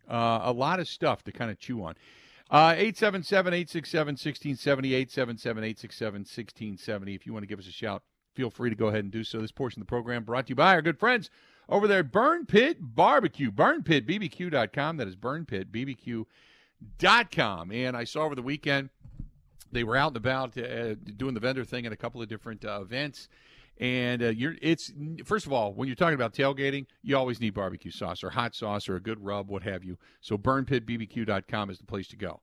uh, 0.09 0.39
a 0.43 0.51
lot 0.51 0.79
of 0.79 0.87
stuff 0.87 1.23
to 1.23 1.31
kind 1.31 1.51
of 1.51 1.59
chew 1.59 1.83
on. 1.83 1.95
Uh, 2.49 2.73
877 2.75 3.53
867 3.53 4.13
1670, 4.13 4.93
877 4.93 5.63
867 5.63 6.19
1670. 6.21 7.15
If 7.15 7.25
you 7.25 7.33
want 7.33 7.43
to 7.43 7.47
give 7.47 7.59
us 7.59 7.67
a 7.67 7.71
shout, 7.71 8.03
feel 8.33 8.49
free 8.49 8.69
to 8.69 8.75
go 8.75 8.87
ahead 8.87 9.03
and 9.03 9.11
do 9.11 9.23
so. 9.23 9.39
This 9.39 9.51
portion 9.51 9.81
of 9.81 9.87
the 9.87 9.91
program 9.91 10.23
brought 10.23 10.47
to 10.47 10.51
you 10.51 10.55
by 10.55 10.73
our 10.73 10.81
good 10.81 10.99
friends 10.99 11.29
over 11.69 11.87
there 11.87 12.03
Burn 12.03 12.45
Pit 12.45 12.77
Barbecue, 12.81 13.51
burnpitbbq.com. 13.51 14.97
That 14.97 15.07
is 15.07 15.15
burnpitbbq.com. 15.15 17.71
And 17.71 17.95
I 17.95 18.03
saw 18.03 18.23
over 18.23 18.35
the 18.35 18.41
weekend 18.41 18.89
they 19.71 19.83
were 19.83 19.95
out 19.95 20.09
and 20.09 20.17
about 20.17 20.57
uh, 20.57 20.95
doing 21.17 21.33
the 21.33 21.39
vendor 21.39 21.63
thing 21.63 21.85
at 21.85 21.91
a 21.91 21.97
couple 21.97 22.21
of 22.21 22.27
different 22.27 22.65
uh, 22.65 22.79
events. 22.81 23.29
And 23.77 24.21
uh, 24.21 24.29
you're 24.29 24.55
it's 24.61 24.91
first 25.25 25.45
of 25.45 25.53
all, 25.53 25.73
when 25.73 25.87
you're 25.87 25.95
talking 25.95 26.15
about 26.15 26.33
tailgating, 26.33 26.85
you 27.01 27.17
always 27.17 27.39
need 27.39 27.53
barbecue 27.53 27.91
sauce 27.91 28.23
or 28.23 28.29
hot 28.29 28.53
sauce 28.53 28.87
or 28.87 28.95
a 28.95 29.01
good 29.01 29.23
rub, 29.23 29.49
what 29.49 29.63
have 29.63 29.83
you. 29.83 29.97
So 30.19 30.37
burnpitbbq.com 30.37 31.69
is 31.69 31.79
the 31.79 31.85
place 31.85 32.07
to 32.09 32.15
go. 32.15 32.41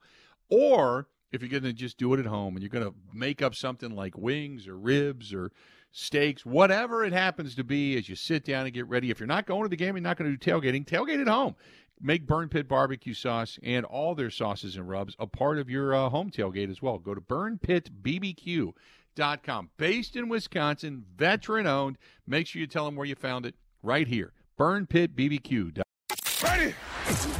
Or 0.51 1.09
if 1.31 1.43
you're 1.43 1.51
going 1.51 1.63
to 1.63 1.73
just 1.73 1.99
do 1.99 2.15
it 2.15 2.21
at 2.21 2.27
home 2.27 2.57
and 2.57 2.63
you're 2.63 2.71
going 2.71 2.87
to 2.87 2.95
make 3.13 3.43
up 3.43 3.55
something 3.55 3.95
like 3.95 4.17
wings 4.17 4.67
or 4.67 4.77
ribs 4.77 5.33
or 5.33 5.53
steaks, 5.93 6.45
whatever 6.45 7.05
it 7.05 7.13
happens 7.13 7.55
to 7.55 7.65
be, 7.65 7.97
as 7.97 8.09
you 8.09 8.17
sit 8.17 8.45
down 8.45 8.65
and 8.65 8.75
get 8.75 8.89
ready. 8.89 9.11
If 9.11 9.21
you're 9.21 9.27
not 9.27 9.47
going 9.47 9.63
to 9.63 9.69
the 9.69 9.77
game, 9.77 9.97
you're 9.97 10.03
not 10.03 10.17
going 10.17 10.31
to 10.31 10.37
do 10.37 10.51
tailgating. 10.51 10.87
Tailgate 10.87 11.21
at 11.21 11.29
home. 11.29 11.55
Make 12.01 12.27
Burn 12.27 12.49
Pit 12.49 12.69
barbecue 12.69 13.15
sauce 13.15 13.59
and 13.63 13.85
all 13.85 14.15
their 14.15 14.31
sauces 14.31 14.77
and 14.77 14.89
rubs 14.89 15.17
a 15.19 15.27
part 15.27 15.59
of 15.59 15.69
your 15.69 15.95
uh, 15.95 16.09
home 16.09 16.31
tailgate 16.31 16.71
as 16.71 16.81
well. 16.81 16.99
Go 16.99 17.15
to 17.15 17.21
burnpitbbq.com. 17.21 19.71
Based 19.77 20.17
in 20.17 20.29
Wisconsin, 20.29 21.05
veteran 21.17 21.67
owned. 21.67 21.99
Make 22.27 22.47
sure 22.47 22.61
you 22.61 22.67
tell 22.67 22.85
them 22.85 22.97
where 22.97 23.07
you 23.07 23.15
found 23.15 23.47
it 23.47 23.55
right 23.83 24.07
here. 24.07 24.33
Burnpitbbq.com. 24.59 25.83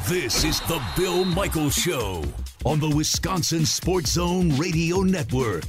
This 0.09 0.45
is 0.45 0.61
the 0.61 0.83
Bill 0.97 1.25
Michaels 1.25 1.75
Show 1.75 2.25
on 2.65 2.81
the 2.81 2.89
Wisconsin 2.89 3.67
Sports 3.67 4.13
Zone 4.13 4.57
Radio 4.57 5.03
Network. 5.03 5.67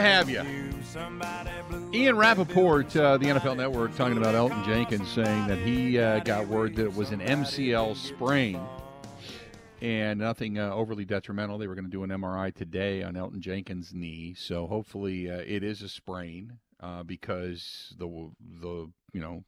Have 0.00 0.30
you. 0.30 0.42
Ian 1.92 2.16
Rapoport, 2.16 2.96
uh, 2.96 3.18
the 3.18 3.26
NFL 3.26 3.56
Network, 3.56 3.94
talking 3.96 4.16
about 4.16 4.34
Elgton 4.34 4.64
Jenkins, 4.64 5.08
saying 5.08 5.46
that 5.46 5.58
he 5.58 5.98
uh, 5.98 6.20
got 6.20 6.48
word 6.48 6.76
that 6.76 6.84
it 6.84 6.94
was 6.94 7.10
an 7.10 7.20
MCL 7.20 7.96
sprain 7.96 8.60
and 9.82 10.18
nothing 10.18 10.58
uh, 10.58 10.72
overly 10.72 11.04
detrimental. 11.04 11.58
They 11.58 11.66
were 11.66 11.74
going 11.74 11.84
to 11.84 11.90
do 11.90 12.02
an 12.02 12.10
MRI 12.10 12.54
today 12.54 13.02
on 13.02 13.14
Elgton 13.14 13.40
Jenkins' 13.40 13.92
knee, 13.94 14.34
so 14.36 14.66
hopefully 14.66 15.30
uh, 15.30 15.42
it 15.46 15.62
is 15.62 15.82
a 15.82 15.88
sprain 15.88 16.58
uh, 16.80 17.02
because 17.02 17.94
the 17.98 18.30
the 18.60 18.90
you 19.12 19.20
know 19.20 19.44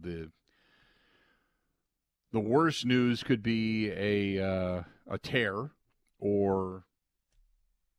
the 0.00 0.30
the 2.32 2.40
worst 2.40 2.84
news 2.84 3.22
could 3.22 3.42
be 3.42 3.90
a 3.90 4.44
uh, 4.44 4.82
a 5.10 5.18
tear 5.18 5.70
or 6.18 6.84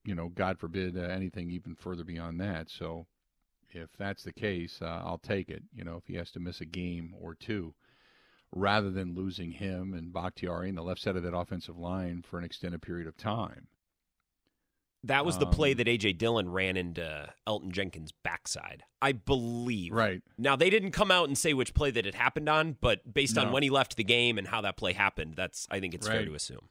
you 0.10 0.15
know, 0.15 0.30
God 0.30 0.58
forbid 0.60 0.98
uh, 0.98 1.02
anything 1.02 1.52
even 1.52 1.76
further 1.76 2.04
beyond 2.04 2.41
that. 2.41 2.72
So, 2.72 3.06
if 3.69 3.89
that's 4.00 4.24
the 4.24 4.34
case, 4.34 4.80
uh, 4.82 5.04
I'll 5.06 5.19
take 5.19 5.50
it. 5.50 5.62
You 5.72 5.84
know, 5.84 5.98
if 5.98 6.08
he 6.08 6.15
has 6.15 6.32
to 6.32 6.39
miss 6.39 6.62
a 6.62 6.65
game 6.65 7.13
or 7.22 7.36
two, 7.36 7.76
rather 8.52 8.89
than 8.89 9.13
losing 9.13 9.52
him 9.52 9.93
and 9.93 10.12
Bakhtiari 10.12 10.67
and 10.69 10.78
the 10.78 10.82
left 10.82 11.02
side 11.02 11.15
of 11.15 11.22
that 11.22 11.36
offensive 11.36 11.78
line 11.78 12.24
for 12.28 12.39
an 12.39 12.43
extended 12.43 12.82
period 12.82 13.08
of 13.08 13.15
time. 13.17 13.67
That 15.04 15.26
was 15.26 15.38
the 15.38 15.45
play 15.45 15.72
Um, 15.74 15.78
that 15.78 15.88
AJ 15.88 16.17
Dillon 16.17 16.50
ran 16.50 16.76
into 16.76 17.32
Elgton 17.48 17.72
Jenkins' 17.72 18.12
backside, 18.12 18.84
I 19.02 19.12
believe. 19.13 19.93
Right. 19.93 20.22
Now 20.38 20.56
they 20.56 20.72
didn't 20.72 20.91
come 20.91 21.12
out 21.12 21.28
and 21.28 21.38
say 21.38 21.54
which 21.54 21.74
play 21.76 21.91
that 21.91 22.06
it 22.08 22.15
happened 22.15 22.50
on, 22.50 22.78
but 22.82 23.13
based 23.13 23.36
No. 23.36 23.43
on 23.45 23.52
when 23.54 23.62
he 23.63 23.69
left 23.69 23.95
the 23.95 24.04
game 24.04 24.38
and 24.39 24.48
how 24.48 24.60
that 24.62 24.76
play 24.76 24.93
happened, 24.93 25.36
that's 25.36 25.67
I 25.69 25.80
think 25.80 25.93
it's 25.93 26.08
fair 26.08 26.26
to 26.26 26.34
assume. 26.34 26.67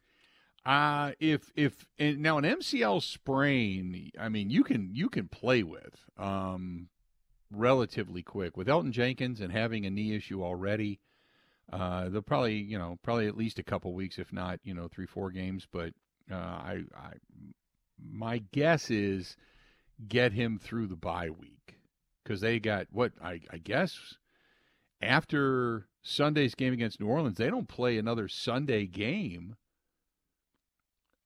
Uh 0.69 1.13
if 1.19 1.51
if 1.57 1.87
now 1.99 2.37
an 2.37 2.45
MCL 2.45 3.03
sprain, 3.03 4.11
I 4.19 4.29
mean 4.29 4.51
you 4.51 4.63
can 4.63 4.91
you 4.93 5.09
can 5.09 5.27
play 5.27 5.63
with 5.63 6.05
um 6.19 6.91
relatively 7.51 8.23
quick 8.23 8.55
with 8.55 8.69
Elgton 8.69 8.91
Jenkins 8.91 9.41
and 9.41 9.51
having 9.51 9.87
a 9.87 9.91
knee 9.91 10.15
issue 10.15 10.45
already. 10.45 11.01
Uh, 11.73 12.11
they'll 12.11 12.21
probably 12.21 12.57
you 12.59 12.79
know 12.79 12.99
probably 13.03 13.27
at 13.27 13.37
least 13.37 13.59
a 13.59 13.63
couple 13.63 13.95
weeks, 13.95 14.19
if 14.19 14.31
not 14.31 14.61
you 14.63 14.75
know 14.75 14.89
three 14.89 15.07
four 15.07 15.31
games. 15.31 15.67
But 15.73 15.95
uh, 16.31 16.35
I, 16.35 16.83
I 16.95 17.13
my 17.99 18.43
guess 18.53 18.91
is 18.91 19.37
get 20.07 20.33
him 20.35 20.59
through 20.59 20.89
the 20.89 20.97
bye 20.97 21.31
week 21.31 21.79
because 22.23 22.43
they 22.43 22.61
got 22.61 22.89
what 22.91 23.13
I, 23.25 23.41
I 23.51 23.57
guess 23.57 24.17
after 25.01 25.87
Sunday's 26.03 26.55
game 26.55 26.75
against 26.75 27.01
New 27.01 27.07
Orleans, 27.07 27.39
they 27.39 27.49
don't 27.49 27.69
play 27.69 27.97
another 27.97 28.29
Sunday 28.29 28.85
game 28.85 29.57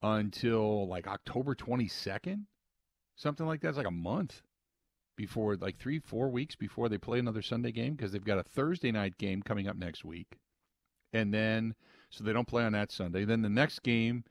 until 0.03 0.87
like 0.89 1.07
October 1.07 1.55
22nd, 1.55 2.45
something 3.17 3.47
like 3.47 3.61
that. 3.61 3.69
It's 3.69 3.77
like 3.79 3.87
a 3.87 3.91
month 3.91 4.43
before, 5.17 5.57
like 5.57 5.79
three, 5.79 5.99
four 5.99 6.29
weeks 6.29 6.57
before 6.57 6.89
they 6.89 6.99
play 6.99 7.19
another 7.19 7.43
Sunday 7.43 7.73
game 7.73 7.95
because 7.95 8.13
they've 8.13 8.25
got 8.25 8.39
a 8.39 8.43
Thursday 8.43 8.91
night 8.91 9.19
game 9.19 9.43
coming 9.43 9.69
up 9.69 9.77
next 9.77 10.05
week. 10.05 10.39
And 11.13 11.33
then, 11.33 11.75
so 12.11 12.25
they 12.25 12.33
don't 12.33 12.49
play 12.49 12.65
on 12.65 12.73
that 12.73 12.91
Sunday. 12.91 13.25
Then 13.25 13.43
the 13.43 13.49
next 13.49 13.83
game 13.83 14.25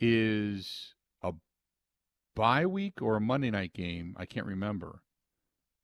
is 0.00 0.94
a 1.22 1.32
bye 2.34 2.66
week 2.66 3.02
or 3.02 3.16
a 3.16 3.20
Monday 3.20 3.50
night 3.50 3.72
game. 3.72 4.14
I 4.18 4.26
can't 4.26 4.46
remember. 4.46 5.02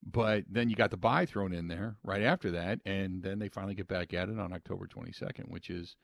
But 0.03 0.45
then 0.49 0.71
you 0.71 0.77
got 0.77 0.91
the 0.91 0.97
bye 0.97 1.27
thrown 1.27 1.53
in 1.53 1.67
there 1.67 1.97
right 2.05 2.23
after 2.23 2.53
that, 2.53 2.81
and 2.87 3.21
then 3.23 3.41
they 3.41 3.49
finally 3.49 3.75
get 3.75 3.89
back 3.89 4.15
at 4.15 4.29
it 4.29 4.39
on 4.39 4.53
October 4.53 4.87
22nd, 4.87 5.49
which 5.49 5.71
is 5.71 5.97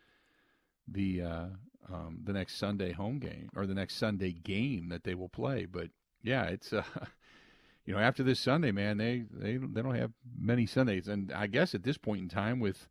the 0.89 1.23
uh, 1.23 1.47
um, 1.93 2.21
the 2.25 2.33
next 2.33 2.57
Sunday 2.57 2.93
home 2.93 3.19
game 3.19 3.51
or 3.55 3.67
the 3.67 3.75
next 3.75 3.97
Sunday 3.97 4.33
game 4.33 4.89
that 4.89 5.05
they 5.05 5.15
will 5.15 5.29
play. 5.29 5.67
But 5.67 5.91
yeah, 6.23 6.45
it's 6.45 6.73
uh, 6.73 6.83
you 7.87 7.95
know 7.95 8.01
after 8.01 8.23
this 8.23 8.41
Sunday, 8.41 8.73
man, 8.73 8.99
they 8.99 9.25
they 9.31 9.57
they 9.57 9.83
don't 9.83 9.95
have 9.95 10.13
many 10.39 10.67
Sundays, 10.67 11.09
and 11.09 11.33
I 11.33 11.47
guess 11.47 11.75
at 11.75 11.83
this 11.83 11.99
point 11.99 12.23
in 12.23 12.29
time, 12.29 12.61
with 12.61 12.89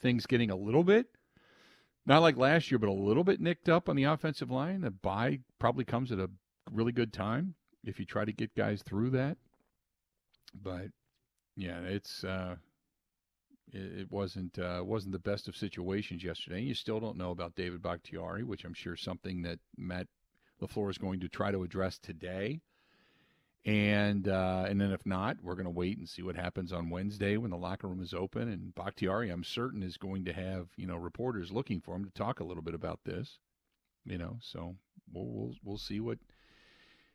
things 0.00 0.26
getting 0.26 0.50
a 0.50 0.56
little 0.56 0.84
bit 0.84 1.06
not 2.08 2.22
like 2.22 2.38
last 2.38 2.70
year, 2.70 2.78
but 2.78 2.88
a 2.88 2.92
little 2.92 3.22
bit 3.22 3.38
nicked 3.38 3.68
up 3.68 3.86
on 3.86 3.94
the 3.94 4.04
offensive 4.04 4.50
line, 4.50 4.80
the 4.80 4.90
bye 4.90 5.40
probably 5.58 5.84
comes 5.84 6.10
at 6.10 6.18
a 6.18 6.30
really 6.72 6.90
good 6.90 7.12
time 7.12 7.54
if 7.84 8.00
you 8.00 8.06
try 8.06 8.24
to 8.24 8.32
get 8.32 8.54
guys 8.54 8.82
through 8.82 9.10
that. 9.10 9.36
But 10.54 10.86
yeah, 11.54 11.80
it's 11.80 12.24
uh, 12.24 12.56
it, 13.72 14.10
wasn't 14.10 14.58
uh, 14.58 14.82
wasn't 14.84 15.12
the 15.12 15.18
best 15.18 15.48
of 15.48 15.56
situations 15.56 16.24
yesterday. 16.24 16.58
And 16.58 16.66
You 16.66 16.74
still 16.74 17.00
don't 17.00 17.16
know 17.16 17.30
about 17.30 17.54
David 17.54 17.82
Bakhtiari, 17.82 18.44
which 18.44 18.64
I'm 18.64 18.74
sure 18.74 18.94
is 18.94 19.00
something 19.00 19.42
that 19.42 19.58
Matt 19.76 20.08
LaFleur 20.60 20.90
is 20.90 20.98
going 20.98 21.20
to 21.20 21.28
try 21.28 21.50
to 21.50 21.62
address 21.62 21.98
today. 21.98 22.60
And 23.64 24.28
uh, 24.28 24.66
and 24.68 24.80
then 24.80 24.92
if 24.92 25.04
not, 25.04 25.38
we're 25.42 25.54
going 25.54 25.64
to 25.64 25.70
wait 25.70 25.98
and 25.98 26.08
see 26.08 26.22
what 26.22 26.36
happens 26.36 26.72
on 26.72 26.90
Wednesday 26.90 27.36
when 27.36 27.50
the 27.50 27.56
locker 27.56 27.88
room 27.88 28.02
is 28.02 28.14
open. 28.14 28.48
And 28.48 28.74
Bakhtiari, 28.74 29.30
I'm 29.30 29.44
certain, 29.44 29.82
is 29.82 29.96
going 29.96 30.24
to 30.24 30.32
have 30.32 30.68
you 30.76 30.86
know 30.86 30.96
reporters 30.96 31.52
looking 31.52 31.80
for 31.80 31.94
him 31.94 32.04
to 32.04 32.10
talk 32.10 32.40
a 32.40 32.44
little 32.44 32.62
bit 32.62 32.74
about 32.74 33.00
this. 33.04 33.38
You 34.04 34.16
know, 34.18 34.38
so 34.40 34.76
we'll 35.12 35.26
we'll, 35.26 35.54
we'll 35.62 35.78
see 35.78 36.00
what 36.00 36.18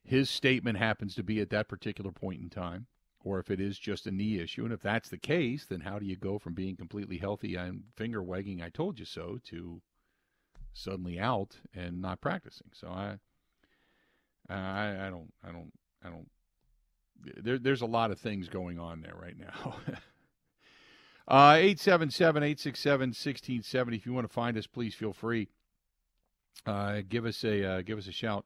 his 0.03 0.29
statement 0.29 0.77
happens 0.77 1.15
to 1.15 1.23
be 1.23 1.39
at 1.39 1.49
that 1.49 1.69
particular 1.69 2.11
point 2.11 2.41
in 2.41 2.49
time 2.49 2.87
or 3.23 3.39
if 3.39 3.49
it 3.49 3.59
is 3.59 3.79
just 3.79 4.05
a 4.05 4.11
knee 4.11 4.39
issue. 4.39 4.63
And 4.63 4.73
if 4.73 4.81
that's 4.81 5.09
the 5.09 5.17
case, 5.17 5.65
then 5.65 5.81
how 5.81 5.99
do 5.99 6.05
you 6.05 6.15
go 6.15 6.37
from 6.37 6.53
being 6.53 6.75
completely 6.75 7.17
healthy 7.17 7.55
and 7.55 7.83
finger 7.95 8.21
wagging, 8.21 8.61
I 8.61 8.69
told 8.69 8.99
you 8.99 9.05
so, 9.05 9.39
to 9.45 9.81
suddenly 10.73 11.19
out 11.19 11.57
and 11.73 12.01
not 12.01 12.21
practicing? 12.21 12.67
So 12.73 12.89
I, 12.89 13.17
I, 14.49 15.07
I 15.07 15.09
don't, 15.09 15.31
I 15.43 15.51
don't, 15.51 15.71
I 16.03 16.09
don't. 16.09 16.29
There, 17.41 17.57
there's 17.57 17.81
a 17.81 17.87
lot 17.87 18.11
of 18.11 18.19
things 18.19 18.49
going 18.49 18.77
on 18.77 19.01
there 19.01 19.15
right 19.15 19.37
now. 19.37 19.77
uh, 21.27 21.55
877 21.55 22.43
867 22.43 23.09
1670. 23.09 23.97
If 23.97 24.05
you 24.05 24.13
want 24.13 24.27
to 24.27 24.33
find 24.33 24.57
us, 24.57 24.67
please 24.67 24.93
feel 24.93 25.13
free. 25.13 25.47
Uh, 26.65 27.01
give 27.07 27.25
us 27.25 27.43
a 27.45 27.65
uh, 27.65 27.81
give 27.81 27.97
us 27.97 28.07
a 28.07 28.11
shout. 28.11 28.45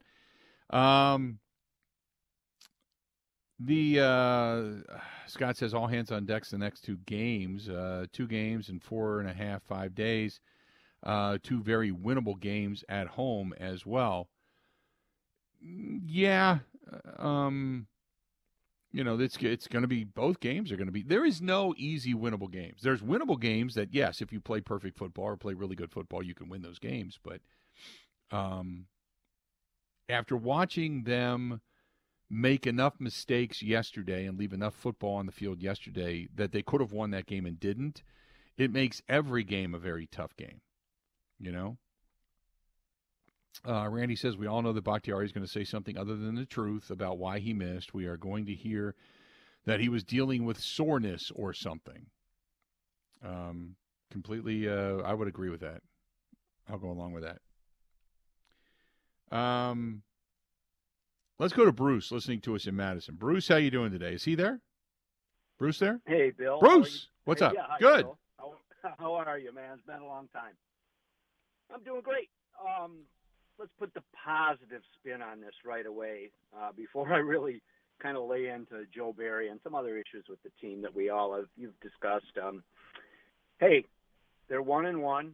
Um, 0.69 1.39
the 3.59 3.99
uh, 3.99 4.63
Scott 5.25 5.57
says 5.57 5.73
all 5.73 5.87
hands 5.87 6.11
on 6.11 6.25
decks 6.25 6.51
the 6.51 6.57
next 6.57 6.81
two 6.81 6.97
games, 7.05 7.69
uh, 7.69 8.05
two 8.13 8.27
games 8.27 8.69
in 8.69 8.79
four 8.79 9.19
and 9.19 9.29
a 9.29 9.33
half, 9.33 9.63
five 9.63 9.95
days, 9.95 10.39
uh, 11.03 11.37
two 11.41 11.61
very 11.61 11.91
winnable 11.91 12.39
games 12.39 12.83
at 12.87 13.07
home 13.07 13.53
as 13.59 13.85
well. 13.85 14.29
Yeah, 15.59 16.59
um, 17.17 17.87
you 18.91 19.03
know 19.03 19.19
it's 19.19 19.37
it's 19.37 19.67
going 19.67 19.81
to 19.81 19.87
be 19.87 20.03
both 20.03 20.39
games 20.39 20.71
are 20.71 20.77
going 20.77 20.87
to 20.87 20.93
be. 20.93 21.03
There 21.03 21.25
is 21.25 21.41
no 21.41 21.73
easy 21.77 22.13
winnable 22.13 22.51
games. 22.51 22.81
There's 22.83 23.01
winnable 23.01 23.39
games 23.39 23.73
that 23.73 23.93
yes, 23.93 24.21
if 24.21 24.31
you 24.31 24.39
play 24.39 24.61
perfect 24.61 24.97
football 24.99 25.25
or 25.25 25.37
play 25.37 25.55
really 25.55 25.75
good 25.75 25.91
football, 25.91 26.21
you 26.21 26.35
can 26.35 26.47
win 26.47 26.61
those 26.61 26.79
games. 26.79 27.19
But 27.23 27.41
um, 28.31 28.85
after 30.09 30.37
watching 30.37 31.03
them 31.03 31.61
make 32.29 32.67
enough 32.67 32.99
mistakes 32.99 33.63
yesterday 33.63 34.25
and 34.25 34.37
leave 34.37 34.53
enough 34.53 34.75
football 34.75 35.15
on 35.15 35.25
the 35.25 35.31
field 35.31 35.61
yesterday 35.61 36.27
that 36.35 36.51
they 36.51 36.61
could 36.61 36.81
have 36.81 36.91
won 36.91 37.11
that 37.11 37.25
game 37.25 37.45
and 37.45 37.59
didn't, 37.59 38.03
it 38.57 38.71
makes 38.71 39.01
every 39.07 39.43
game 39.43 39.73
a 39.73 39.79
very 39.79 40.07
tough 40.07 40.35
game. 40.35 40.61
You 41.39 41.51
know? 41.51 41.77
Uh, 43.67 43.87
Randy 43.89 44.15
says 44.15 44.37
we 44.37 44.47
all 44.47 44.61
know 44.61 44.73
that 44.73 44.83
Bakhtiari 44.83 45.25
is 45.25 45.31
going 45.31 45.45
to 45.45 45.51
say 45.51 45.63
something 45.63 45.97
other 45.97 46.15
than 46.15 46.35
the 46.35 46.45
truth 46.45 46.89
about 46.89 47.17
why 47.17 47.39
he 47.39 47.53
missed. 47.53 47.93
We 47.93 48.05
are 48.05 48.17
going 48.17 48.45
to 48.45 48.53
hear 48.53 48.95
that 49.65 49.79
he 49.79 49.89
was 49.89 50.03
dealing 50.03 50.45
with 50.45 50.59
soreness 50.59 51.31
or 51.33 51.53
something. 51.53 52.07
Um, 53.23 53.75
completely, 54.11 54.69
uh, 54.69 54.97
I 54.97 55.13
would 55.13 55.27
agree 55.27 55.49
with 55.49 55.61
that. 55.61 55.81
I'll 56.69 56.77
go 56.77 56.91
along 56.91 57.13
with 57.13 57.23
that. 57.23 57.39
Um, 59.35 60.03
Let's 61.39 61.53
go 61.53 61.65
to 61.65 61.71
Bruce, 61.71 62.11
listening 62.11 62.41
to 62.41 62.55
us 62.55 62.65
in 62.65 62.75
Madison. 62.75 63.13
Bruce, 63.13 63.47
how 63.47 63.57
you 63.57 63.69
doing 63.69 63.91
today? 63.91 64.13
Is 64.13 64.23
he 64.23 64.33
there? 64.33 64.59
Bruce 65.59 65.77
there? 65.77 66.01
Hey, 66.07 66.31
Bill. 66.31 66.59
Bruce, 66.59 67.09
what's 67.25 67.41
hey, 67.41 67.47
up? 67.47 67.53
Yeah, 67.53 67.65
hi, 67.67 67.77
Good. 67.79 68.07
How, 68.39 68.53
how, 68.97 69.13
are 69.13 69.37
you, 69.37 69.53
man? 69.53 69.73
It's 69.75 69.85
been 69.85 70.01
a 70.01 70.07
long 70.07 70.29
time. 70.33 70.53
I'm 71.71 71.83
doing 71.83 72.01
great. 72.01 72.29
Um, 72.59 73.01
let's 73.59 73.71
put 73.77 73.93
the 73.93 74.01
positive 74.25 74.81
spin 74.95 75.21
on 75.21 75.39
this 75.39 75.53
right 75.63 75.85
away 75.85 76.31
uh, 76.59 76.71
before 76.75 77.13
I 77.13 77.17
really 77.17 77.61
kind 78.01 78.17
of 78.17 78.27
lay 78.27 78.47
into 78.47 78.85
Joe 78.93 79.13
Barry 79.15 79.49
and 79.49 79.59
some 79.63 79.75
other 79.75 79.95
issues 79.95 80.25
with 80.27 80.41
the 80.41 80.49
team 80.59 80.81
that 80.81 80.95
we 80.95 81.09
all 81.09 81.35
have 81.35 81.45
you've 81.55 81.79
discussed. 81.81 82.35
Um, 82.43 82.63
hey, 83.59 83.85
they're 84.49 84.63
one 84.63 84.87
and 84.87 85.03
one. 85.03 85.33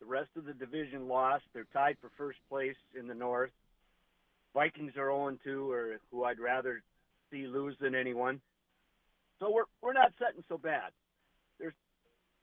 The 0.00 0.06
rest 0.06 0.30
of 0.38 0.46
the 0.46 0.54
division 0.54 1.06
lost. 1.06 1.44
They're 1.52 1.66
tied 1.74 1.98
for 2.00 2.10
first 2.16 2.38
place 2.48 2.76
in 2.98 3.06
the 3.06 3.14
North. 3.14 3.50
Vikings 4.54 4.92
are 4.96 5.10
0 5.10 5.36
2, 5.44 5.70
or 5.70 5.96
who 6.10 6.24
I'd 6.24 6.38
rather 6.38 6.82
see 7.30 7.46
lose 7.46 7.76
than 7.80 7.94
anyone. 7.94 8.40
So 9.40 9.50
we're 9.50 9.64
we're 9.82 9.92
not 9.92 10.12
setting 10.18 10.44
so 10.48 10.56
bad. 10.56 10.92
There's 11.58 11.74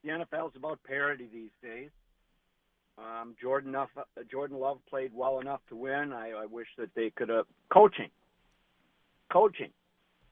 the 0.03 0.09
NFL's 0.09 0.55
about 0.55 0.83
parity 0.83 1.27
these 1.31 1.51
days. 1.63 1.89
Um, 2.97 3.35
Jordan 3.41 3.69
enough, 3.69 3.89
uh, 3.97 4.03
Jordan 4.29 4.59
Love 4.59 4.79
played 4.89 5.11
well 5.13 5.39
enough 5.39 5.61
to 5.69 5.75
win. 5.75 6.11
I, 6.13 6.31
I 6.31 6.45
wish 6.45 6.67
that 6.77 6.93
they 6.95 7.11
could 7.15 7.29
have 7.29 7.45
coaching, 7.73 8.09
coaching. 9.31 9.71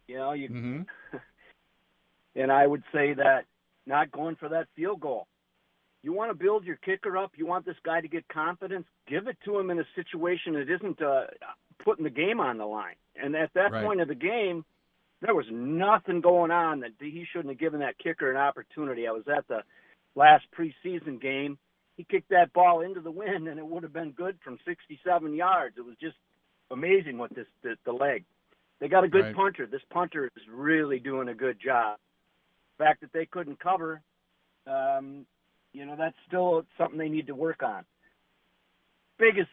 You 0.08 0.18
know, 0.18 0.34
you. 0.34 0.50
Mm-hmm. 0.50 1.18
and 2.36 2.52
I 2.52 2.68
would 2.68 2.84
say 2.94 3.13
that 3.13 3.46
not 3.86 4.12
going 4.12 4.36
for 4.36 4.50
that 4.50 4.68
field 4.76 5.00
goal. 5.00 5.28
You 6.02 6.13
want 6.13 6.32
to 6.32 6.36
build 6.36 6.63
your 6.63 6.78
kicker 6.78 7.18
up. 7.18 7.32
You 7.36 7.46
want 7.46 7.65
this 7.65 7.76
guy 7.84 8.02
to 8.02 8.08
get 8.08 8.28
confidence. 8.30 8.86
Give 9.08 9.28
it 9.28 9.38
to 9.46 9.58
him 9.58 9.70
in 9.70 9.80
a 9.80 9.86
situation 9.96 10.54
that 10.54 10.70
isn't 10.70 11.02
uh, 11.02 11.26
putting 11.84 12.04
the 12.04 12.10
game 12.10 12.39
on 12.39 12.58
the 12.58 12.65
line. 12.65 12.96
And 13.15 13.36
at 13.36 13.54
that 13.54 13.72
right. 13.72 13.86
point 13.86 14.02
of 14.02 14.08
the 14.08 14.15
game, 14.15 14.63
there 15.22 15.36
was 15.36 15.46
nothing 15.52 16.22
going 16.22 16.52
on 16.52 16.82
that 16.82 16.92
he 17.00 17.26
shouldn't 17.32 17.50
have 17.50 17.60
given 17.60 17.82
that 17.82 17.98
kicker 17.98 18.32
an 18.32 18.38
opportunity. 18.38 19.08
I 19.08 19.12
was 19.12 19.28
at 19.28 19.48
the 19.48 19.63
last 20.15 20.46
preseason 20.58 21.22
game. 21.22 21.58
He 21.98 22.06
kicked 22.06 22.30
that 22.30 22.54
ball 22.54 22.82
into 22.82 23.01
the 23.01 23.12
wind, 23.12 23.47
and 23.47 23.60
it 23.60 23.66
would 23.66 23.84
have 23.84 23.91
been 23.91 24.12
good 24.12 24.38
from 24.43 24.58
67 24.66 25.34
yards. 25.34 25.78
It 25.78 25.86
was 25.86 25.95
just 25.99 26.16
amazing 26.72 27.18
what 27.18 27.34
this 27.36 27.47
the, 27.62 27.76
the 27.86 27.91
leg. 27.91 28.24
They 28.80 28.88
got 28.88 29.03
a 29.03 29.10
good 29.10 29.26
right. 29.26 29.36
punter. 29.36 29.66
This 29.66 29.82
punter 29.89 30.26
is 30.38 30.43
really 30.49 30.99
doing 30.99 31.28
a 31.28 31.34
good 31.34 31.58
job. 31.60 31.97
The 32.78 32.86
fact 32.86 33.01
that 33.01 33.12
they 33.12 33.26
couldn't 33.26 33.60
cover, 33.60 34.01
um, 34.66 35.26
you 35.74 35.86
know, 35.86 35.95
that's 35.97 36.16
still 36.28 36.66
something 36.78 36.97
they 36.97 37.10
need 37.10 37.28
to 37.28 37.36
work 37.36 37.62
on. 37.62 37.84
Biggest 39.18 39.49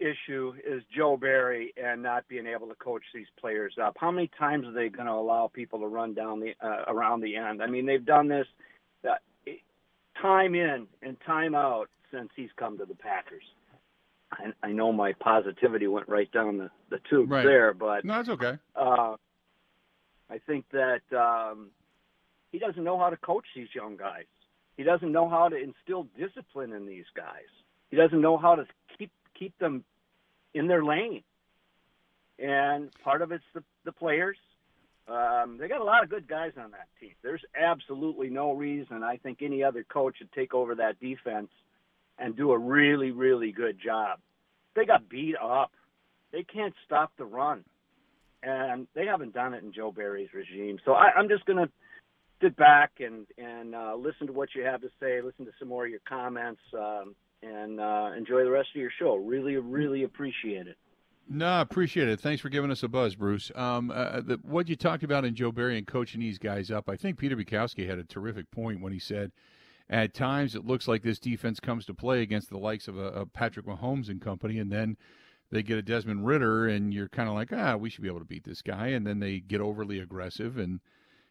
issue 0.00 0.54
is 0.66 0.82
Joe 0.96 1.16
Barry 1.16 1.72
and 1.82 2.02
not 2.02 2.26
being 2.28 2.46
able 2.46 2.68
to 2.68 2.74
coach 2.74 3.02
these 3.14 3.26
players 3.38 3.74
up. 3.82 3.96
How 3.98 4.10
many 4.10 4.30
times 4.38 4.66
are 4.66 4.72
they 4.72 4.88
going 4.88 5.06
to 5.06 5.12
allow 5.12 5.50
people 5.52 5.78
to 5.80 5.86
run 5.86 6.14
down 6.14 6.40
the 6.40 6.54
uh, 6.60 6.84
around 6.88 7.20
the 7.20 7.36
end? 7.36 7.62
I 7.62 7.66
mean, 7.66 7.86
they've 7.86 8.04
done 8.04 8.28
this 8.28 8.46
uh, 9.08 9.14
time 10.20 10.54
in 10.54 10.86
and 11.02 11.16
time 11.26 11.54
out 11.54 11.88
since 12.12 12.28
he's 12.36 12.50
come 12.56 12.78
to 12.78 12.84
the 12.84 12.94
Packers. 12.94 13.44
I, 14.32 14.52
I 14.68 14.72
know 14.72 14.92
my 14.92 15.12
positivity 15.12 15.86
went 15.86 16.08
right 16.08 16.30
down 16.32 16.58
the 16.58 16.70
the 16.90 17.00
tube 17.10 17.30
Right. 17.30 17.44
there, 17.44 17.72
but 17.74 18.04
No, 18.04 18.20
it's 18.20 18.28
okay. 18.28 18.54
uh, 18.76 19.16
I 20.30 20.38
think 20.46 20.64
that 20.72 21.02
um, 21.16 21.70
he 22.52 22.58
doesn't 22.58 22.82
know 22.82 22.98
how 22.98 23.10
to 23.10 23.16
coach 23.16 23.44
these 23.54 23.68
young 23.74 23.96
guys. 23.96 24.24
He 24.76 24.82
doesn't 24.82 25.12
know 25.12 25.28
how 25.28 25.48
to 25.48 25.56
instill 25.56 26.08
discipline 26.18 26.72
in 26.72 26.86
these 26.86 27.04
guys. 27.14 27.46
He 27.90 27.96
doesn't 27.96 28.20
know 28.20 28.36
how 28.36 28.56
to 28.56 28.66
keep 29.38 29.56
them 29.58 29.84
in 30.52 30.66
their 30.66 30.84
lane. 30.84 31.22
And 32.38 32.90
part 33.02 33.22
of 33.22 33.32
it's 33.32 33.44
the 33.54 33.62
the 33.84 33.92
players. 33.92 34.38
Um, 35.06 35.58
they 35.58 35.68
got 35.68 35.82
a 35.82 35.84
lot 35.84 36.02
of 36.02 36.08
good 36.08 36.26
guys 36.26 36.52
on 36.56 36.70
that 36.70 36.88
team. 36.98 37.12
There's 37.22 37.44
absolutely 37.54 38.30
no 38.30 38.52
reason 38.52 39.02
I 39.02 39.18
think 39.18 39.42
any 39.42 39.62
other 39.62 39.84
coach 39.84 40.16
would 40.20 40.32
take 40.32 40.54
over 40.54 40.76
that 40.76 40.98
defense 40.98 41.50
and 42.18 42.36
do 42.36 42.52
a 42.52 42.58
really 42.58 43.10
really 43.10 43.52
good 43.52 43.78
job. 43.84 44.18
They 44.74 44.86
got 44.86 45.08
beat 45.08 45.36
up. 45.36 45.72
They 46.32 46.42
can't 46.42 46.74
stop 46.86 47.12
the 47.16 47.24
run 47.24 47.64
and 48.44 48.86
they 48.94 49.06
haven't 49.06 49.34
done 49.34 49.54
it 49.54 49.62
in 49.62 49.72
Joe 49.72 49.90
Barry's 49.90 50.32
regime. 50.34 50.78
So 50.84 50.92
I, 50.92 51.10
I'm 51.16 51.28
just 51.28 51.44
going 51.46 51.58
to 51.64 51.72
sit 52.42 52.56
back 52.56 52.92
and 53.00 53.26
and 53.38 53.74
uh, 53.74 53.94
listen 53.96 54.26
to 54.26 54.32
what 54.32 54.50
you 54.54 54.62
have 54.64 54.80
to 54.82 54.90
say, 55.00 55.20
listen 55.22 55.46
to 55.46 55.52
some 55.58 55.68
more 55.68 55.84
of 55.84 55.90
your 55.90 56.00
comments, 56.06 56.60
um, 56.76 57.14
and 57.44 57.80
uh, 57.80 58.10
enjoy 58.16 58.44
the 58.44 58.50
rest 58.50 58.68
of 58.74 58.80
your 58.80 58.90
show. 58.98 59.16
Really, 59.16 59.56
really 59.56 60.04
appreciate 60.04 60.66
it. 60.66 60.76
No, 61.28 61.46
I 61.46 61.60
appreciate 61.62 62.08
it. 62.08 62.20
Thanks 62.20 62.42
for 62.42 62.50
giving 62.50 62.70
us 62.70 62.82
a 62.82 62.88
buzz, 62.88 63.14
Bruce. 63.14 63.50
Um, 63.54 63.90
uh, 63.90 64.20
the, 64.20 64.38
what 64.42 64.68
you 64.68 64.76
talked 64.76 65.02
about 65.02 65.24
in 65.24 65.34
Joe 65.34 65.52
Barry 65.52 65.78
and 65.78 65.86
coaching 65.86 66.20
these 66.20 66.38
guys 66.38 66.70
up, 66.70 66.88
I 66.88 66.96
think 66.96 67.18
Peter 67.18 67.36
Bukowski 67.36 67.88
had 67.88 67.98
a 67.98 68.04
terrific 68.04 68.50
point 68.50 68.82
when 68.82 68.92
he 68.92 68.98
said, 68.98 69.32
at 69.88 70.14
times 70.14 70.54
it 70.54 70.66
looks 70.66 70.86
like 70.86 71.02
this 71.02 71.18
defense 71.18 71.60
comes 71.60 71.86
to 71.86 71.94
play 71.94 72.20
against 72.22 72.50
the 72.50 72.58
likes 72.58 72.88
of, 72.88 72.98
a, 72.98 73.04
of 73.04 73.32
Patrick 73.32 73.66
Mahomes 73.66 74.08
and 74.08 74.20
company, 74.20 74.58
and 74.58 74.70
then 74.70 74.96
they 75.50 75.62
get 75.62 75.78
a 75.78 75.82
Desmond 75.82 76.26
Ridder, 76.26 76.66
and 76.66 76.92
you're 76.92 77.08
kind 77.08 77.28
of 77.28 77.34
like, 77.34 77.52
ah, 77.52 77.76
we 77.76 77.88
should 77.88 78.02
be 78.02 78.08
able 78.08 78.18
to 78.18 78.24
beat 78.26 78.44
this 78.44 78.62
guy, 78.62 78.88
and 78.88 79.06
then 79.06 79.20
they 79.20 79.40
get 79.40 79.60
overly 79.60 79.98
aggressive, 79.98 80.58
and 80.58 80.80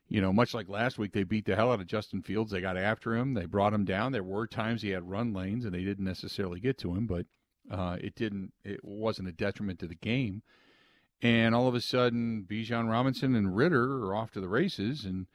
you 0.10 0.22
know, 0.22 0.34
much 0.34 0.54
like 0.54 0.70
last 0.70 0.98
week, 0.98 1.14
they 1.14 1.24
beat 1.24 1.46
the 1.46 1.56
hell 1.56 1.72
out 1.72 1.80
of 1.80 1.88
Justin 1.88 2.22
Fields. 2.22 2.52
They 2.52 2.62
got 2.62 2.78
after 2.78 3.16
him, 3.16 3.34
they 3.34 3.46
brought 3.46 3.74
him 3.74 3.86
down. 3.86 4.12
There 4.12 4.24
were 4.24 4.48
times 4.48 4.82
he 4.82 4.90
had 4.90 5.10
run 5.10 5.34
lanes, 5.34 5.66
and 5.66 5.74
they 5.74 5.84
didn't 5.84 6.06
necessarily 6.06 6.60
get 6.60 6.78
to 6.80 6.94
him, 6.94 7.08
but 7.08 7.26
uh, 7.72 7.98
it 8.02 8.16
didn't. 8.16 8.54
It 8.64 8.84
wasn't 8.84 9.30
a 9.30 9.34
detriment 9.34 9.80
to 9.80 9.88
the 9.88 9.96
game. 9.96 10.44
And 11.22 11.56
all 11.56 11.70
of 11.70 11.76
a 11.76 11.82
sudden, 11.82 12.46
Bijan 12.50 12.90
Robinson 12.90 13.34
and 13.34 13.56
Ridder 13.56 14.06
are 14.06 14.16
off 14.16 14.32
to 14.32 14.42
the 14.42 14.50
races 14.50 15.06
and 15.06 15.28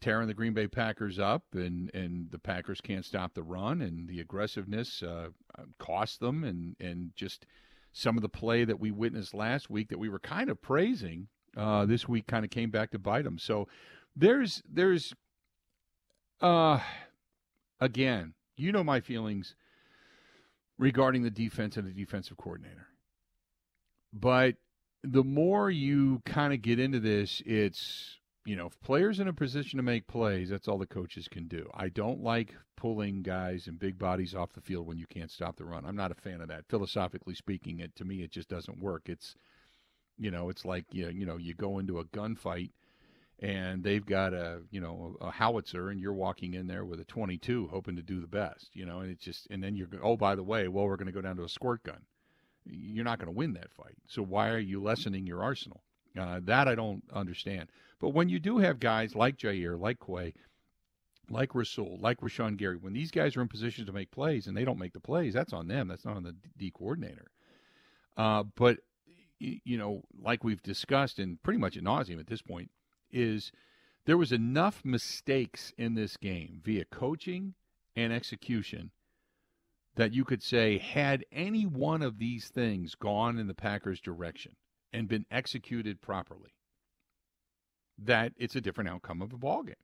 tearing 0.00 0.26
the 0.26 0.34
Green 0.34 0.52
Bay 0.52 0.66
Packers 0.66 1.18
up, 1.18 1.44
and, 1.52 1.92
and 1.94 2.30
the 2.30 2.38
Packers 2.38 2.80
can't 2.80 3.04
stop 3.04 3.34
the 3.34 3.42
run, 3.42 3.80
and 3.80 4.08
the 4.08 4.20
aggressiveness 4.20 5.02
uh, 5.02 5.28
cost 5.78 6.20
them, 6.20 6.44
and, 6.44 6.76
and 6.80 7.12
just 7.14 7.46
some 7.92 8.16
of 8.16 8.22
the 8.22 8.28
play 8.28 8.64
that 8.64 8.80
we 8.80 8.90
witnessed 8.90 9.34
last 9.34 9.70
week 9.70 9.88
that 9.88 9.98
we 9.98 10.08
were 10.08 10.18
kind 10.18 10.50
of 10.50 10.60
praising 10.60 11.28
uh, 11.56 11.86
this 11.86 12.08
week 12.08 12.26
kind 12.26 12.44
of 12.44 12.50
came 12.50 12.70
back 12.70 12.90
to 12.90 12.98
bite 12.98 13.24
them. 13.24 13.38
So 13.38 13.68
there's 14.18 14.62
there's 14.70 15.14
uh 16.40 16.80
again, 17.80 18.34
you 18.56 18.72
know 18.72 18.84
my 18.84 19.00
feelings 19.00 19.54
regarding 20.78 21.22
the 21.22 21.30
defense 21.30 21.76
and 21.76 21.86
the 21.86 21.92
defensive 21.92 22.36
coordinator. 22.36 22.88
But 24.12 24.56
the 25.04 25.24
more 25.24 25.70
you 25.70 26.22
kind 26.24 26.52
of 26.52 26.62
get 26.62 26.78
into 26.80 27.00
this, 27.00 27.42
it's 27.46 28.16
you 28.44 28.56
know, 28.56 28.66
if 28.66 28.80
players 28.80 29.20
in 29.20 29.28
a 29.28 29.32
position 29.32 29.76
to 29.76 29.82
make 29.82 30.06
plays, 30.06 30.48
that's 30.48 30.68
all 30.68 30.78
the 30.78 30.86
coaches 30.86 31.28
can 31.28 31.48
do. 31.48 31.68
I 31.74 31.88
don't 31.88 32.22
like 32.22 32.54
pulling 32.76 33.22
guys 33.22 33.66
and 33.66 33.78
big 33.78 33.98
bodies 33.98 34.34
off 34.34 34.54
the 34.54 34.62
field 34.62 34.86
when 34.86 34.96
you 34.96 35.06
can't 35.06 35.30
stop 35.30 35.56
the 35.56 35.66
run. 35.66 35.84
I'm 35.84 35.96
not 35.96 36.12
a 36.12 36.14
fan 36.14 36.40
of 36.40 36.48
that. 36.48 36.64
Philosophically 36.68 37.34
speaking, 37.34 37.80
it 37.80 37.94
to 37.96 38.04
me 38.04 38.22
it 38.22 38.32
just 38.32 38.48
doesn't 38.48 38.80
work. 38.80 39.02
It's 39.08 39.34
you 40.16 40.30
know, 40.32 40.48
it's 40.48 40.64
like 40.64 40.86
you 40.90 41.08
you 41.08 41.26
know, 41.26 41.36
you 41.36 41.54
go 41.54 41.78
into 41.78 42.00
a 42.00 42.04
gunfight 42.06 42.70
and 43.40 43.82
they've 43.82 44.06
got 44.06 44.34
a 44.34 44.60
you 44.70 44.80
know 44.80 45.16
a 45.20 45.30
howitzer 45.30 45.90
and 45.90 46.00
you're 46.00 46.12
walking 46.12 46.54
in 46.54 46.66
there 46.66 46.84
with 46.84 47.00
a 47.00 47.04
22 47.04 47.68
hoping 47.68 47.96
to 47.96 48.02
do 48.02 48.20
the 48.20 48.26
best 48.26 48.70
you 48.72 48.84
know 48.84 49.00
and 49.00 49.10
it's 49.10 49.24
just 49.24 49.46
and 49.50 49.62
then 49.62 49.76
you're 49.76 49.88
oh 50.02 50.16
by 50.16 50.34
the 50.34 50.42
way 50.42 50.68
well 50.68 50.86
we're 50.86 50.96
going 50.96 51.06
to 51.06 51.12
go 51.12 51.20
down 51.20 51.36
to 51.36 51.44
a 51.44 51.48
squirt 51.48 51.82
gun 51.84 52.00
you're 52.64 53.04
not 53.04 53.18
going 53.18 53.32
to 53.32 53.36
win 53.36 53.52
that 53.52 53.72
fight 53.72 53.96
so 54.08 54.22
why 54.22 54.50
are 54.50 54.58
you 54.58 54.82
lessening 54.82 55.26
your 55.26 55.42
arsenal 55.42 55.82
uh, 56.18 56.40
that 56.42 56.66
i 56.66 56.74
don't 56.74 57.02
understand 57.12 57.70
but 58.00 58.10
when 58.10 58.28
you 58.28 58.38
do 58.38 58.58
have 58.58 58.80
guys 58.80 59.14
like 59.14 59.36
Jaire 59.36 59.78
like 59.78 59.98
quay 59.98 60.32
like 61.30 61.54
Rasul, 61.54 61.98
like 62.00 62.20
Rashan 62.20 62.56
Gary, 62.56 62.76
when 62.76 62.92
these 62.92 63.10
guys 63.10 63.36
are 63.36 63.42
in 63.42 63.48
positions 63.48 63.86
to 63.86 63.92
make 63.92 64.10
plays 64.10 64.46
and 64.46 64.56
they 64.56 64.64
don't 64.64 64.78
make 64.78 64.92
the 64.92 65.00
plays, 65.00 65.34
that's 65.34 65.52
on 65.52 65.68
them. 65.68 65.88
That's 65.88 66.04
not 66.04 66.16
on 66.16 66.22
the 66.22 66.34
D 66.56 66.70
coordinator. 66.70 67.30
Uh, 68.16 68.44
but 68.56 68.78
you 69.38 69.78
know, 69.78 70.02
like 70.20 70.42
we've 70.42 70.62
discussed 70.62 71.18
and 71.18 71.40
pretty 71.42 71.58
much 71.58 71.76
at 71.76 71.84
nauseum 71.84 72.18
at 72.18 72.26
this 72.26 72.42
point, 72.42 72.70
is 73.10 73.52
there 74.04 74.16
was 74.16 74.32
enough 74.32 74.84
mistakes 74.84 75.72
in 75.76 75.94
this 75.94 76.16
game 76.16 76.60
via 76.64 76.84
coaching 76.84 77.54
and 77.94 78.12
execution 78.12 78.90
that 79.96 80.14
you 80.14 80.24
could 80.24 80.42
say 80.42 80.78
had 80.78 81.24
any 81.32 81.66
one 81.66 82.02
of 82.02 82.18
these 82.18 82.48
things 82.48 82.94
gone 82.94 83.38
in 83.38 83.48
the 83.48 83.54
Packers' 83.54 84.00
direction 84.00 84.54
and 84.92 85.08
been 85.08 85.26
executed 85.30 86.00
properly, 86.00 86.54
that 87.98 88.32
it's 88.36 88.56
a 88.56 88.60
different 88.60 88.88
outcome 88.88 89.20
of 89.20 89.32
a 89.32 89.36
ball 89.36 89.62
game. 89.62 89.74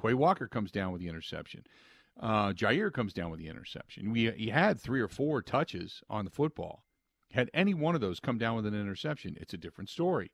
Quay 0.00 0.14
Walker 0.14 0.48
comes 0.48 0.70
down 0.70 0.92
with 0.92 1.00
the 1.00 1.08
interception. 1.08 1.64
Uh, 2.18 2.52
Jaire 2.52 2.92
comes 2.92 3.12
down 3.12 3.30
with 3.30 3.38
the 3.38 3.48
interception. 3.48 4.10
We 4.10 4.30
he 4.32 4.48
had 4.48 4.80
three 4.80 5.00
or 5.00 5.08
four 5.08 5.42
touches 5.42 6.02
on 6.08 6.24
the 6.24 6.30
football. 6.30 6.84
Had 7.32 7.50
any 7.52 7.74
one 7.74 7.94
of 7.94 8.00
those 8.00 8.20
come 8.20 8.38
down 8.38 8.56
with 8.56 8.66
an 8.66 8.74
interception, 8.74 9.36
it's 9.40 9.54
a 9.54 9.58
different 9.58 9.90
story. 9.90 10.30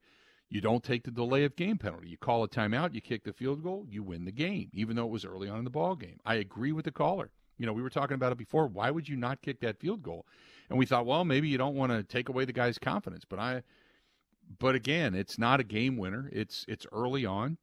You 0.55 0.61
don't 0.61 0.85
take 0.85 1.03
the 1.03 1.11
delay 1.11 1.43
of 1.43 1.57
game 1.57 1.79
penalty. 1.79 2.09
You 2.09 2.17
call 2.17 2.45
a 2.45 2.49
timeout, 2.49 2.95
you 2.95 3.01
kick 3.01 3.25
the 3.25 3.33
field 3.33 3.65
goal, 3.65 3.87
you 3.91 4.05
win 4.05 4.25
the 4.25 4.31
game, 4.31 4.71
even 4.73 4.95
though 4.95 5.05
it 5.05 5.11
was 5.11 5.25
early 5.25 5.49
on 5.49 5.59
in 5.59 5.65
the 5.65 5.71
ball 5.71 5.97
game. 5.97 6.21
I 6.25 6.37
agree 6.37 6.71
with 6.71 6.85
the 6.85 6.93
caller. 6.93 7.33
You 7.59 7.67
know, 7.67 7.73
we 7.73 7.83
were 7.83 7.91
talking 7.91 8.15
about 8.15 8.31
it 8.31 8.39
before. 8.39 8.69
Why 8.69 8.93
would 8.93 9.09
you 9.09 9.17
not 9.17 9.43
kick 9.43 9.59
that 9.63 9.81
field 9.81 10.05
goal? 10.05 10.27
And 10.71 10.79
we 10.79 10.87
thought, 10.87 11.07
well, 11.07 11.25
maybe 11.25 11.49
you 11.49 11.59
don't 11.59 11.75
want 11.75 11.91
to 11.91 12.05
take 12.05 12.29
away 12.29 12.45
the 12.45 12.53
guy's 12.53 12.79
confidence. 12.79 13.25
But 13.29 13.41
I, 13.41 13.63
but 14.61 14.77
again, 14.77 15.17
it's 15.17 15.41
not 15.41 15.59
a 15.59 15.65
game 15.65 15.97
winner. 15.97 16.31
It's 16.33 16.65
it's 16.69 16.87
early 16.93 17.27
on. 17.27 17.59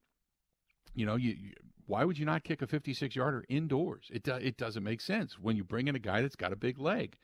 You 0.93 1.05
know, 1.05 1.15
you, 1.15 1.31
you 1.31 1.53
why 1.85 2.03
would 2.03 2.19
you 2.19 2.25
not 2.25 2.43
kick 2.43 2.61
a 2.61 2.67
56 2.67 3.15
yarder 3.15 3.45
indoors? 3.47 4.09
It 4.11 4.23
do, 4.23 4.33
it 4.33 4.57
doesn't 4.57 4.83
make 4.83 4.99
sense 4.99 5.39
when 5.39 5.55
you 5.55 5.63
bring 5.63 5.87
in 5.87 5.95
a 5.95 5.99
guy 5.99 6.21
that's 6.21 6.35
got 6.35 6.51
a 6.51 6.57
big 6.57 6.77
leg, 6.77 7.15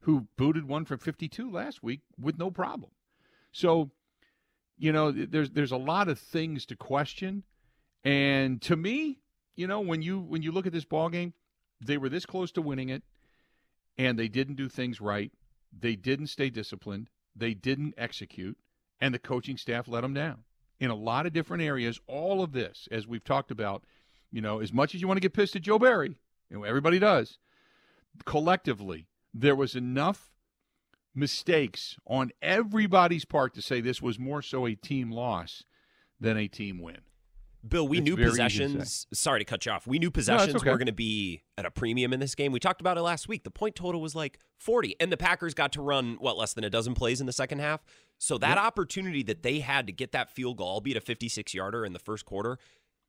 who 0.00 0.26
booted 0.36 0.68
one 0.68 0.84
from 0.84 0.98
52 0.98 1.50
last 1.50 1.82
week 1.82 2.02
with 2.20 2.38
no 2.38 2.50
problem. 2.50 2.90
So 3.50 3.92
you 4.78 4.92
know 4.92 5.10
there's 5.10 5.50
there's 5.50 5.72
a 5.72 5.76
lot 5.76 6.08
of 6.08 6.18
things 6.18 6.66
to 6.66 6.76
question. 6.76 7.42
And 8.04 8.62
to 8.62 8.76
me 8.76 9.20
you 9.56 9.66
know 9.66 9.80
when 9.80 10.02
you 10.02 10.20
when 10.20 10.42
you 10.42 10.52
look 10.52 10.66
at 10.66 10.72
this 10.72 10.84
ball 10.84 11.08
game 11.08 11.32
they 11.80 11.98
were 11.98 12.08
this 12.08 12.26
close 12.26 12.52
to 12.52 12.62
winning 12.62 12.88
it 12.88 13.02
and 13.98 14.18
they 14.18 14.28
didn't 14.28 14.56
do 14.56 14.68
things 14.68 15.00
right. 15.00 15.32
They 15.78 15.96
didn't 15.96 16.28
stay 16.28 16.50
disciplined. 16.50 17.08
They 17.34 17.54
didn't 17.54 17.94
execute 17.96 18.56
and 19.00 19.12
the 19.12 19.18
coaching 19.18 19.56
staff 19.56 19.88
let 19.88 20.02
them 20.02 20.14
down. 20.14 20.44
In 20.78 20.90
a 20.90 20.94
lot 20.94 21.26
of 21.26 21.32
different 21.32 21.62
areas 21.62 22.00
all 22.06 22.42
of 22.42 22.52
this 22.52 22.88
as 22.90 23.06
we've 23.06 23.24
talked 23.24 23.50
about 23.50 23.84
you 24.30 24.40
know 24.40 24.60
as 24.60 24.72
much 24.72 24.94
as 24.94 25.00
you 25.00 25.08
want 25.08 25.16
to 25.16 25.22
get 25.22 25.32
pissed 25.34 25.56
at 25.56 25.62
Joe 25.62 25.78
Barry 25.78 26.16
you 26.50 26.58
know 26.58 26.64
everybody 26.64 26.98
does 26.98 27.38
collectively 28.24 29.06
there 29.34 29.56
was 29.56 29.74
enough 29.74 30.35
mistakes 31.16 31.96
on 32.06 32.30
everybody's 32.42 33.24
part 33.24 33.54
to 33.54 33.62
say 33.62 33.80
this 33.80 34.02
was 34.02 34.18
more 34.18 34.42
so 34.42 34.66
a 34.66 34.74
team 34.74 35.10
loss 35.10 35.64
than 36.20 36.36
a 36.36 36.48
team 36.48 36.80
win. 36.80 36.98
Bill, 37.66 37.88
we 37.88 37.98
It's 37.98 38.04
knew 38.04 38.14
easy 38.14 38.22
to 38.22 38.30
possessions. 38.30 39.06
Sorry 39.12 39.40
to 39.40 39.44
cut 39.44 39.66
you 39.66 39.72
off. 39.72 39.86
We 39.86 39.98
knew 39.98 40.10
possessions 40.10 40.56
okay. 40.56 40.70
were 40.70 40.78
going 40.78 40.86
to 40.86 40.92
be 40.92 41.42
at 41.58 41.66
a 41.66 41.70
premium 41.70 42.12
in 42.12 42.20
this 42.20 42.34
game. 42.34 42.52
We 42.52 42.60
talked 42.60 42.80
about 42.80 42.96
it 42.96 43.02
last 43.02 43.28
week. 43.28 43.44
The 43.44 43.50
point 43.50 43.74
total 43.74 44.00
was 44.00 44.14
like 44.14 44.38
40, 44.58 44.96
and 45.00 45.10
the 45.10 45.16
Packers 45.16 45.54
got 45.54 45.72
to 45.72 45.82
run, 45.82 46.16
what, 46.20 46.36
less 46.36 46.52
than 46.52 46.64
a 46.64 46.70
dozen 46.70 46.94
plays 46.94 47.20
in 47.20 47.26
the 47.26 47.32
second 47.32 47.58
half? 47.58 47.84
So 48.18 48.38
that 48.38 48.58
opportunity 48.58 49.22
that 49.24 49.42
they 49.42 49.60
had 49.60 49.86
to 49.88 49.92
get 49.92 50.12
that 50.12 50.30
field 50.30 50.58
goal, 50.58 50.68
albeit 50.68 50.96
a 50.96 51.00
56 51.00 51.52
yarder 51.54 51.84
in 51.84 51.92
the 51.92 51.98
first 51.98 52.24
quarter, 52.24 52.58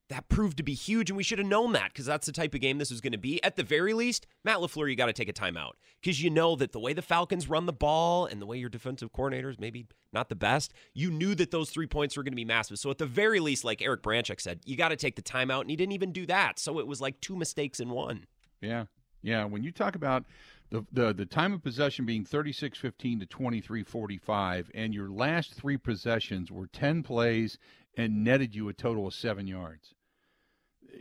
that 0.10 0.30
proved 0.30 0.58
to 0.58 0.64
be 0.64 0.74
huge, 0.74 1.10
and 1.10 1.18
we 1.18 1.24
should 1.24 1.39
have 1.39 1.47
known 1.47 1.74
that 1.74 1.91
because 1.91 2.05
that's 2.05 2.26
the 2.26 2.32
type 2.32 2.53
of 2.53 2.62
game 2.62 2.78
this 2.78 2.91
was 2.91 3.01
going 3.01 3.12
to 3.12 3.18
be. 3.18 3.43
At 3.43 3.55
the 3.58 3.64
very 3.64 3.93
least, 3.93 4.26
Matt 4.43 4.58
LaFleur, 4.58 4.89
you 4.89 4.95
got 4.95 5.08
to 5.08 5.14
take 5.14 5.28
a 5.28 5.34
timeout 5.34 5.72
because 6.01 6.22
you 6.22 6.30
know 6.30 6.55
that 6.55 6.72
the 6.72 6.80
way 6.80 6.93
the 6.93 7.01
Falcons 7.01 7.49
run 7.49 7.66
the 7.66 7.74
ball 7.74 8.26
and 8.26 8.41
the 8.41 8.45
way 8.45 8.58
your 8.58 8.70
defensive 8.70 9.12
coordinators 9.12 9.60
maybe 9.60 9.88
not 10.14 10.30
the 10.30 10.36
best, 10.36 10.74
you 10.93 11.12
knew 11.12 11.36
that 11.36 11.51
those 11.51 11.70
three 11.70 11.88
points 11.88 12.16
were 12.16 12.24
going 12.24 12.32
to 12.32 12.38
be 12.38 12.45
massive. 12.45 12.80
So 12.80 12.89
at 12.89 12.97
the 12.97 13.05
very 13.05 13.39
least, 13.39 13.66
like 13.66 13.82
Eric 13.82 14.01
Branchek 14.01 14.39
said, 14.39 14.62
you 14.66 14.78
got 14.78 14.89
to 14.89 14.95
take 14.95 15.16
the 15.16 15.22
timeout, 15.22 15.62
and 15.62 15.70
he 15.70 15.76
didn't 15.76 15.93
even 15.93 16.12
do 16.14 16.26
that. 16.28 16.60
So 16.60 16.80
it 16.80 16.88
was 16.88 17.01
like 17.01 17.20
two 17.20 17.36
mistakes 17.36 17.80
in 17.80 17.89
one. 17.89 18.28
Yeah. 18.62 18.86
Yeah, 19.22 19.45
when 19.45 19.64
you 19.64 19.72
talk 19.72 19.95
about 19.95 20.26
the 20.70 20.86
the, 20.91 21.14
the 21.14 21.26
time 21.26 21.53
of 21.53 21.64
possession 21.64 22.05
being 22.05 22.24
36-15 22.24 23.20
to 23.20 23.26
23-45 23.26 24.68
and 24.74 24.93
your 24.93 25.10
last 25.10 25.53
3 25.53 25.78
possessions 25.78 26.51
were 26.51 26.68
10 26.68 27.03
plays 27.03 27.58
and 27.97 28.24
netted 28.24 28.53
you 28.53 28.70
a 28.70 28.74
total 28.74 29.08
of 29.08 29.14
7 29.14 29.47
yards. 29.47 29.95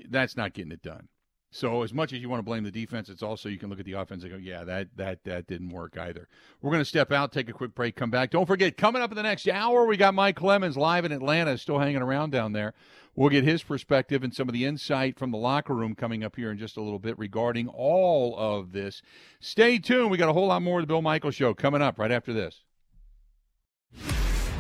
That's 0.09 0.37
not 0.37 0.53
getting 0.53 0.73
it 0.73 0.83
done. 0.83 1.09
So 1.51 1.83
as 1.83 1.95
much 1.95 2.13
as 2.13 2.21
you 2.21 2.29
want 2.29 2.41
to 2.41 2.45
blame 2.45 2.65
the 2.65 2.71
defense, 2.71 3.09
it's 3.09 3.23
also 3.23 3.49
you 3.49 3.59
can 3.59 3.71
look 3.71 3.79
at 3.79 3.87
the 3.87 3.95
offense 3.95 4.23
and 4.23 4.33
go, 4.33 4.39
yeah, 4.39 4.65
that 4.65 4.89
that 4.97 5.25
that 5.25 5.47
didn't 5.47 5.71
work 5.71 5.97
either. 5.97 6.29
We're 6.61 6.73
going 6.73 6.83
to 6.83 6.85
step 6.85 7.13
out, 7.13 7.33
take 7.33 7.49
a 7.49 7.53
quick 7.53 7.75
break, 7.75 7.97
come 7.97 8.11
back. 8.11 8.31
Don't 8.31 8.47
forget, 8.47 8.77
coming 8.77 9.01
up 9.01 9.11
in 9.11 9.17
the 9.17 9.23
next 9.23 9.49
hour, 9.49 9.87
we 9.87 9.97
got 9.97 10.15
Mike 10.15 10.37
Clemens 10.37 10.77
live 10.77 11.05
in 11.05 11.13
Atlanta, 11.13 11.57
still 11.57 11.79
hanging 11.79 12.03
around 12.03 12.31
down 12.31 12.53
there. 12.53 12.75
We'll 13.15 13.31
get 13.31 13.45
his 13.45 13.63
perspective 13.63 14.23
and 14.23 14.35
some 14.35 14.49
of 14.49 14.53
the 14.53 14.67
insight 14.67 15.19
from 15.19 15.31
the 15.31 15.39
locker 15.39 15.75
room 15.75 15.95
coming 15.95 16.23
up 16.23 16.37
here 16.37 16.51
in 16.51 16.59
just 16.59 16.77
a 16.77 16.83
little 16.83 16.99
bit 16.99 17.19
regarding 17.19 17.69
all 17.69 18.37
of 18.37 18.73
this. 18.73 19.01
Stay 19.41 19.79
tuned. 19.79 20.11
We 20.11 20.19
got 20.19 20.29
a 20.29 20.35
whole 20.35 20.49
lot 20.49 20.61
more 20.61 20.81
of 20.81 20.83
the 20.83 20.89
Bill 20.89 21.01
Michaels 21.01 21.37
Show 21.37 21.55
coming 21.55 21.81
up 21.81 21.99
right 21.99 22.11
after 22.11 22.35
this. 22.35 22.65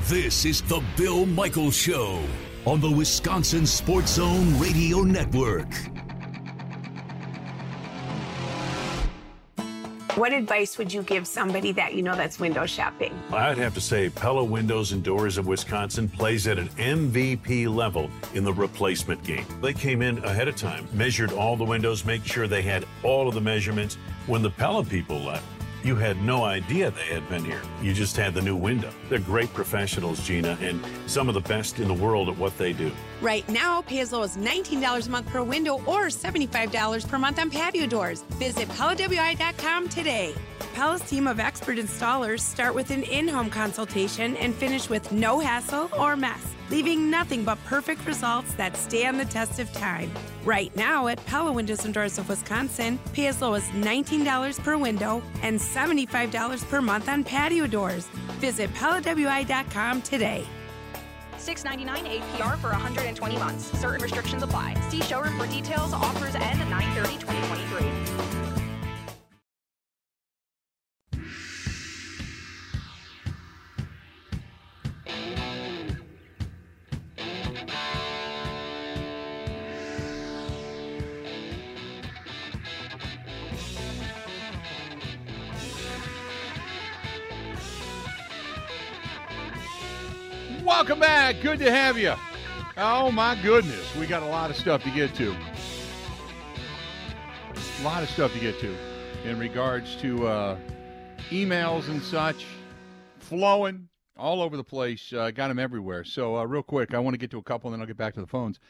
This 0.04 0.46
is 0.46 0.62
the 0.62 0.82
Bill 0.96 1.26
Michaels 1.26 1.76
Show 1.76 2.22
on 2.66 2.80
the 2.80 2.90
Wisconsin 2.90 3.64
Sports 3.64 4.14
Zone 4.14 4.58
Radio 4.58 5.02
Network. 5.02 5.72
What 10.16 10.32
advice 10.32 10.76
would 10.76 10.92
you 10.92 11.02
give 11.02 11.28
somebody 11.28 11.70
that 11.72 11.94
you 11.94 12.02
know 12.02 12.16
that's 12.16 12.40
window 12.40 12.66
shopping? 12.66 13.16
I'd 13.32 13.58
have 13.58 13.74
to 13.74 13.80
say 13.80 14.08
Pella 14.08 14.42
Windows 14.42 14.90
and 14.92 15.02
Doors 15.04 15.38
of 15.38 15.46
Wisconsin 15.46 16.08
plays 16.08 16.48
at 16.48 16.58
an 16.58 16.68
MVP 16.70 17.72
level 17.72 18.10
in 18.34 18.42
the 18.42 18.52
replacement 18.52 19.22
game. 19.22 19.46
They 19.60 19.72
came 19.72 20.02
in 20.02 20.18
ahead 20.24 20.48
of 20.48 20.56
time, 20.56 20.88
measured 20.92 21.32
all 21.32 21.56
the 21.56 21.64
windows, 21.64 22.04
make 22.04 22.24
sure 22.24 22.48
they 22.48 22.62
had 22.62 22.84
all 23.04 23.28
of 23.28 23.34
the 23.34 23.40
measurements. 23.40 23.96
When 24.26 24.42
the 24.42 24.50
Pella 24.50 24.82
people 24.82 25.18
left, 25.18 25.44
you 25.86 25.94
had 25.94 26.20
no 26.22 26.44
idea 26.44 26.90
they 26.90 27.06
had 27.06 27.28
been 27.28 27.44
here. 27.44 27.62
You 27.80 27.94
just 27.94 28.16
had 28.16 28.34
the 28.34 28.42
new 28.42 28.56
window. 28.56 28.90
They're 29.08 29.20
great 29.20 29.52
professionals, 29.54 30.20
Gina, 30.26 30.58
and 30.60 30.84
some 31.06 31.28
of 31.28 31.34
the 31.34 31.40
best 31.40 31.78
in 31.78 31.86
the 31.86 31.94
world 31.94 32.28
at 32.28 32.36
what 32.36 32.58
they 32.58 32.72
do. 32.72 32.90
Right 33.22 33.48
now, 33.48 33.82
pay 33.82 34.00
as 34.00 34.12
low 34.12 34.22
as 34.22 34.36
$19 34.36 35.06
a 35.06 35.10
month 35.10 35.28
per 35.28 35.42
window 35.42 35.74
or 35.86 36.06
$75 36.06 37.06
per 37.08 37.18
month 37.18 37.38
on 37.38 37.50
patio 37.50 37.86
doors. 37.86 38.22
Visit 38.30 38.68
PellaWI.com 38.68 39.88
today. 39.88 40.34
Pella's 40.74 41.02
team 41.02 41.26
of 41.26 41.40
expert 41.40 41.78
installers 41.78 42.40
start 42.40 42.74
with 42.74 42.90
an 42.90 43.02
in 43.04 43.28
home 43.28 43.50
consultation 43.50 44.36
and 44.36 44.54
finish 44.54 44.88
with 44.88 45.10
no 45.12 45.40
hassle 45.40 45.90
or 45.98 46.16
mess, 46.16 46.54
leaving 46.70 47.10
nothing 47.10 47.44
but 47.44 47.62
perfect 47.64 48.06
results 48.06 48.54
that 48.54 48.76
stay 48.76 49.06
on 49.06 49.16
the 49.16 49.24
test 49.24 49.58
of 49.58 49.72
time. 49.72 50.10
Right 50.44 50.74
now 50.76 51.06
at 51.08 51.24
Pella 51.26 51.52
Windows 51.52 51.84
and 51.84 51.94
Doors 51.94 52.18
of 52.18 52.28
Wisconsin, 52.28 52.98
pay 53.12 53.26
as 53.26 53.40
low 53.40 53.54
as 53.54 53.64
$19 53.70 54.62
per 54.62 54.76
window 54.76 55.22
and 55.42 55.58
$75 55.58 56.68
per 56.68 56.82
month 56.82 57.08
on 57.08 57.24
patio 57.24 57.66
doors. 57.66 58.06
Visit 58.40 58.72
PellaWI.com 58.74 60.02
today. 60.02 60.46
$6.99 61.38 62.20
APR 62.20 62.58
for 62.58 62.70
120 62.70 63.36
months. 63.36 63.66
Certain 63.78 64.02
restrictions 64.02 64.42
apply. 64.42 64.74
See 64.88 65.00
showroom 65.00 65.38
for 65.38 65.46
details. 65.46 65.92
Offers 65.92 66.34
end 66.34 66.58
930 66.58 67.18
2023. 67.18 68.55
Welcome 90.86 91.00
back. 91.00 91.40
Good 91.42 91.58
to 91.58 91.70
have 91.72 91.98
you. 91.98 92.14
Oh, 92.76 93.10
my 93.10 93.34
goodness. 93.42 93.92
We 93.96 94.06
got 94.06 94.22
a 94.22 94.26
lot 94.26 94.50
of 94.50 94.56
stuff 94.56 94.84
to 94.84 94.90
get 94.92 95.12
to. 95.16 95.34
A 97.80 97.82
lot 97.82 98.04
of 98.04 98.08
stuff 98.08 98.32
to 98.34 98.38
get 98.38 98.60
to 98.60 98.72
in 99.24 99.36
regards 99.36 99.96
to 99.96 100.28
uh, 100.28 100.56
emails 101.30 101.88
and 101.88 102.00
such 102.00 102.46
flowing 103.18 103.88
all 104.16 104.40
over 104.40 104.56
the 104.56 104.62
place. 104.62 105.12
Uh, 105.12 105.32
got 105.32 105.48
them 105.48 105.58
everywhere. 105.58 106.04
So, 106.04 106.36
uh, 106.36 106.44
real 106.44 106.62
quick, 106.62 106.94
I 106.94 107.00
want 107.00 107.14
to 107.14 107.18
get 107.18 107.32
to 107.32 107.38
a 107.38 107.42
couple 107.42 107.66
and 107.66 107.74
then 107.74 107.80
I'll 107.80 107.88
get 107.88 107.96
back 107.96 108.14
to 108.14 108.20
the 108.20 108.28
phones. 108.28 108.60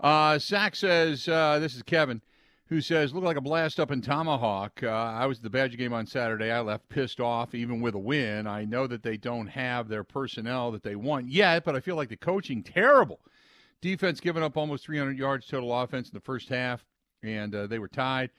Uh, 0.00 0.38
Sack 0.38 0.74
says, 0.74 1.28
uh, 1.28 1.58
this 1.58 1.74
is 1.74 1.82
Kevin 1.82 2.22
who 2.68 2.80
says, 2.80 3.14
"Look 3.14 3.24
like 3.24 3.36
a 3.36 3.42
blast 3.42 3.80
up 3.80 3.90
in 3.90 4.02
Tomahawk. 4.02 4.82
Uh, 4.82 4.88
I 4.88 5.26
was 5.26 5.38
at 5.38 5.42
the 5.42 5.50
Badger 5.50 5.76
game 5.76 5.92
on 5.92 6.06
Saturday. 6.06 6.50
I 6.50 6.60
left 6.60 6.88
pissed 6.88 7.20
off, 7.20 7.54
even 7.54 7.80
with 7.80 7.94
a 7.94 7.98
win. 7.98 8.46
I 8.46 8.64
know 8.64 8.86
that 8.86 9.02
they 9.02 9.16
don't 9.16 9.46
have 9.46 9.88
their 9.88 10.04
personnel 10.04 10.70
that 10.72 10.82
they 10.82 10.96
want 10.96 11.28
yet, 11.28 11.64
but 11.64 11.74
I 11.74 11.80
feel 11.80 11.96
like 11.96 12.10
the 12.10 12.16
coaching 12.16 12.62
terrible. 12.62 13.20
Defense 13.80 14.20
giving 14.20 14.42
up 14.42 14.56
almost 14.56 14.84
300 14.84 15.16
yards 15.16 15.46
total 15.46 15.78
offense 15.78 16.08
in 16.08 16.14
the 16.14 16.20
first 16.20 16.48
half, 16.48 16.84
and 17.22 17.54
uh, 17.54 17.66
they 17.66 17.78
were 17.78 17.88
tied. 17.88 18.30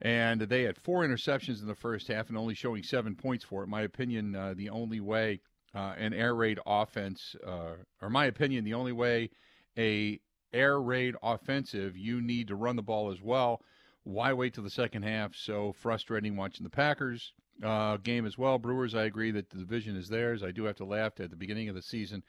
And 0.00 0.40
they 0.40 0.62
had 0.62 0.76
four 0.76 1.06
interceptions 1.06 1.60
in 1.60 1.66
the 1.66 1.74
first 1.74 2.08
half 2.08 2.28
and 2.28 2.36
only 2.36 2.54
showing 2.54 2.82
seven 2.82 3.14
points 3.14 3.44
for 3.44 3.62
it. 3.62 3.68
My 3.68 3.82
opinion, 3.82 4.34
uh, 4.34 4.52
the 4.56 4.68
only 4.68 5.00
way 5.00 5.40
uh, 5.74 5.94
an 5.96 6.12
air 6.12 6.34
raid 6.34 6.58
offense, 6.66 7.36
uh, 7.46 7.76
or 8.00 8.10
my 8.10 8.26
opinion, 8.26 8.64
the 8.64 8.74
only 8.74 8.92
way 8.92 9.30
a 9.78 10.20
air 10.52 10.80
raid 10.80 11.14
offensive, 11.22 11.96
you 11.96 12.20
need 12.20 12.48
to 12.48 12.56
run 12.56 12.76
the 12.76 12.82
ball 12.82 13.10
as 13.10 13.20
well." 13.20 13.62
why 14.04 14.32
wait 14.32 14.54
till 14.54 14.64
the 14.64 14.70
second 14.70 15.02
half? 15.02 15.34
So 15.34 15.72
frustrating 15.72 16.36
watching 16.36 16.64
the 16.64 16.70
Packers 16.70 17.32
uh, 17.62 17.98
game 17.98 18.26
as 18.26 18.36
well. 18.36 18.58
Brewers, 18.58 18.94
I 18.94 19.04
agree 19.04 19.30
that 19.32 19.50
the 19.50 19.58
division 19.58 19.96
is 19.96 20.08
theirs. 20.08 20.42
I 20.42 20.50
do 20.50 20.64
have 20.64 20.76
to 20.76 20.84
laugh 20.84 21.20
at 21.20 21.30
the 21.30 21.36
beginning 21.36 21.68
of 21.68 21.74
the 21.74 21.82
season. 21.82 22.22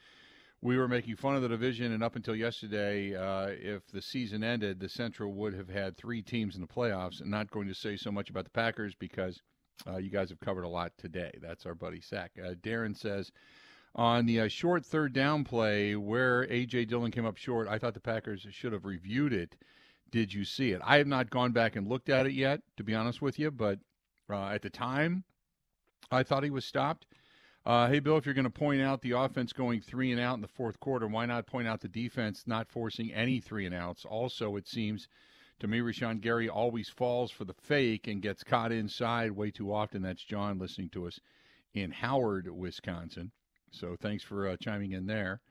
We 0.62 0.78
were 0.78 0.88
making 0.88 1.18
fun 1.18 1.36
of 1.36 1.42
the 1.42 1.50
division, 1.50 1.92
and 1.92 2.02
up 2.04 2.16
until 2.16 2.36
yesterday, 2.36 3.16
uh, 3.16 3.48
if 3.50 3.86
the 3.92 4.02
season 4.02 4.44
ended, 4.46 4.80
the 4.80 4.88
Central 4.88 5.34
would 5.34 5.54
have 5.54 5.68
had 5.68 5.98
three 5.98 6.22
teams 6.22 6.56
in 6.56 6.62
the 6.62 6.68
playoffs. 6.68 7.20
And 7.20 7.30
not 7.30 7.52
going 7.52 7.68
to 7.68 7.74
say 7.74 7.98
so 7.98 8.12
much 8.12 8.30
about 8.30 8.46
the 8.46 8.52
Packers 8.52 8.96
because 8.96 9.42
uh, 9.86 9.98
you 9.98 10.10
guys 10.10 10.30
have 10.30 10.40
covered 10.40 10.64
a 10.64 10.70
lot 10.70 10.94
today. 10.98 11.32
That's 11.42 11.66
our 11.66 11.76
buddy 11.76 12.00
Sack. 12.00 12.32
Uh, 12.42 12.54
Darren 12.54 12.96
says 12.96 13.30
on 13.96 14.26
the 14.26 14.42
uh, 14.42 14.48
short 14.48 14.86
third 14.86 15.14
down 15.14 15.44
play 15.44 15.96
where 15.96 16.44
A.J. 16.50 16.86
Dillon 16.86 17.12
came 17.12 17.26
up 17.26 17.38
short, 17.38 17.68
I 17.68 17.78
thought 17.78 17.94
the 17.94 18.00
Packers 18.00 18.46
should 18.52 18.74
have 18.74 18.86
reviewed 18.86 19.34
it 19.34 19.56
did 20.14 20.32
you 20.32 20.46
see 20.46 20.74
it? 20.74 20.82
I 20.86 21.00
have 21.00 21.08
not 21.08 21.32
gone 21.32 21.54
back 21.54 21.76
and 21.76 21.88
looked 21.88 22.08
at 22.08 22.28
it 22.28 22.34
yet, 22.34 22.62
to 22.78 22.84
be 22.84 22.94
honest 22.94 23.20
with 23.20 23.40
you, 23.40 23.50
but 23.50 23.80
uh, 24.30 24.50
at 24.50 24.62
the 24.62 24.70
time, 24.70 25.24
I 26.12 26.22
thought 26.22 26.44
he 26.44 26.52
was 26.52 26.66
stopped. 26.66 27.08
Uh, 27.66 27.88
hey, 27.90 28.00
Bill, 28.00 28.18
if 28.18 28.26
you're 28.28 28.36
going 28.36 28.44
to 28.44 28.52
point 28.52 28.80
out 28.80 29.02
the 29.02 29.14
offense 29.14 29.54
going 29.54 29.82
three 29.82 30.12
and 30.12 30.22
out 30.22 30.36
in 30.36 30.42
the 30.42 30.48
fourth 30.48 30.80
quarter, 30.80 31.08
why 31.08 31.26
not 31.26 31.48
point 31.48 31.68
out 31.68 31.82
the 31.82 31.88
defense 31.88 32.44
not 32.46 32.70
forcing 32.70 33.12
any 33.12 33.40
three 33.40 33.66
and 33.66 33.74
outs? 33.74 34.06
Also, 34.06 34.56
it 34.56 34.68
seems 34.68 35.08
to 35.60 35.68
me 35.68 35.80
Rashan 35.80 36.22
Gary 36.22 36.48
always 36.48 36.90
falls 36.90 37.32
for 37.32 37.46
the 37.46 37.56
fake 37.56 38.06
and 38.06 38.22
gets 38.22 38.44
caught 38.44 38.72
inside 38.72 39.32
way 39.32 39.50
too 39.50 39.74
often. 39.74 40.04
That's 40.04 40.24
John 40.24 40.60
listening 40.60 40.90
to 40.90 41.08
us 41.08 41.20
in 41.74 41.90
Howard, 41.90 42.48
Wisconsin. 42.56 43.32
So 43.74 43.96
thanks 44.02 44.24
for 44.24 44.48
uh, 44.48 44.58
chiming 44.62 44.92
in 44.92 45.06
there. 45.06 45.42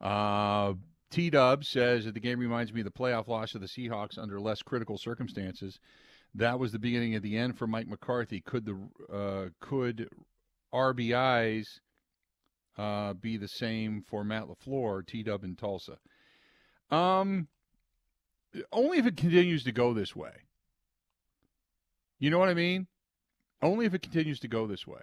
Uh, 0.00 0.74
T 1.10 1.30
Dub 1.30 1.64
says 1.64 2.04
that 2.04 2.14
the 2.14 2.20
game 2.20 2.38
reminds 2.38 2.72
me 2.72 2.80
of 2.80 2.86
the 2.86 2.90
playoff 2.90 3.28
loss 3.28 3.54
of 3.54 3.60
the 3.60 3.68
Seahawks 3.68 4.18
under 4.18 4.40
less 4.40 4.62
critical 4.62 4.98
circumstances. 4.98 5.78
That 6.34 6.58
was 6.58 6.72
the 6.72 6.78
beginning 6.78 7.14
of 7.14 7.22
the 7.22 7.36
end 7.36 7.56
for 7.56 7.66
Mike 7.66 7.86
McCarthy. 7.86 8.40
Could 8.40 8.64
the 8.66 8.76
uh, 9.12 9.48
could 9.60 10.08
RBIs 10.72 11.64
uh, 12.76 13.14
be 13.14 13.36
the 13.36 13.48
same 13.48 14.02
for 14.02 14.24
Matt 14.24 14.44
LaFleur, 14.44 15.06
T 15.06 15.22
Dub 15.22 15.44
in 15.44 15.54
Tulsa? 15.54 15.98
Um, 16.90 17.48
only 18.72 18.98
if 18.98 19.06
it 19.06 19.16
continues 19.16 19.64
to 19.64 19.72
go 19.72 19.94
this 19.94 20.14
way. 20.14 20.32
You 22.18 22.30
know 22.30 22.38
what 22.38 22.48
I 22.48 22.54
mean? 22.54 22.86
Only 23.62 23.86
if 23.86 23.94
it 23.94 24.02
continues 24.02 24.40
to 24.40 24.48
go 24.48 24.66
this 24.66 24.86
way. 24.86 25.00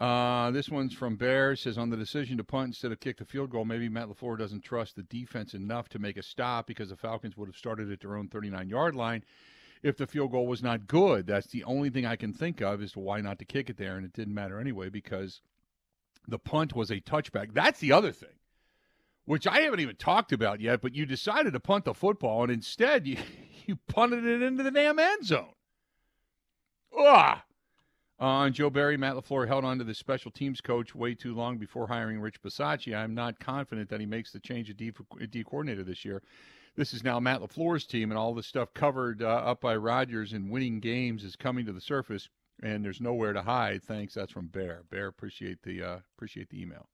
Uh, 0.00 0.50
this 0.50 0.70
one's 0.70 0.94
from 0.94 1.16
Bear. 1.16 1.54
Says 1.54 1.76
on 1.76 1.90
the 1.90 1.96
decision 1.96 2.38
to 2.38 2.44
punt 2.44 2.68
instead 2.68 2.90
of 2.90 3.00
kick 3.00 3.18
the 3.18 3.26
field 3.26 3.50
goal, 3.50 3.66
maybe 3.66 3.88
Matt 3.88 4.08
LaFleur 4.08 4.38
doesn't 4.38 4.64
trust 4.64 4.96
the 4.96 5.02
defense 5.02 5.52
enough 5.52 5.90
to 5.90 5.98
make 5.98 6.16
a 6.16 6.22
stop 6.22 6.66
because 6.66 6.88
the 6.88 6.96
Falcons 6.96 7.36
would 7.36 7.48
have 7.48 7.56
started 7.56 7.92
at 7.92 8.00
their 8.00 8.16
own 8.16 8.28
39 8.28 8.68
yard 8.70 8.96
line 8.96 9.22
if 9.82 9.98
the 9.98 10.06
field 10.06 10.32
goal 10.32 10.46
was 10.46 10.62
not 10.62 10.86
good. 10.86 11.26
That's 11.26 11.48
the 11.48 11.64
only 11.64 11.90
thing 11.90 12.06
I 12.06 12.16
can 12.16 12.32
think 12.32 12.62
of 12.62 12.82
as 12.82 12.92
to 12.92 13.00
why 13.00 13.20
not 13.20 13.38
to 13.40 13.44
kick 13.44 13.68
it 13.68 13.76
there, 13.76 13.96
and 13.96 14.06
it 14.06 14.14
didn't 14.14 14.34
matter 14.34 14.58
anyway 14.58 14.88
because 14.88 15.42
the 16.26 16.38
punt 16.38 16.74
was 16.74 16.90
a 16.90 17.00
touchback. 17.00 17.52
That's 17.52 17.80
the 17.80 17.92
other 17.92 18.12
thing, 18.12 18.38
which 19.26 19.46
I 19.46 19.60
haven't 19.60 19.80
even 19.80 19.96
talked 19.96 20.32
about 20.32 20.60
yet. 20.60 20.80
But 20.80 20.94
you 20.94 21.04
decided 21.04 21.52
to 21.52 21.60
punt 21.60 21.84
the 21.84 21.92
football, 21.92 22.42
and 22.42 22.50
instead 22.50 23.06
you 23.06 23.18
you 23.66 23.76
punted 23.86 24.24
it 24.24 24.40
into 24.40 24.62
the 24.62 24.70
damn 24.70 24.98
end 24.98 25.26
zone. 25.26 25.52
Ah. 26.96 27.44
On 28.20 28.48
uh, 28.48 28.50
Joe 28.50 28.68
Barry, 28.68 28.98
Matt 28.98 29.14
LaFleur 29.14 29.48
held 29.48 29.64
on 29.64 29.78
to 29.78 29.84
the 29.84 29.94
special 29.94 30.30
teams 30.30 30.60
coach 30.60 30.94
way 30.94 31.14
too 31.14 31.34
long 31.34 31.56
before 31.56 31.86
hiring 31.86 32.20
Rich 32.20 32.42
Bisaccia. 32.42 32.94
I'm 32.94 33.14
not 33.14 33.40
confident 33.40 33.88
that 33.88 34.00
he 34.00 34.04
makes 34.04 34.30
the 34.30 34.40
change 34.40 34.68
of 34.68 34.76
D, 34.76 34.92
D 35.30 35.42
coordinator 35.42 35.82
this 35.82 36.04
year. 36.04 36.20
This 36.76 36.92
is 36.92 37.02
now 37.02 37.18
Matt 37.18 37.40
LaFleur's 37.40 37.86
team, 37.86 38.10
and 38.10 38.18
all 38.18 38.34
the 38.34 38.42
stuff 38.42 38.74
covered 38.74 39.22
uh, 39.22 39.26
up 39.26 39.62
by 39.62 39.74
Rodgers 39.74 40.34
in 40.34 40.50
winning 40.50 40.80
games 40.80 41.24
is 41.24 41.34
coming 41.34 41.64
to 41.64 41.72
the 41.72 41.80
surface, 41.80 42.28
and 42.62 42.84
there's 42.84 43.00
nowhere 43.00 43.32
to 43.32 43.40
hide. 43.40 43.82
Thanks. 43.82 44.12
That's 44.12 44.32
from 44.32 44.48
Bear. 44.48 44.82
Bear, 44.90 45.06
appreciate 45.06 45.62
the 45.62 45.82
uh, 45.82 46.00
appreciate 46.14 46.50
the 46.50 46.60
email. 46.60 46.90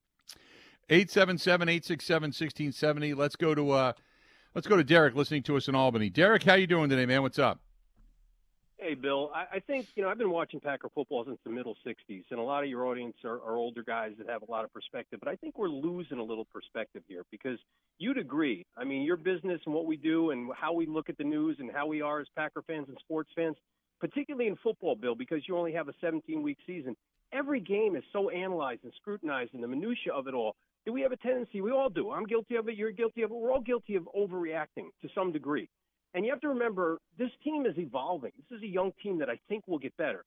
877-867-1670. 0.89 3.17
Let's 3.17 3.35
go 3.35 3.53
to 3.53 3.71
uh, 3.71 3.91
let's 4.55 4.67
go 4.67 4.77
to 4.77 4.83
Derek 4.85 5.13
listening 5.13 5.43
to 5.43 5.57
us 5.57 5.67
in 5.67 5.75
Albany. 5.75 6.09
Derek, 6.09 6.43
how 6.43 6.53
you 6.53 6.67
doing 6.67 6.89
today, 6.89 7.05
man? 7.05 7.21
What's 7.21 7.37
up? 7.37 7.59
Hey, 8.79 8.93
Bill. 8.93 9.31
I, 9.33 9.55
I 9.55 9.59
think 9.59 9.87
you 9.95 10.03
know 10.03 10.09
I've 10.09 10.19
been 10.19 10.29
watching 10.29 10.59
Packer 10.59 10.89
football 10.93 11.25
since 11.25 11.39
the 11.43 11.49
middle 11.49 11.75
'60s, 11.85 12.23
and 12.29 12.39
a 12.39 12.43
lot 12.43 12.63
of 12.63 12.69
your 12.69 12.85
audience 12.85 13.15
are, 13.25 13.41
are 13.41 13.57
older 13.57 13.81
guys 13.81 14.11
that 14.19 14.29
have 14.29 14.43
a 14.47 14.51
lot 14.51 14.65
of 14.65 14.71
perspective. 14.71 15.19
But 15.19 15.29
I 15.29 15.35
think 15.35 15.57
we're 15.57 15.67
losing 15.67 16.19
a 16.19 16.23
little 16.23 16.45
perspective 16.45 17.01
here 17.07 17.23
because 17.31 17.57
you'd 17.97 18.19
agree. 18.19 18.67
I 18.77 18.83
mean, 18.83 19.01
your 19.01 19.17
business 19.17 19.59
and 19.65 19.73
what 19.73 19.87
we 19.87 19.97
do, 19.97 20.29
and 20.29 20.51
how 20.55 20.73
we 20.73 20.85
look 20.85 21.09
at 21.09 21.17
the 21.17 21.23
news, 21.23 21.57
and 21.59 21.71
how 21.71 21.87
we 21.87 22.03
are 22.03 22.19
as 22.19 22.27
Packer 22.35 22.61
fans 22.67 22.85
and 22.87 22.97
sports 22.99 23.31
fans, 23.35 23.55
particularly 23.99 24.47
in 24.47 24.55
football, 24.57 24.95
Bill, 24.95 25.15
because 25.15 25.41
you 25.47 25.57
only 25.57 25.73
have 25.73 25.87
a 25.87 25.93
17-week 26.05 26.59
season. 26.67 26.95
Every 27.33 27.59
game 27.59 27.95
is 27.95 28.03
so 28.13 28.29
analyzed 28.29 28.83
and 28.83 28.93
scrutinized, 29.01 29.55
and 29.55 29.63
the 29.63 29.67
minutia 29.67 30.13
of 30.13 30.27
it 30.27 30.35
all. 30.35 30.55
Do 30.85 30.93
we 30.93 31.01
have 31.01 31.11
a 31.11 31.17
tendency? 31.17 31.61
We 31.61 31.71
all 31.71 31.89
do. 31.89 32.11
I'm 32.11 32.25
guilty 32.25 32.55
of 32.57 32.69
it. 32.69 32.75
You're 32.75 32.91
guilty 32.91 33.23
of 33.23 33.31
it. 33.31 33.33
We're 33.33 33.51
all 33.51 33.59
guilty 33.59 33.95
of 33.95 34.07
overreacting 34.15 34.89
to 35.01 35.09
some 35.15 35.31
degree. 35.31 35.67
And 36.13 36.25
you 36.25 36.31
have 36.31 36.41
to 36.41 36.49
remember, 36.49 36.99
this 37.17 37.29
team 37.43 37.65
is 37.65 37.77
evolving. 37.77 38.31
This 38.49 38.57
is 38.57 38.63
a 38.63 38.67
young 38.67 38.91
team 39.03 39.19
that 39.19 39.29
I 39.29 39.39
think 39.47 39.67
will 39.67 39.79
get 39.79 39.95
better. 39.97 40.23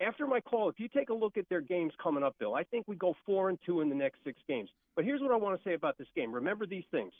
After 0.00 0.26
my 0.26 0.40
call, 0.40 0.68
if 0.68 0.78
you 0.80 0.88
take 0.88 1.10
a 1.10 1.14
look 1.14 1.36
at 1.36 1.48
their 1.48 1.60
games 1.60 1.92
coming 2.02 2.22
up, 2.22 2.34
Bill, 2.38 2.54
I 2.54 2.64
think 2.64 2.86
we 2.88 2.96
go 2.96 3.14
four 3.24 3.48
and 3.48 3.58
two 3.64 3.80
in 3.80 3.88
the 3.88 3.94
next 3.94 4.18
six 4.24 4.38
games. 4.48 4.68
But 4.96 5.04
here's 5.04 5.20
what 5.20 5.30
I 5.32 5.36
want 5.36 5.60
to 5.62 5.68
say 5.68 5.74
about 5.74 5.96
this 5.96 6.08
game. 6.14 6.32
Remember 6.32 6.66
these 6.66 6.84
things. 6.90 7.12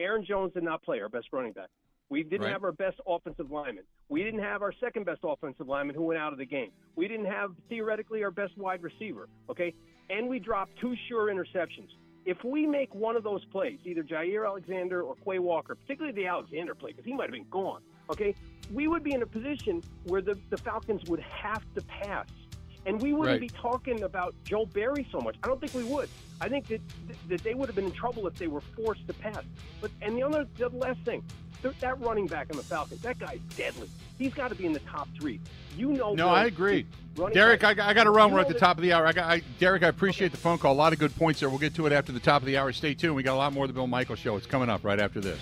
Aaron 0.00 0.24
Jones 0.24 0.52
did 0.52 0.64
not 0.64 0.82
play 0.82 1.00
our 1.00 1.08
best 1.08 1.28
running 1.32 1.52
back. 1.52 1.68
We 2.10 2.22
didn't 2.22 2.42
Right. 2.42 2.52
have 2.52 2.64
our 2.64 2.72
best 2.72 3.00
offensive 3.06 3.50
lineman. 3.50 3.84
We 4.08 4.22
didn't 4.24 4.40
have 4.40 4.62
our 4.62 4.72
second 4.72 5.04
best 5.06 5.20
offensive 5.22 5.68
lineman 5.68 5.94
who 5.94 6.02
went 6.02 6.20
out 6.20 6.32
of 6.32 6.38
the 6.38 6.44
game. 6.44 6.70
We 6.96 7.08
didn't 7.08 7.26
have 7.26 7.54
theoretically 7.68 8.22
our 8.24 8.30
best 8.30 8.56
wide 8.58 8.82
receiver. 8.82 9.28
Okay, 9.48 9.72
and 10.10 10.28
we 10.28 10.38
dropped 10.38 10.76
two 10.80 10.94
sure 11.08 11.32
interceptions. 11.32 11.88
If 12.24 12.42
we 12.42 12.66
make 12.66 12.94
one 12.94 13.16
of 13.16 13.22
those 13.22 13.44
plays, 13.44 13.78
either 13.84 14.02
Jaire 14.02 14.46
Alexander 14.46 15.02
or 15.02 15.14
Quay 15.16 15.38
Walker, 15.38 15.74
particularly 15.74 16.14
the 16.14 16.26
Alexander 16.26 16.74
play, 16.74 16.92
because 16.92 17.04
he 17.04 17.12
might 17.12 17.24
have 17.24 17.32
been 17.32 17.46
gone. 17.50 17.82
Okay, 18.10 18.34
we 18.72 18.88
would 18.88 19.02
be 19.02 19.12
in 19.12 19.22
a 19.22 19.26
position 19.26 19.82
where 20.04 20.22
the, 20.22 20.38
the 20.50 20.56
Falcons 20.56 21.08
would 21.08 21.20
have 21.20 21.62
to 21.74 21.82
pass. 21.82 22.26
And 22.86 23.00
we 23.00 23.12
wouldn't 23.12 23.40
Right. 23.40 23.40
be 23.40 23.48
talking 23.48 24.02
about 24.02 24.34
Joe 24.44 24.66
Barry 24.66 25.06
so 25.10 25.20
much. 25.20 25.36
I 25.42 25.46
don't 25.48 25.60
think 25.60 25.74
we 25.74 25.84
would. 25.84 26.08
I 26.40 26.48
think 26.48 26.66
that 26.68 26.80
that 27.28 27.42
they 27.42 27.54
would 27.54 27.66
have 27.68 27.76
been 27.76 27.86
in 27.86 27.92
trouble 27.92 28.26
if 28.26 28.34
they 28.34 28.48
were 28.48 28.60
forced 28.60 29.06
to 29.06 29.14
pass. 29.14 29.42
But 29.80 29.90
and 30.02 30.16
the 30.16 30.22
other 30.22 30.46
the 30.58 30.68
last 30.70 30.98
thing, 31.00 31.22
that 31.80 31.98
running 32.00 32.26
back 32.26 32.48
on 32.50 32.58
the 32.58 32.62
Falcons, 32.62 33.00
that 33.00 33.18
guy's 33.18 33.40
deadly. 33.56 33.88
He's 34.18 34.34
got 34.34 34.48
to 34.48 34.54
be 34.54 34.66
in 34.66 34.72
the 34.72 34.80
top 34.80 35.08
three. 35.18 35.40
You 35.76 35.92
know. 35.92 36.14
No, 36.14 36.28
I 36.28 36.44
agree. 36.44 36.86
Derek, 37.32 37.60
back- 37.60 37.78
I, 37.78 37.90
I 37.90 37.94
got 37.94 38.04
to 38.04 38.10
run. 38.10 38.32
We're 38.32 38.40
at 38.40 38.48
the 38.48 38.54
top 38.54 38.76
of 38.76 38.82
the 38.82 38.92
hour. 38.92 39.06
I 39.06 39.12
got, 39.12 39.24
I, 39.30 39.42
Derek, 39.58 39.82
I 39.82 39.88
appreciate 39.88 40.30
the 40.30 40.36
phone 40.36 40.58
call. 40.58 40.72
A 40.72 40.74
lot 40.74 40.92
of 40.92 40.98
good 40.98 41.14
points 41.16 41.40
there. 41.40 41.48
We'll 41.48 41.58
get 41.58 41.74
to 41.76 41.86
it 41.86 41.92
after 41.92 42.12
the 42.12 42.20
top 42.20 42.42
of 42.42 42.46
the 42.46 42.56
hour. 42.58 42.72
Stay 42.72 42.94
tuned. 42.94 43.16
We 43.16 43.22
got 43.22 43.34
a 43.34 43.38
lot 43.38 43.52
more 43.52 43.64
of 43.64 43.68
the 43.70 43.74
Bill 43.74 43.86
Michael 43.86 44.16
Show. 44.16 44.36
It's 44.36 44.46
coming 44.46 44.68
up 44.68 44.84
right 44.84 45.00
after 45.00 45.20
this. 45.20 45.40